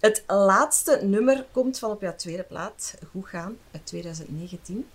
Het 0.00 0.24
laatste 0.26 1.00
nummer 1.02 1.46
komt 1.52 1.78
van 1.78 1.90
op 1.90 2.00
jouw 2.00 2.14
tweede 2.16 2.42
plaat, 2.42 2.94
Goed 3.10 3.28
Gaan, 3.28 3.56
uit 3.72 3.86
2019. 3.86 4.88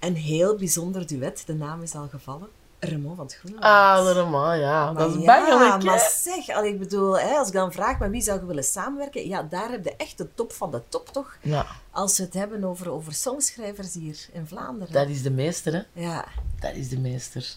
Een 0.00 0.16
heel 0.16 0.56
bijzonder 0.56 1.06
duet. 1.06 1.42
De 1.46 1.54
naam 1.54 1.82
is 1.82 1.94
al 1.94 2.08
gevallen. 2.08 2.48
Raymond 2.84 3.16
van 3.16 3.24
het 3.24 3.34
Groenland. 3.34 3.64
Ah, 3.64 3.96
allemaal, 3.96 4.52
ja. 4.54 4.92
Maar 4.92 5.02
dat 5.02 5.14
is 5.14 5.22
ja, 5.22 5.26
bangelijk, 5.26 5.82
hè? 5.82 5.88
maar 5.88 6.10
zeg, 6.22 6.56
al 6.56 6.64
ik 6.64 6.78
bedoel, 6.78 7.18
hè, 7.18 7.34
als 7.36 7.48
ik 7.48 7.54
dan 7.54 7.72
vraag 7.72 7.98
met 7.98 8.10
wie 8.10 8.22
zou 8.22 8.40
je 8.40 8.46
willen 8.46 8.64
samenwerken, 8.64 9.28
ja, 9.28 9.42
daar 9.42 9.70
heb 9.70 9.84
je 9.84 9.96
echt 9.96 10.18
de 10.18 10.28
top 10.34 10.52
van 10.52 10.70
de 10.70 10.82
top, 10.88 11.08
toch? 11.08 11.36
Ja, 11.40 11.66
Als 11.90 12.18
we 12.18 12.24
het 12.24 12.34
hebben 12.34 12.64
over, 12.64 12.90
over 12.90 13.12
songschrijvers 13.12 13.94
hier 13.94 14.26
in 14.32 14.46
Vlaanderen. 14.46 14.92
dat 14.92 15.08
is 15.08 15.22
de 15.22 15.30
meester, 15.30 15.72
hè. 15.72 15.82
Ja, 16.02 16.24
Dat 16.60 16.74
is 16.74 16.88
de 16.88 16.98
meester. 16.98 17.56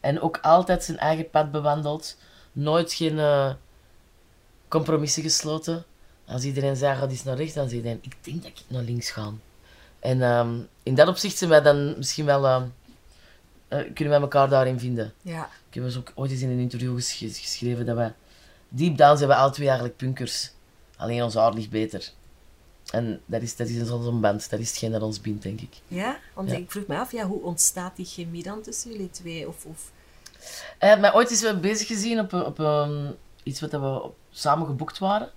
En 0.00 0.20
ook 0.20 0.38
altijd 0.42 0.84
zijn 0.84 0.98
eigen 0.98 1.30
pad 1.30 1.50
bewandeld. 1.50 2.16
Nooit 2.52 2.92
geen 2.92 3.18
eh, 3.18 3.50
compromissen 4.68 5.22
gesloten. 5.22 5.84
Als 6.26 6.42
iedereen 6.44 6.76
zei, 6.76 6.96
ga 6.96 7.08
eens 7.08 7.24
naar 7.24 7.36
rechts, 7.36 7.54
dan 7.54 7.68
zei 7.68 7.82
hij, 7.82 7.98
ik 8.02 8.16
denk 8.20 8.42
dat 8.42 8.50
ik 8.50 8.62
naar 8.68 8.82
links 8.82 9.10
ga. 9.10 9.30
En 10.00 10.22
ehm, 10.22 10.58
in 10.82 10.94
dat 10.94 11.08
opzicht 11.08 11.36
zijn 11.36 11.50
wij 11.50 11.62
dan 11.62 11.94
misschien 11.96 12.24
wel... 12.24 12.46
ehm, 12.46 12.66
eh, 13.68 13.78
kunnen 13.78 14.08
wij 14.12 14.20
elkaar 14.20 14.48
daarin 14.48 14.78
vinden. 14.78 15.12
ja, 15.22 15.48
Ik 15.68 15.74
heb 15.74 15.96
ook 15.96 16.12
ooit 16.14 16.30
eens 16.30 16.40
in 16.40 16.50
een 16.50 16.58
interview 16.58 16.94
ges- 17.00 17.38
geschreven 17.38 17.86
dat 17.86 17.96
wij... 17.96 18.12
Deep 18.68 18.96
down 18.96 19.16
zijn 19.16 19.28
we 19.28 19.34
alle 19.36 19.50
twee 19.52 19.66
eigenlijk 19.66 19.96
punkers. 19.98 20.50
Alleen 20.96 21.22
ons 21.22 21.34
haar 21.34 21.52
ligt 21.54 21.70
beter. 21.70 22.10
En 22.92 23.20
dat 23.26 23.42
is, 23.42 23.56
dat 23.56 23.68
is 23.68 23.90
onze 23.90 24.10
band, 24.10 24.50
dat 24.50 24.60
is 24.60 24.68
hetgeen 24.68 24.90
dat 24.92 25.02
ons 25.02 25.20
bindt, 25.20 25.42
denk 25.42 25.60
ik. 25.60 25.74
Ja? 25.88 26.18
Want 26.34 26.50
Ja. 26.50 26.56
ik 26.56 26.70
vroeg 26.70 26.86
me 26.86 26.96
af, 26.98 27.12
ja, 27.12 27.26
hoe 27.26 27.42
ontstaat 27.42 27.96
die 27.96 28.06
chemie 28.06 28.42
dan 28.42 28.62
tussen 28.62 28.90
jullie 28.92 29.10
twee? 29.10 29.48
Of, 29.48 29.64
of... 29.64 29.90
Hij 30.78 30.88
heeft 30.88 31.00
mij 31.00 31.14
ooit 31.14 31.30
eens 31.30 31.40
wel 31.42 31.60
bezig 31.60 31.86
gezien 31.86 32.20
op, 32.20 32.32
op 32.32 32.58
een, 32.58 33.14
iets 33.42 33.60
wat 33.60 33.70
we 33.70 34.02
op- 34.02 34.16
samen 34.30 34.66
geboekt 34.66 34.98
waren. 34.98 35.30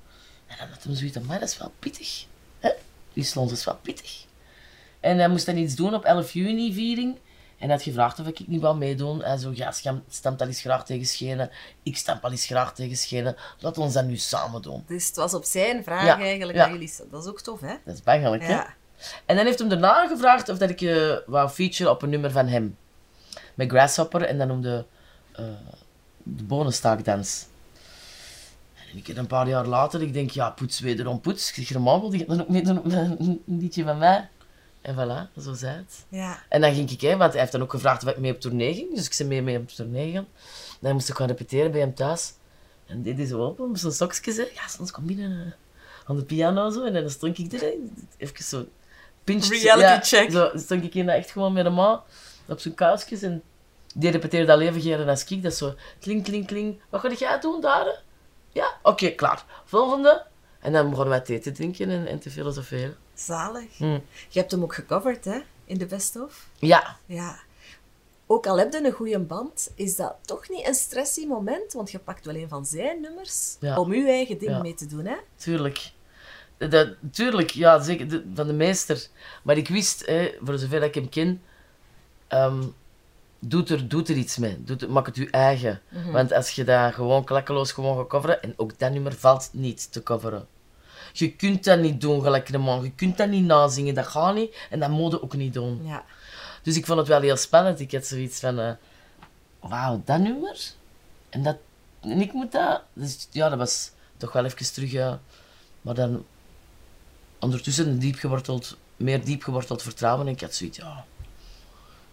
En 0.47 0.55
dan 0.59 0.67
had 0.69 0.83
hij 0.83 0.95
zoiets 0.95 1.17
van, 1.17 1.25
maar 1.25 1.39
dat 1.39 1.49
is 1.49 1.57
wel 1.57 1.71
pittig. 1.79 2.25
Hè? 2.59 2.69
Die 3.13 3.23
slons 3.23 3.51
is 3.51 3.63
wel 3.65 3.75
pittig. 3.81 4.25
En 4.99 5.17
hij 5.17 5.27
moest 5.29 5.45
dan 5.45 5.57
iets 5.57 5.75
doen 5.75 5.93
op 5.93 6.03
11 6.03 6.31
juni 6.33 6.73
viering. 6.73 7.17
En 7.59 7.69
had 7.69 7.81
gevraagd 7.81 8.19
of 8.19 8.27
ik 8.27 8.47
niet 8.47 8.61
wou 8.61 8.77
meedoen. 8.77 9.23
Hij 9.23 9.37
zo, 9.37 9.51
ja, 9.53 9.71
stamt 10.09 10.41
al 10.41 10.47
eens 10.47 10.61
graag 10.61 10.85
tegen 10.85 11.05
Schenen. 11.05 11.49
Ik 11.83 11.97
stamp 11.97 12.23
al 12.23 12.31
eens 12.31 12.45
graag 12.45 12.73
tegen 12.73 12.97
Schenen. 12.97 13.35
Laten 13.59 13.77
we 13.79 13.85
ons 13.85 13.93
dat 13.93 14.05
nu 14.05 14.17
samen 14.17 14.61
doen. 14.61 14.83
Dus 14.87 15.07
het 15.07 15.15
was 15.15 15.33
op 15.33 15.43
zijn 15.43 15.83
vraag 15.83 16.05
Ja, 16.05 16.19
eigenlijk 16.19 16.57
ja. 16.57 16.63
dat 16.63 16.73
jullie... 16.73 16.93
Dat 17.11 17.23
is 17.23 17.29
ook 17.29 17.41
tof, 17.41 17.61
hè? 17.61 17.75
Dat 17.85 17.93
is 17.93 18.03
bangelijk, 18.03 18.43
hè? 18.43 18.51
Ja. 18.51 18.73
En 19.25 19.35
dan 19.35 19.45
heeft 19.45 19.59
hem 19.59 19.69
daarna 19.69 20.07
gevraagd 20.07 20.49
of 20.49 20.57
dat 20.57 20.69
ik 20.69 20.81
eh 20.81 21.17
wou 21.25 21.49
featuren 21.49 21.91
op 21.91 22.01
een 22.01 22.09
nummer 22.09 22.31
van 22.31 22.47
hem. 22.47 22.77
Met 23.53 23.69
Grasshopper 23.69 24.21
en 24.21 24.37
dan 24.37 24.47
noemde 24.47 24.85
eh 25.31 25.43
de 26.23 26.43
bonenstaakdans. 26.43 27.45
En 28.91 28.97
ik 28.97 29.07
heb 29.07 29.17
een 29.17 29.27
paar 29.27 29.47
jaar 29.47 29.65
later, 29.65 30.01
ik 30.01 30.13
denk, 30.13 30.31
ja, 30.31 30.49
poets 30.49 30.79
wederom 30.79 31.21
poets. 31.21 31.49
Ik 31.49 31.55
zeg, 31.55 31.69
normaal 31.69 32.01
wil 32.01 32.13
je 32.13 32.25
dan 32.25 32.41
ook 32.41 32.49
meedoen 32.49 32.77
op 32.77 32.85
een 32.91 33.41
liedje 33.45 33.83
van 33.83 33.97
mij. 33.97 34.29
En 34.81 34.95
voilà, 34.95 35.41
zo 35.41 35.53
zei 35.53 35.75
het. 35.75 36.05
Ja. 36.09 36.43
En 36.49 36.61
dan 36.61 36.73
ging 36.73 36.91
ik, 36.91 37.01
hè, 37.01 37.17
want 37.17 37.31
hij 37.31 37.39
heeft 37.39 37.51
dan 37.51 37.61
ook 37.61 37.71
gevraagd 37.71 38.03
of 38.03 38.09
ik 38.09 38.17
mee 38.17 38.33
op 38.33 38.39
tournee 38.39 38.73
ging. 38.73 38.95
Dus 38.95 39.05
ik 39.05 39.13
zei 39.13 39.29
mee, 39.29 39.41
mee 39.41 39.57
op 39.57 39.67
tournee 39.67 40.05
gegaan. 40.05 40.27
Dan 40.79 40.93
moest 40.93 41.09
ik 41.09 41.15
gaan 41.15 41.27
repeteren 41.27 41.71
bij 41.71 41.79
hem 41.79 41.93
thuis. 41.93 42.33
En 42.85 43.01
dit 43.01 43.19
is 43.19 43.33
open, 43.33 43.71
met 43.71 43.79
zo'n 43.79 43.91
sokjes. 43.91 44.37
hè. 44.37 44.43
Ja, 44.53 44.67
soms 44.67 44.91
kom 44.91 45.05
binnen 45.05 45.45
eh, 45.45 45.51
aan 46.09 46.15
de 46.15 46.23
piano 46.23 46.69
zo. 46.69 46.85
En 46.85 46.93
dan 46.93 47.09
stond 47.09 47.37
ik 47.37 47.53
er, 47.53 47.73
even 48.17 48.43
zo 48.43 48.65
pinch. 49.23 49.47
Reality 49.47 50.07
check. 50.07 50.31
Zo 50.31 50.51
stond 50.53 50.83
ik 50.83 50.95
in 50.95 51.09
echt 51.09 51.31
gewoon 51.31 51.53
met 51.53 51.65
een 51.65 51.73
man 51.73 52.01
op 52.47 52.59
zijn 52.59 52.73
kuisjes. 52.73 53.21
En 53.21 53.43
die 53.95 54.11
repeteerde 54.11 54.51
al 54.51 54.61
even 54.61 54.81
geren 54.81 55.09
als 55.09 55.23
ik. 55.25 55.43
Dat 55.43 55.53
zo, 55.53 55.73
kling, 55.99 56.23
kling, 56.23 56.45
kling. 56.47 56.81
Wat 56.89 57.01
ga 57.01 57.11
jij 57.11 57.39
doen 57.39 57.61
daar? 57.61 58.01
Ja, 58.51 58.77
oké, 58.83 59.09
klaar. 59.09 59.45
Volgende. 59.65 60.25
En 60.59 60.73
dan 60.73 60.89
begonnen 60.89 61.13
wij 61.13 61.21
thee 61.25 61.39
te 61.39 61.51
drinken 61.51 61.89
en, 61.89 62.07
en 62.07 62.19
te 62.19 62.29
filosoferen. 62.29 62.97
Zalig. 63.19 63.77
Hm. 63.77 63.99
Je 64.29 64.39
hebt 64.39 64.51
hem 64.51 64.63
ook 64.63 64.73
gecoverd, 64.73 65.25
hè? 65.25 65.39
In 65.65 65.77
de 65.77 65.85
best-of. 65.85 66.47
Ja, 66.59 66.97
Ja. 67.05 67.39
Ook 68.31 68.47
al 68.47 68.59
heb 68.59 68.73
je 68.73 68.85
een 68.85 68.91
goede 68.91 69.19
band, 69.19 69.71
is 69.75 69.95
dat 69.95 70.15
toch 70.25 70.49
niet 70.49 70.67
een 70.67 70.73
stressy 70.73 71.25
moment? 71.25 71.73
Want 71.73 71.91
je 71.91 71.99
pakt 71.99 72.25
wel 72.25 72.35
een 72.35 72.49
van 72.49 72.65
zijn 72.65 73.01
nummers 73.01 73.55
Ja. 73.59 73.79
om 73.79 73.93
je 73.93 74.07
eigen 74.07 74.37
ding 74.37 74.51
Ja. 74.51 74.61
mee 74.61 74.73
te 74.73 74.85
doen, 74.85 75.05
hè? 75.05 75.15
Tuurlijk. 75.35 75.91
Dat, 76.57 76.89
tuurlijk, 77.11 77.49
ja, 77.49 77.81
zeker. 77.81 78.07
de- 78.09 78.23
van 78.33 78.47
de 78.47 78.53
meester. 78.53 79.07
Maar 79.43 79.57
ik 79.57 79.67
wist, 79.67 80.05
hè, 80.05 80.35
voor 80.43 80.57
zover 80.57 80.83
ik 80.83 80.95
hem 80.95 81.09
ken, 81.09 81.41
ehm 82.27 82.63
doet, 83.39 83.69
er, 83.69 83.87
doet 83.87 84.09
er 84.09 84.15
iets 84.15 84.37
mee. 84.37 84.63
Doet, 84.63 84.81
het- 84.81 84.89
maak 84.89 85.05
het 85.05 85.15
je 85.15 85.29
eigen. 85.29 85.81
Want 86.11 86.31
als 86.33 86.49
je 86.51 86.63
dat 86.63 86.93
gewoon 86.93 87.23
klakkeloos 87.23 87.71
gewoon 87.71 87.97
gaat 87.97 88.07
coveren, 88.07 88.41
en 88.41 88.53
ook 88.57 88.79
dat 88.79 88.91
nummer 88.91 89.13
valt 89.13 89.49
niet 89.51 89.91
te 89.91 90.03
coveren. 90.03 90.47
Je 91.13 91.31
kunt 91.35 91.63
dat 91.63 91.79
niet 91.79 92.01
doen 92.01 92.21
gelijk 92.23 92.49
een 92.49 92.61
man. 92.61 92.83
Je 92.83 92.91
kunt 92.91 93.17
dat 93.17 93.29
niet 93.29 93.45
nazingen, 93.45 93.93
dat 93.95 94.07
gaat 94.07 94.35
niet. 94.35 94.55
En 94.69 94.79
dat 94.79 94.89
moet 94.89 95.11
je 95.11 95.21
ook 95.23 95.33
niet 95.35 95.53
doen. 95.53 95.81
Ja. 95.85 96.03
Dus 96.63 96.75
ik 96.77 96.85
vond 96.85 96.99
het 96.99 97.07
wel 97.07 97.21
heel 97.21 97.37
spannend. 97.37 97.79
Ik 97.79 97.91
had 97.91 98.05
zoiets 98.05 98.39
van, 98.39 98.59
eh, 98.59 98.71
wauw, 99.59 100.01
dat 100.05 100.19
nummer? 100.19 100.59
En, 101.29 101.43
dat, 101.43 101.57
en 102.01 102.21
ik 102.21 102.33
moet 102.33 102.51
dat... 102.51 102.81
Dus 102.93 103.27
ja, 103.31 103.49
dat 103.49 103.57
was 103.57 103.91
toch 104.17 104.31
wel 104.31 104.45
even 104.45 104.73
terug. 104.73 105.17
Maar 105.81 105.93
dan 105.93 106.25
ondertussen 107.39 107.87
een 107.87 107.99
diep 107.99 108.15
geworteld, 108.15 108.77
meer 108.95 109.23
diep 109.25 109.43
geworteld 109.43 109.81
vertrouwen. 109.81 110.27
En 110.27 110.33
ik 110.33 110.41
had 110.41 110.53
zoiets, 110.55 110.77
ja, 110.77 111.05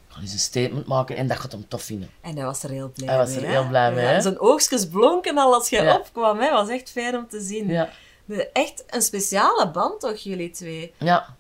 ik 0.09 0.15
ga 0.15 0.21
eens 0.21 0.33
een 0.33 0.39
statement 0.39 0.87
maken 0.87 1.17
en 1.17 1.27
dat 1.27 1.39
gaat 1.39 1.53
hem 1.53 1.69
tof 1.69 1.83
vinden. 1.83 2.11
En 2.21 2.37
hij 2.37 2.45
was 2.45 2.63
er 2.63 2.71
heel 2.71 2.91
blij 2.95 3.09
Hij 3.09 3.17
was 3.19 3.29
mee. 3.29 3.39
er 3.39 3.47
hè? 3.47 3.51
heel 3.53 3.69
blij 3.69 3.93
mee, 3.93 4.05
Ja? 4.07 4.21
Zijn 4.21 4.41
oogstjes 4.41 4.89
blonken 4.89 5.39
al 5.39 5.55
als 5.55 5.69
je 5.69 5.83
Ja. 5.83 5.97
opkwam, 5.97 6.39
hè? 6.39 6.51
was 6.51 6.69
echt 6.69 6.91
fijn 6.91 7.17
om 7.17 7.29
te 7.29 7.41
zien. 7.41 7.69
Ja, 7.69 7.91
Echt 8.53 8.85
een 8.87 9.03
speciale 9.03 9.71
band, 9.71 10.01
toch, 10.01 10.17
jullie 10.17 10.51
twee? 10.51 10.95
ja, 10.99 11.37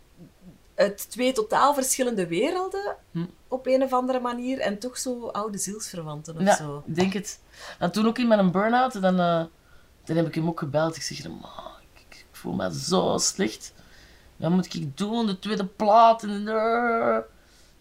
Uit 0.75 1.11
twee 1.11 1.33
totaal 1.33 1.75
verschillende 1.75 2.27
werelden, 2.27 2.96
Hm. 3.11 3.25
op 3.49 3.66
een 3.66 3.83
of 3.83 3.92
andere 3.92 4.20
manier, 4.20 4.59
en 4.61 4.79
toch 4.79 4.99
zo 4.99 5.27
oude 5.29 5.59
zielsverwanten 5.59 6.37
of 6.37 6.42
ja 6.42 6.57
zo. 6.57 6.83
ik 6.87 6.94
denk 6.94 7.12
het. 7.12 7.40
En 7.79 7.92
toen 7.92 8.07
ook 8.07 8.18
in 8.18 8.29
mijn 8.29 8.51
burn-out, 8.51 9.01
dan, 9.03 9.20
eh, 9.20 9.44
dan 10.05 10.16
heb 10.16 10.27
ik 10.27 10.35
hem 10.35 10.49
ook 10.49 10.59
gebeld. 10.59 10.96
Ik 10.96 11.03
zeg, 11.03 11.29
"Ma, 11.29 11.70
ik, 11.94 12.16
ik 12.16 12.27
voel 12.33 12.53
me 12.53 12.75
zo 12.79 13.18
slecht. 13.18 13.72
Wat 14.37 14.51
moet 14.51 14.75
ik 14.75 14.96
doen? 14.96 15.27
De 15.27 15.38
tweede 15.38 15.66
plaat. 15.66 16.22
En, 16.22 16.49
eh." 16.49 17.18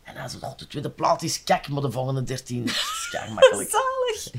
En 0.06 0.16
hij 0.16 0.28
zei, 0.30 0.42
"Oh, 0.44 0.58
de 0.58 0.68
tweede 0.68 0.90
plaat 0.90 1.22
is 1.24 1.44
kak, 1.44 1.68
maar 1.68 1.82
de 1.82 1.92
volgende 1.92 2.24
dertien 2.24 2.64
is 2.66 3.08
kak 3.12 3.30
makkelijk. 3.36 3.70
Zalig. 3.70 4.30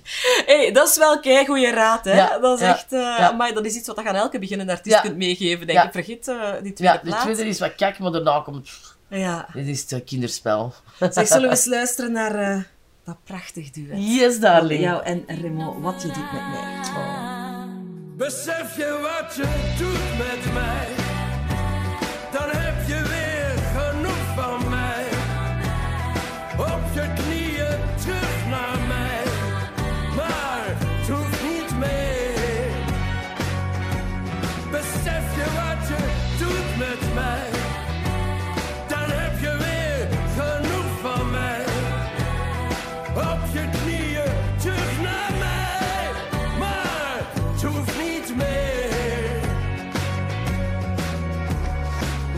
Hey, 0.46 0.72
dat 0.72 0.88
is 0.88 0.96
wel 0.96 1.20
kei 1.20 1.46
goede 1.46 1.70
raad, 1.70 2.04
hè? 2.04 2.14
Ja, 2.16 2.38
dat 2.38 2.60
is 2.60 2.66
ja, 2.66 2.72
echt... 2.74 2.92
eh, 2.92 2.98
ja. 3.00 3.30
Maar 3.32 3.54
dat 3.54 3.64
is 3.64 3.74
iets 3.74 3.86
wat 3.86 3.96
je 4.02 4.08
aan 4.08 4.14
elke 4.14 4.38
beginnende 4.38 4.72
artiest 4.72 4.96
Ja. 4.96 5.02
kunt 5.02 5.16
meegeven, 5.16 5.66
denk 5.66 5.78
Ja. 5.78 5.84
ik. 5.84 5.92
Vergeet 5.92 6.28
eh, 6.28 6.52
die 6.62 6.72
tweede 6.72 7.00
Ja, 7.04 7.10
de 7.16 7.22
tweede 7.22 7.46
is 7.48 7.58
wat 7.60 7.74
kak, 7.74 7.98
maar 7.98 8.10
daarna 8.12 8.40
komt... 8.40 8.70
Ja. 9.08 9.46
Dit 9.52 9.66
is 9.66 9.90
het 9.90 10.04
kinderspel. 10.04 10.74
Zeg, 10.98 11.26
zullen 11.26 11.42
we 11.42 11.48
eens 11.50 11.64
luisteren 11.78 12.12
naar 12.12 12.34
eh, 12.34 12.62
dat 13.04 13.16
prachtig 13.24 13.70
duet? 13.70 13.96
Yes, 13.98 14.38
darling. 14.40 14.80
Jou 14.82 15.02
en 15.02 15.24
Remo, 15.26 15.80
wat 15.80 16.02
je 16.02 16.08
doet 16.08 16.32
met 16.32 16.42
mij. 16.50 16.80
Besef 18.16 18.76
je 18.76 18.98
wat 19.02 19.34
je 19.34 19.74
doet 19.78 20.18
met 20.26 20.54
mij, 20.54 20.86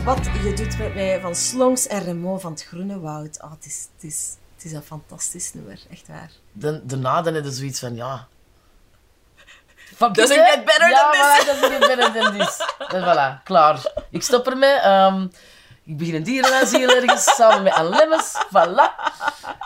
Wat 0.09 0.25
je 0.25 0.53
doet 0.55 0.77
met 0.77 0.93
mij 0.93 1.19
van 1.21 1.35
Slongs 1.35 1.87
en 1.87 2.03
Remo 2.03 2.37
van 2.37 2.51
het 2.51 2.63
Groene 2.63 2.99
Woud. 2.99 3.41
Oh, 3.43 3.51
het, 3.51 3.65
is, 3.65 3.87
het, 3.95 4.03
is, 4.03 4.35
het 4.55 4.65
is 4.65 4.71
een 4.71 4.81
fantastisch 4.81 5.53
nummer, 5.53 5.79
echt 5.91 6.07
waar. 6.07 6.31
Dan, 6.51 6.81
daarna 6.83 7.21
dan 7.21 7.33
heb 7.33 7.43
je 7.43 7.51
zoiets 7.51 7.79
van, 7.79 7.95
ja... 7.95 8.27
Fuck 9.75 10.13
Doesn't 10.13 10.37
it, 10.39 10.45
hè? 10.45 10.51
get 10.51 10.65
better 10.65 10.89
ja, 10.89 11.11
than 11.11 11.11
this. 11.11 11.21
voilà, 11.21 11.45
doesn't 11.45 11.71
get 11.71 11.79
better 11.79 12.21
than 12.21 12.37
this. 12.37 12.59
En 12.87 13.01
voilà, 13.03 13.43
klaar. 13.43 13.93
Ik 14.09 14.23
stop 14.23 14.47
ermee. 14.47 14.73
ehm, 14.73 15.27
ik 15.83 15.97
begin 15.97 16.15
een 16.15 16.23
dierenasiel 16.23 16.89
ergens, 16.89 17.23
samen 17.35 17.63
met 17.63 17.73
Anne 17.73 17.89
Lemmens. 17.97 18.33
Voilà. 18.47 19.13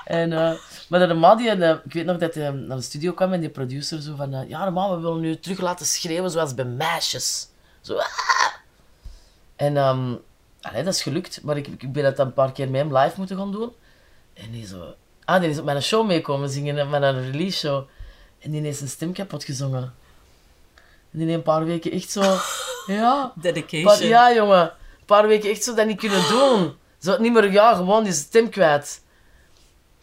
En, 0.05 0.33
eh, 0.33 0.53
maar 0.89 1.07
de 1.07 1.13
ma, 1.13 1.35
die, 1.35 1.49
eh, 1.49 1.75
ik 1.85 1.93
weet 1.93 2.05
nog 2.05 2.17
dat 2.17 2.33
hij 2.33 2.49
naar 2.51 2.77
de 2.77 2.83
studio 2.83 3.13
kwam 3.13 3.33
en 3.33 3.39
die 3.39 3.49
producer 3.49 4.01
zo 4.01 4.15
van... 4.15 4.33
eh, 4.33 4.49
ja, 4.49 4.69
ma, 4.69 4.89
we 4.89 5.01
willen 5.01 5.19
nu 5.19 5.39
terug 5.39 5.59
laten 5.59 5.85
schreeuwen 5.85 6.31
zoals 6.31 6.53
bij 6.53 6.65
meisjes. 6.65 7.47
Zo, 7.81 7.97
ah. 7.97 8.05
En 9.55 9.77
ehm, 9.77 10.15
allee, 10.63 10.83
dat 10.83 10.93
is 10.93 11.01
gelukt, 11.01 11.39
maar 11.43 11.57
ik, 11.57 11.67
ik 11.67 11.91
ben 11.91 12.03
dat 12.03 12.19
een 12.19 12.33
paar 12.33 12.51
keer 12.51 12.69
met 12.69 12.81
hem 12.81 12.97
live 12.97 13.13
moeten 13.17 13.37
gaan 13.37 13.51
doen. 13.51 13.71
En 14.33 14.51
die 14.51 14.65
zo... 14.65 14.93
Ah, 15.25 15.41
die 15.41 15.49
is 15.49 15.59
op 15.59 15.65
mijn 15.65 15.81
show 15.81 16.05
meekomen 16.05 16.49
zingen, 16.49 16.89
met 16.89 17.01
een 17.01 17.31
release 17.31 17.57
show. 17.57 17.83
En 18.39 18.51
die 18.51 18.61
heeft 18.61 18.77
zijn 18.77 18.89
stem 18.89 19.13
kapot 19.13 19.43
gezongen. 19.43 19.93
En 21.11 21.19
die 21.19 21.25
heeft 21.25 21.37
een 21.37 21.43
paar 21.43 21.65
weken 21.65 21.91
echt 21.91 22.09
zo... 22.09 22.21
Ja, 22.87 23.33
Dedication. 23.35 23.83
paar, 23.83 24.03
ja 24.03 24.33
jongen. 24.33 24.61
Een 24.61 25.05
paar 25.05 25.27
weken 25.27 25.49
echt 25.49 25.63
zo 25.63 25.73
dat 25.73 25.87
niet 25.87 25.99
kunnen 25.99 26.27
doen. 26.27 26.75
Zo 26.99 27.17
niet 27.19 27.33
meer, 27.33 27.51
ja, 27.51 27.75
gewoon 27.75 28.03
die 28.03 28.13
stem 28.13 28.49
kwijt. 28.49 29.01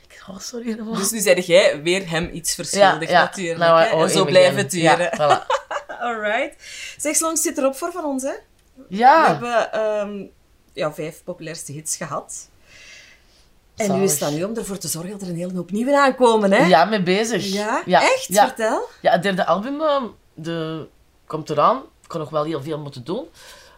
Ik 0.08 0.22
oh, 0.28 0.38
sorry. 0.38 0.78
man. 0.78 0.94
Dus 0.94 1.10
nu 1.10 1.20
zeg 1.20 1.46
jij 1.46 1.82
weer 1.82 2.10
hem 2.10 2.30
iets 2.32 2.54
verschuldigd 2.54 3.12
natuurlijk. 3.12 3.58
Nou, 3.58 3.92
oh, 3.92 4.02
en 4.02 4.10
zo 4.10 4.24
blijven 4.24 4.68
turen. 4.68 4.98
Ja, 4.98 5.12
voilà. 5.14 5.46
Alright. 6.06 6.54
Zeg, 6.96 7.16
Slongs 7.16 7.42
zit 7.42 7.58
erop 7.58 7.76
voor 7.76 7.92
van 7.92 8.04
ons, 8.04 8.22
hè? 8.22 8.34
We 8.74 8.96
ja. 8.96 9.26
hebben 9.26 9.72
ehm, 9.72 10.26
ja, 10.72 10.92
vijf 10.94 11.24
populairste 11.24 11.72
hits 11.72 11.96
gehad. 11.96 12.48
En 13.76 13.96
nu 13.96 14.02
is 14.02 14.12
het 14.12 14.22
aan 14.22 14.36
u 14.36 14.44
om 14.44 14.56
ervoor 14.56 14.78
te 14.78 14.88
zorgen 14.88 15.10
dat 15.10 15.22
er 15.22 15.28
een 15.28 15.36
hele 15.36 15.54
hoop 15.54 15.70
nieuwe 15.70 15.98
aankomen, 15.98 16.52
hè? 16.52 16.66
ja, 16.66 16.84
mee 16.84 17.02
bezig. 17.02 17.46
Ja? 17.46 17.82
ja. 17.86 18.02
Echt? 18.02 18.26
Ja. 18.28 18.46
Vertel. 18.46 18.88
Ja, 19.02 19.12
het 19.12 19.22
derde 19.22 19.46
album 19.46 19.80
ehm, 19.80 20.04
de, 20.34 20.86
komt 21.26 21.50
eraan. 21.50 21.76
Ik 21.76 22.08
kan 22.08 22.20
nog 22.20 22.30
wel 22.30 22.44
heel 22.44 22.62
veel 22.62 22.78
moeten 22.78 23.04
doen. 23.04 23.26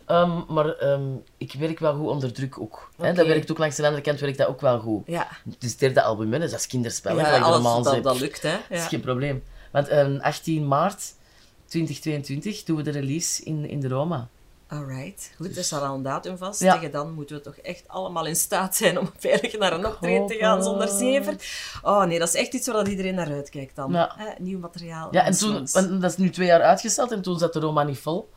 Ehm, 0.06 0.40
maar 0.48 0.68
ehm, 0.68 1.02
ik 1.36 1.52
werk 1.58 1.78
wel 1.78 1.94
goed 1.94 2.08
onder 2.08 2.32
druk 2.32 2.60
ook. 2.60 2.90
Hè? 2.96 3.12
Dat 3.12 3.26
werkt 3.26 3.50
ook 3.50 3.58
langs 3.58 3.76
de 3.76 3.82
andere 3.84 4.02
kant 4.02 4.20
werkt 4.20 4.38
dat 4.38 4.46
ook 4.48 4.60
wel 4.60 4.78
goed. 4.80 5.02
Ja, 5.06 5.28
Het 5.44 5.62
is 5.62 5.70
het 5.70 5.78
derde 5.80 6.02
album, 6.02 6.32
hè, 6.32 6.38
dus 6.38 6.50
dat 6.50 6.60
is 6.60 6.66
kinderspel. 6.66 7.18
ja 7.18 7.38
alles, 7.38 7.84
dat, 7.84 8.02
dat 8.02 8.20
lukt, 8.20 8.42
hè? 8.42 8.50
Dat 8.52 8.60
is 8.68 8.78
Ja. 8.82 8.86
geen 8.88 9.00
probleem. 9.00 9.42
Want 9.70 9.88
ehm, 9.88 10.18
18 10.20 10.68
maart 10.68 11.02
2022 11.66 12.62
doen 12.64 12.76
we 12.76 12.82
de 12.82 12.90
release 12.90 13.44
in, 13.44 13.68
in 13.68 13.80
de 13.80 13.88
Roma. 13.88 14.28
Alright, 14.72 15.32
goed, 15.36 15.56
er 15.56 15.64
staat 15.64 15.82
al 15.82 15.94
een 15.94 16.02
datum 16.02 16.36
vast. 16.38 16.60
Ja. 16.60 16.74
Tegen 16.74 16.90
dan 16.90 17.12
moeten 17.14 17.36
we 17.36 17.42
toch 17.42 17.56
echt 17.56 17.88
allemaal 17.88 18.26
in 18.26 18.36
staat 18.36 18.76
zijn 18.76 18.98
om 18.98 19.10
veilig 19.18 19.58
naar 19.58 19.72
een 19.72 19.86
optreden 19.86 20.26
te 20.26 20.34
gaan 20.34 20.62
zonder 20.62 20.88
zever. 20.88 21.34
Oh 21.82 22.04
nee, 22.04 22.18
dat 22.18 22.28
is 22.28 22.34
echt 22.34 22.52
iets 22.54 22.66
waar 22.66 22.88
iedereen 22.88 23.14
naar 23.14 23.32
uitkijkt 23.32 23.76
dan. 23.76 23.92
Ja. 23.92 24.16
Nieuw 24.38 24.58
materiaal. 24.58 25.08
Ja, 25.10 25.24
en 25.24 25.32
toen, 25.32 25.68
dat 26.00 26.10
is 26.10 26.16
nu 26.16 26.30
twee 26.30 26.46
jaar 26.46 26.62
uitgesteld 26.62 27.12
en 27.12 27.22
toen 27.22 27.38
zat 27.38 27.52
de 27.52 27.60
Roma 27.60 27.82
niet 27.82 27.98
vol. 27.98 28.30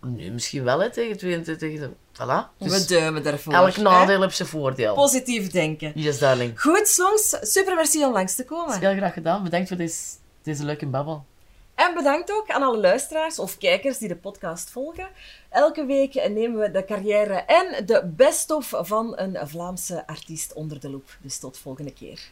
Nu 0.00 0.30
misschien 0.30 0.64
wel, 0.64 0.80
hè, 0.80 0.90
tegen 0.90 1.16
22. 1.16 1.68
Tegen 1.68 1.80
de, 1.80 2.22
voilà. 2.22 2.58
We 2.58 2.68
Dus 2.68 2.86
duimen 2.86 3.22
daarvoor. 3.22 3.52
elk 3.52 3.76
nadeel 3.76 4.22
heeft 4.22 4.36
zijn 4.36 4.48
voordeel. 4.48 4.94
Positief 4.94 5.50
denken. 5.50 5.92
Yes, 5.94 6.18
darling. 6.18 6.60
Goed, 6.60 6.88
songs. 6.88 7.36
Super 7.40 7.74
merci 7.74 8.04
om 8.04 8.12
langs 8.12 8.34
te 8.34 8.44
komen. 8.44 8.78
Heel 8.78 8.96
graag 8.96 9.12
gedaan. 9.12 9.42
Bedankt 9.42 9.68
voor 9.68 9.76
deze, 9.76 10.00
deze 10.42 10.64
leuke 10.64 10.86
babbel. 10.86 11.24
En 11.76 11.94
bedankt 11.94 12.32
ook 12.32 12.50
aan 12.50 12.62
alle 12.62 12.78
luisteraars 12.78 13.38
of 13.38 13.58
kijkers 13.58 13.98
die 13.98 14.08
de 14.08 14.16
podcast 14.16 14.70
volgen. 14.70 15.08
Elke 15.50 15.84
week 15.84 16.14
nemen 16.14 16.60
we 16.60 16.70
de 16.70 16.84
carrière 16.84 17.34
en 17.34 17.86
de 17.86 18.12
best-of 18.16 18.72
van 18.76 19.18
een 19.18 19.48
Vlaamse 19.48 20.06
artiest 20.06 20.52
onder 20.52 20.80
de 20.80 20.90
loep. 20.90 21.18
Dus 21.20 21.38
tot 21.38 21.58
volgende 21.58 21.92
keer. 21.92 22.30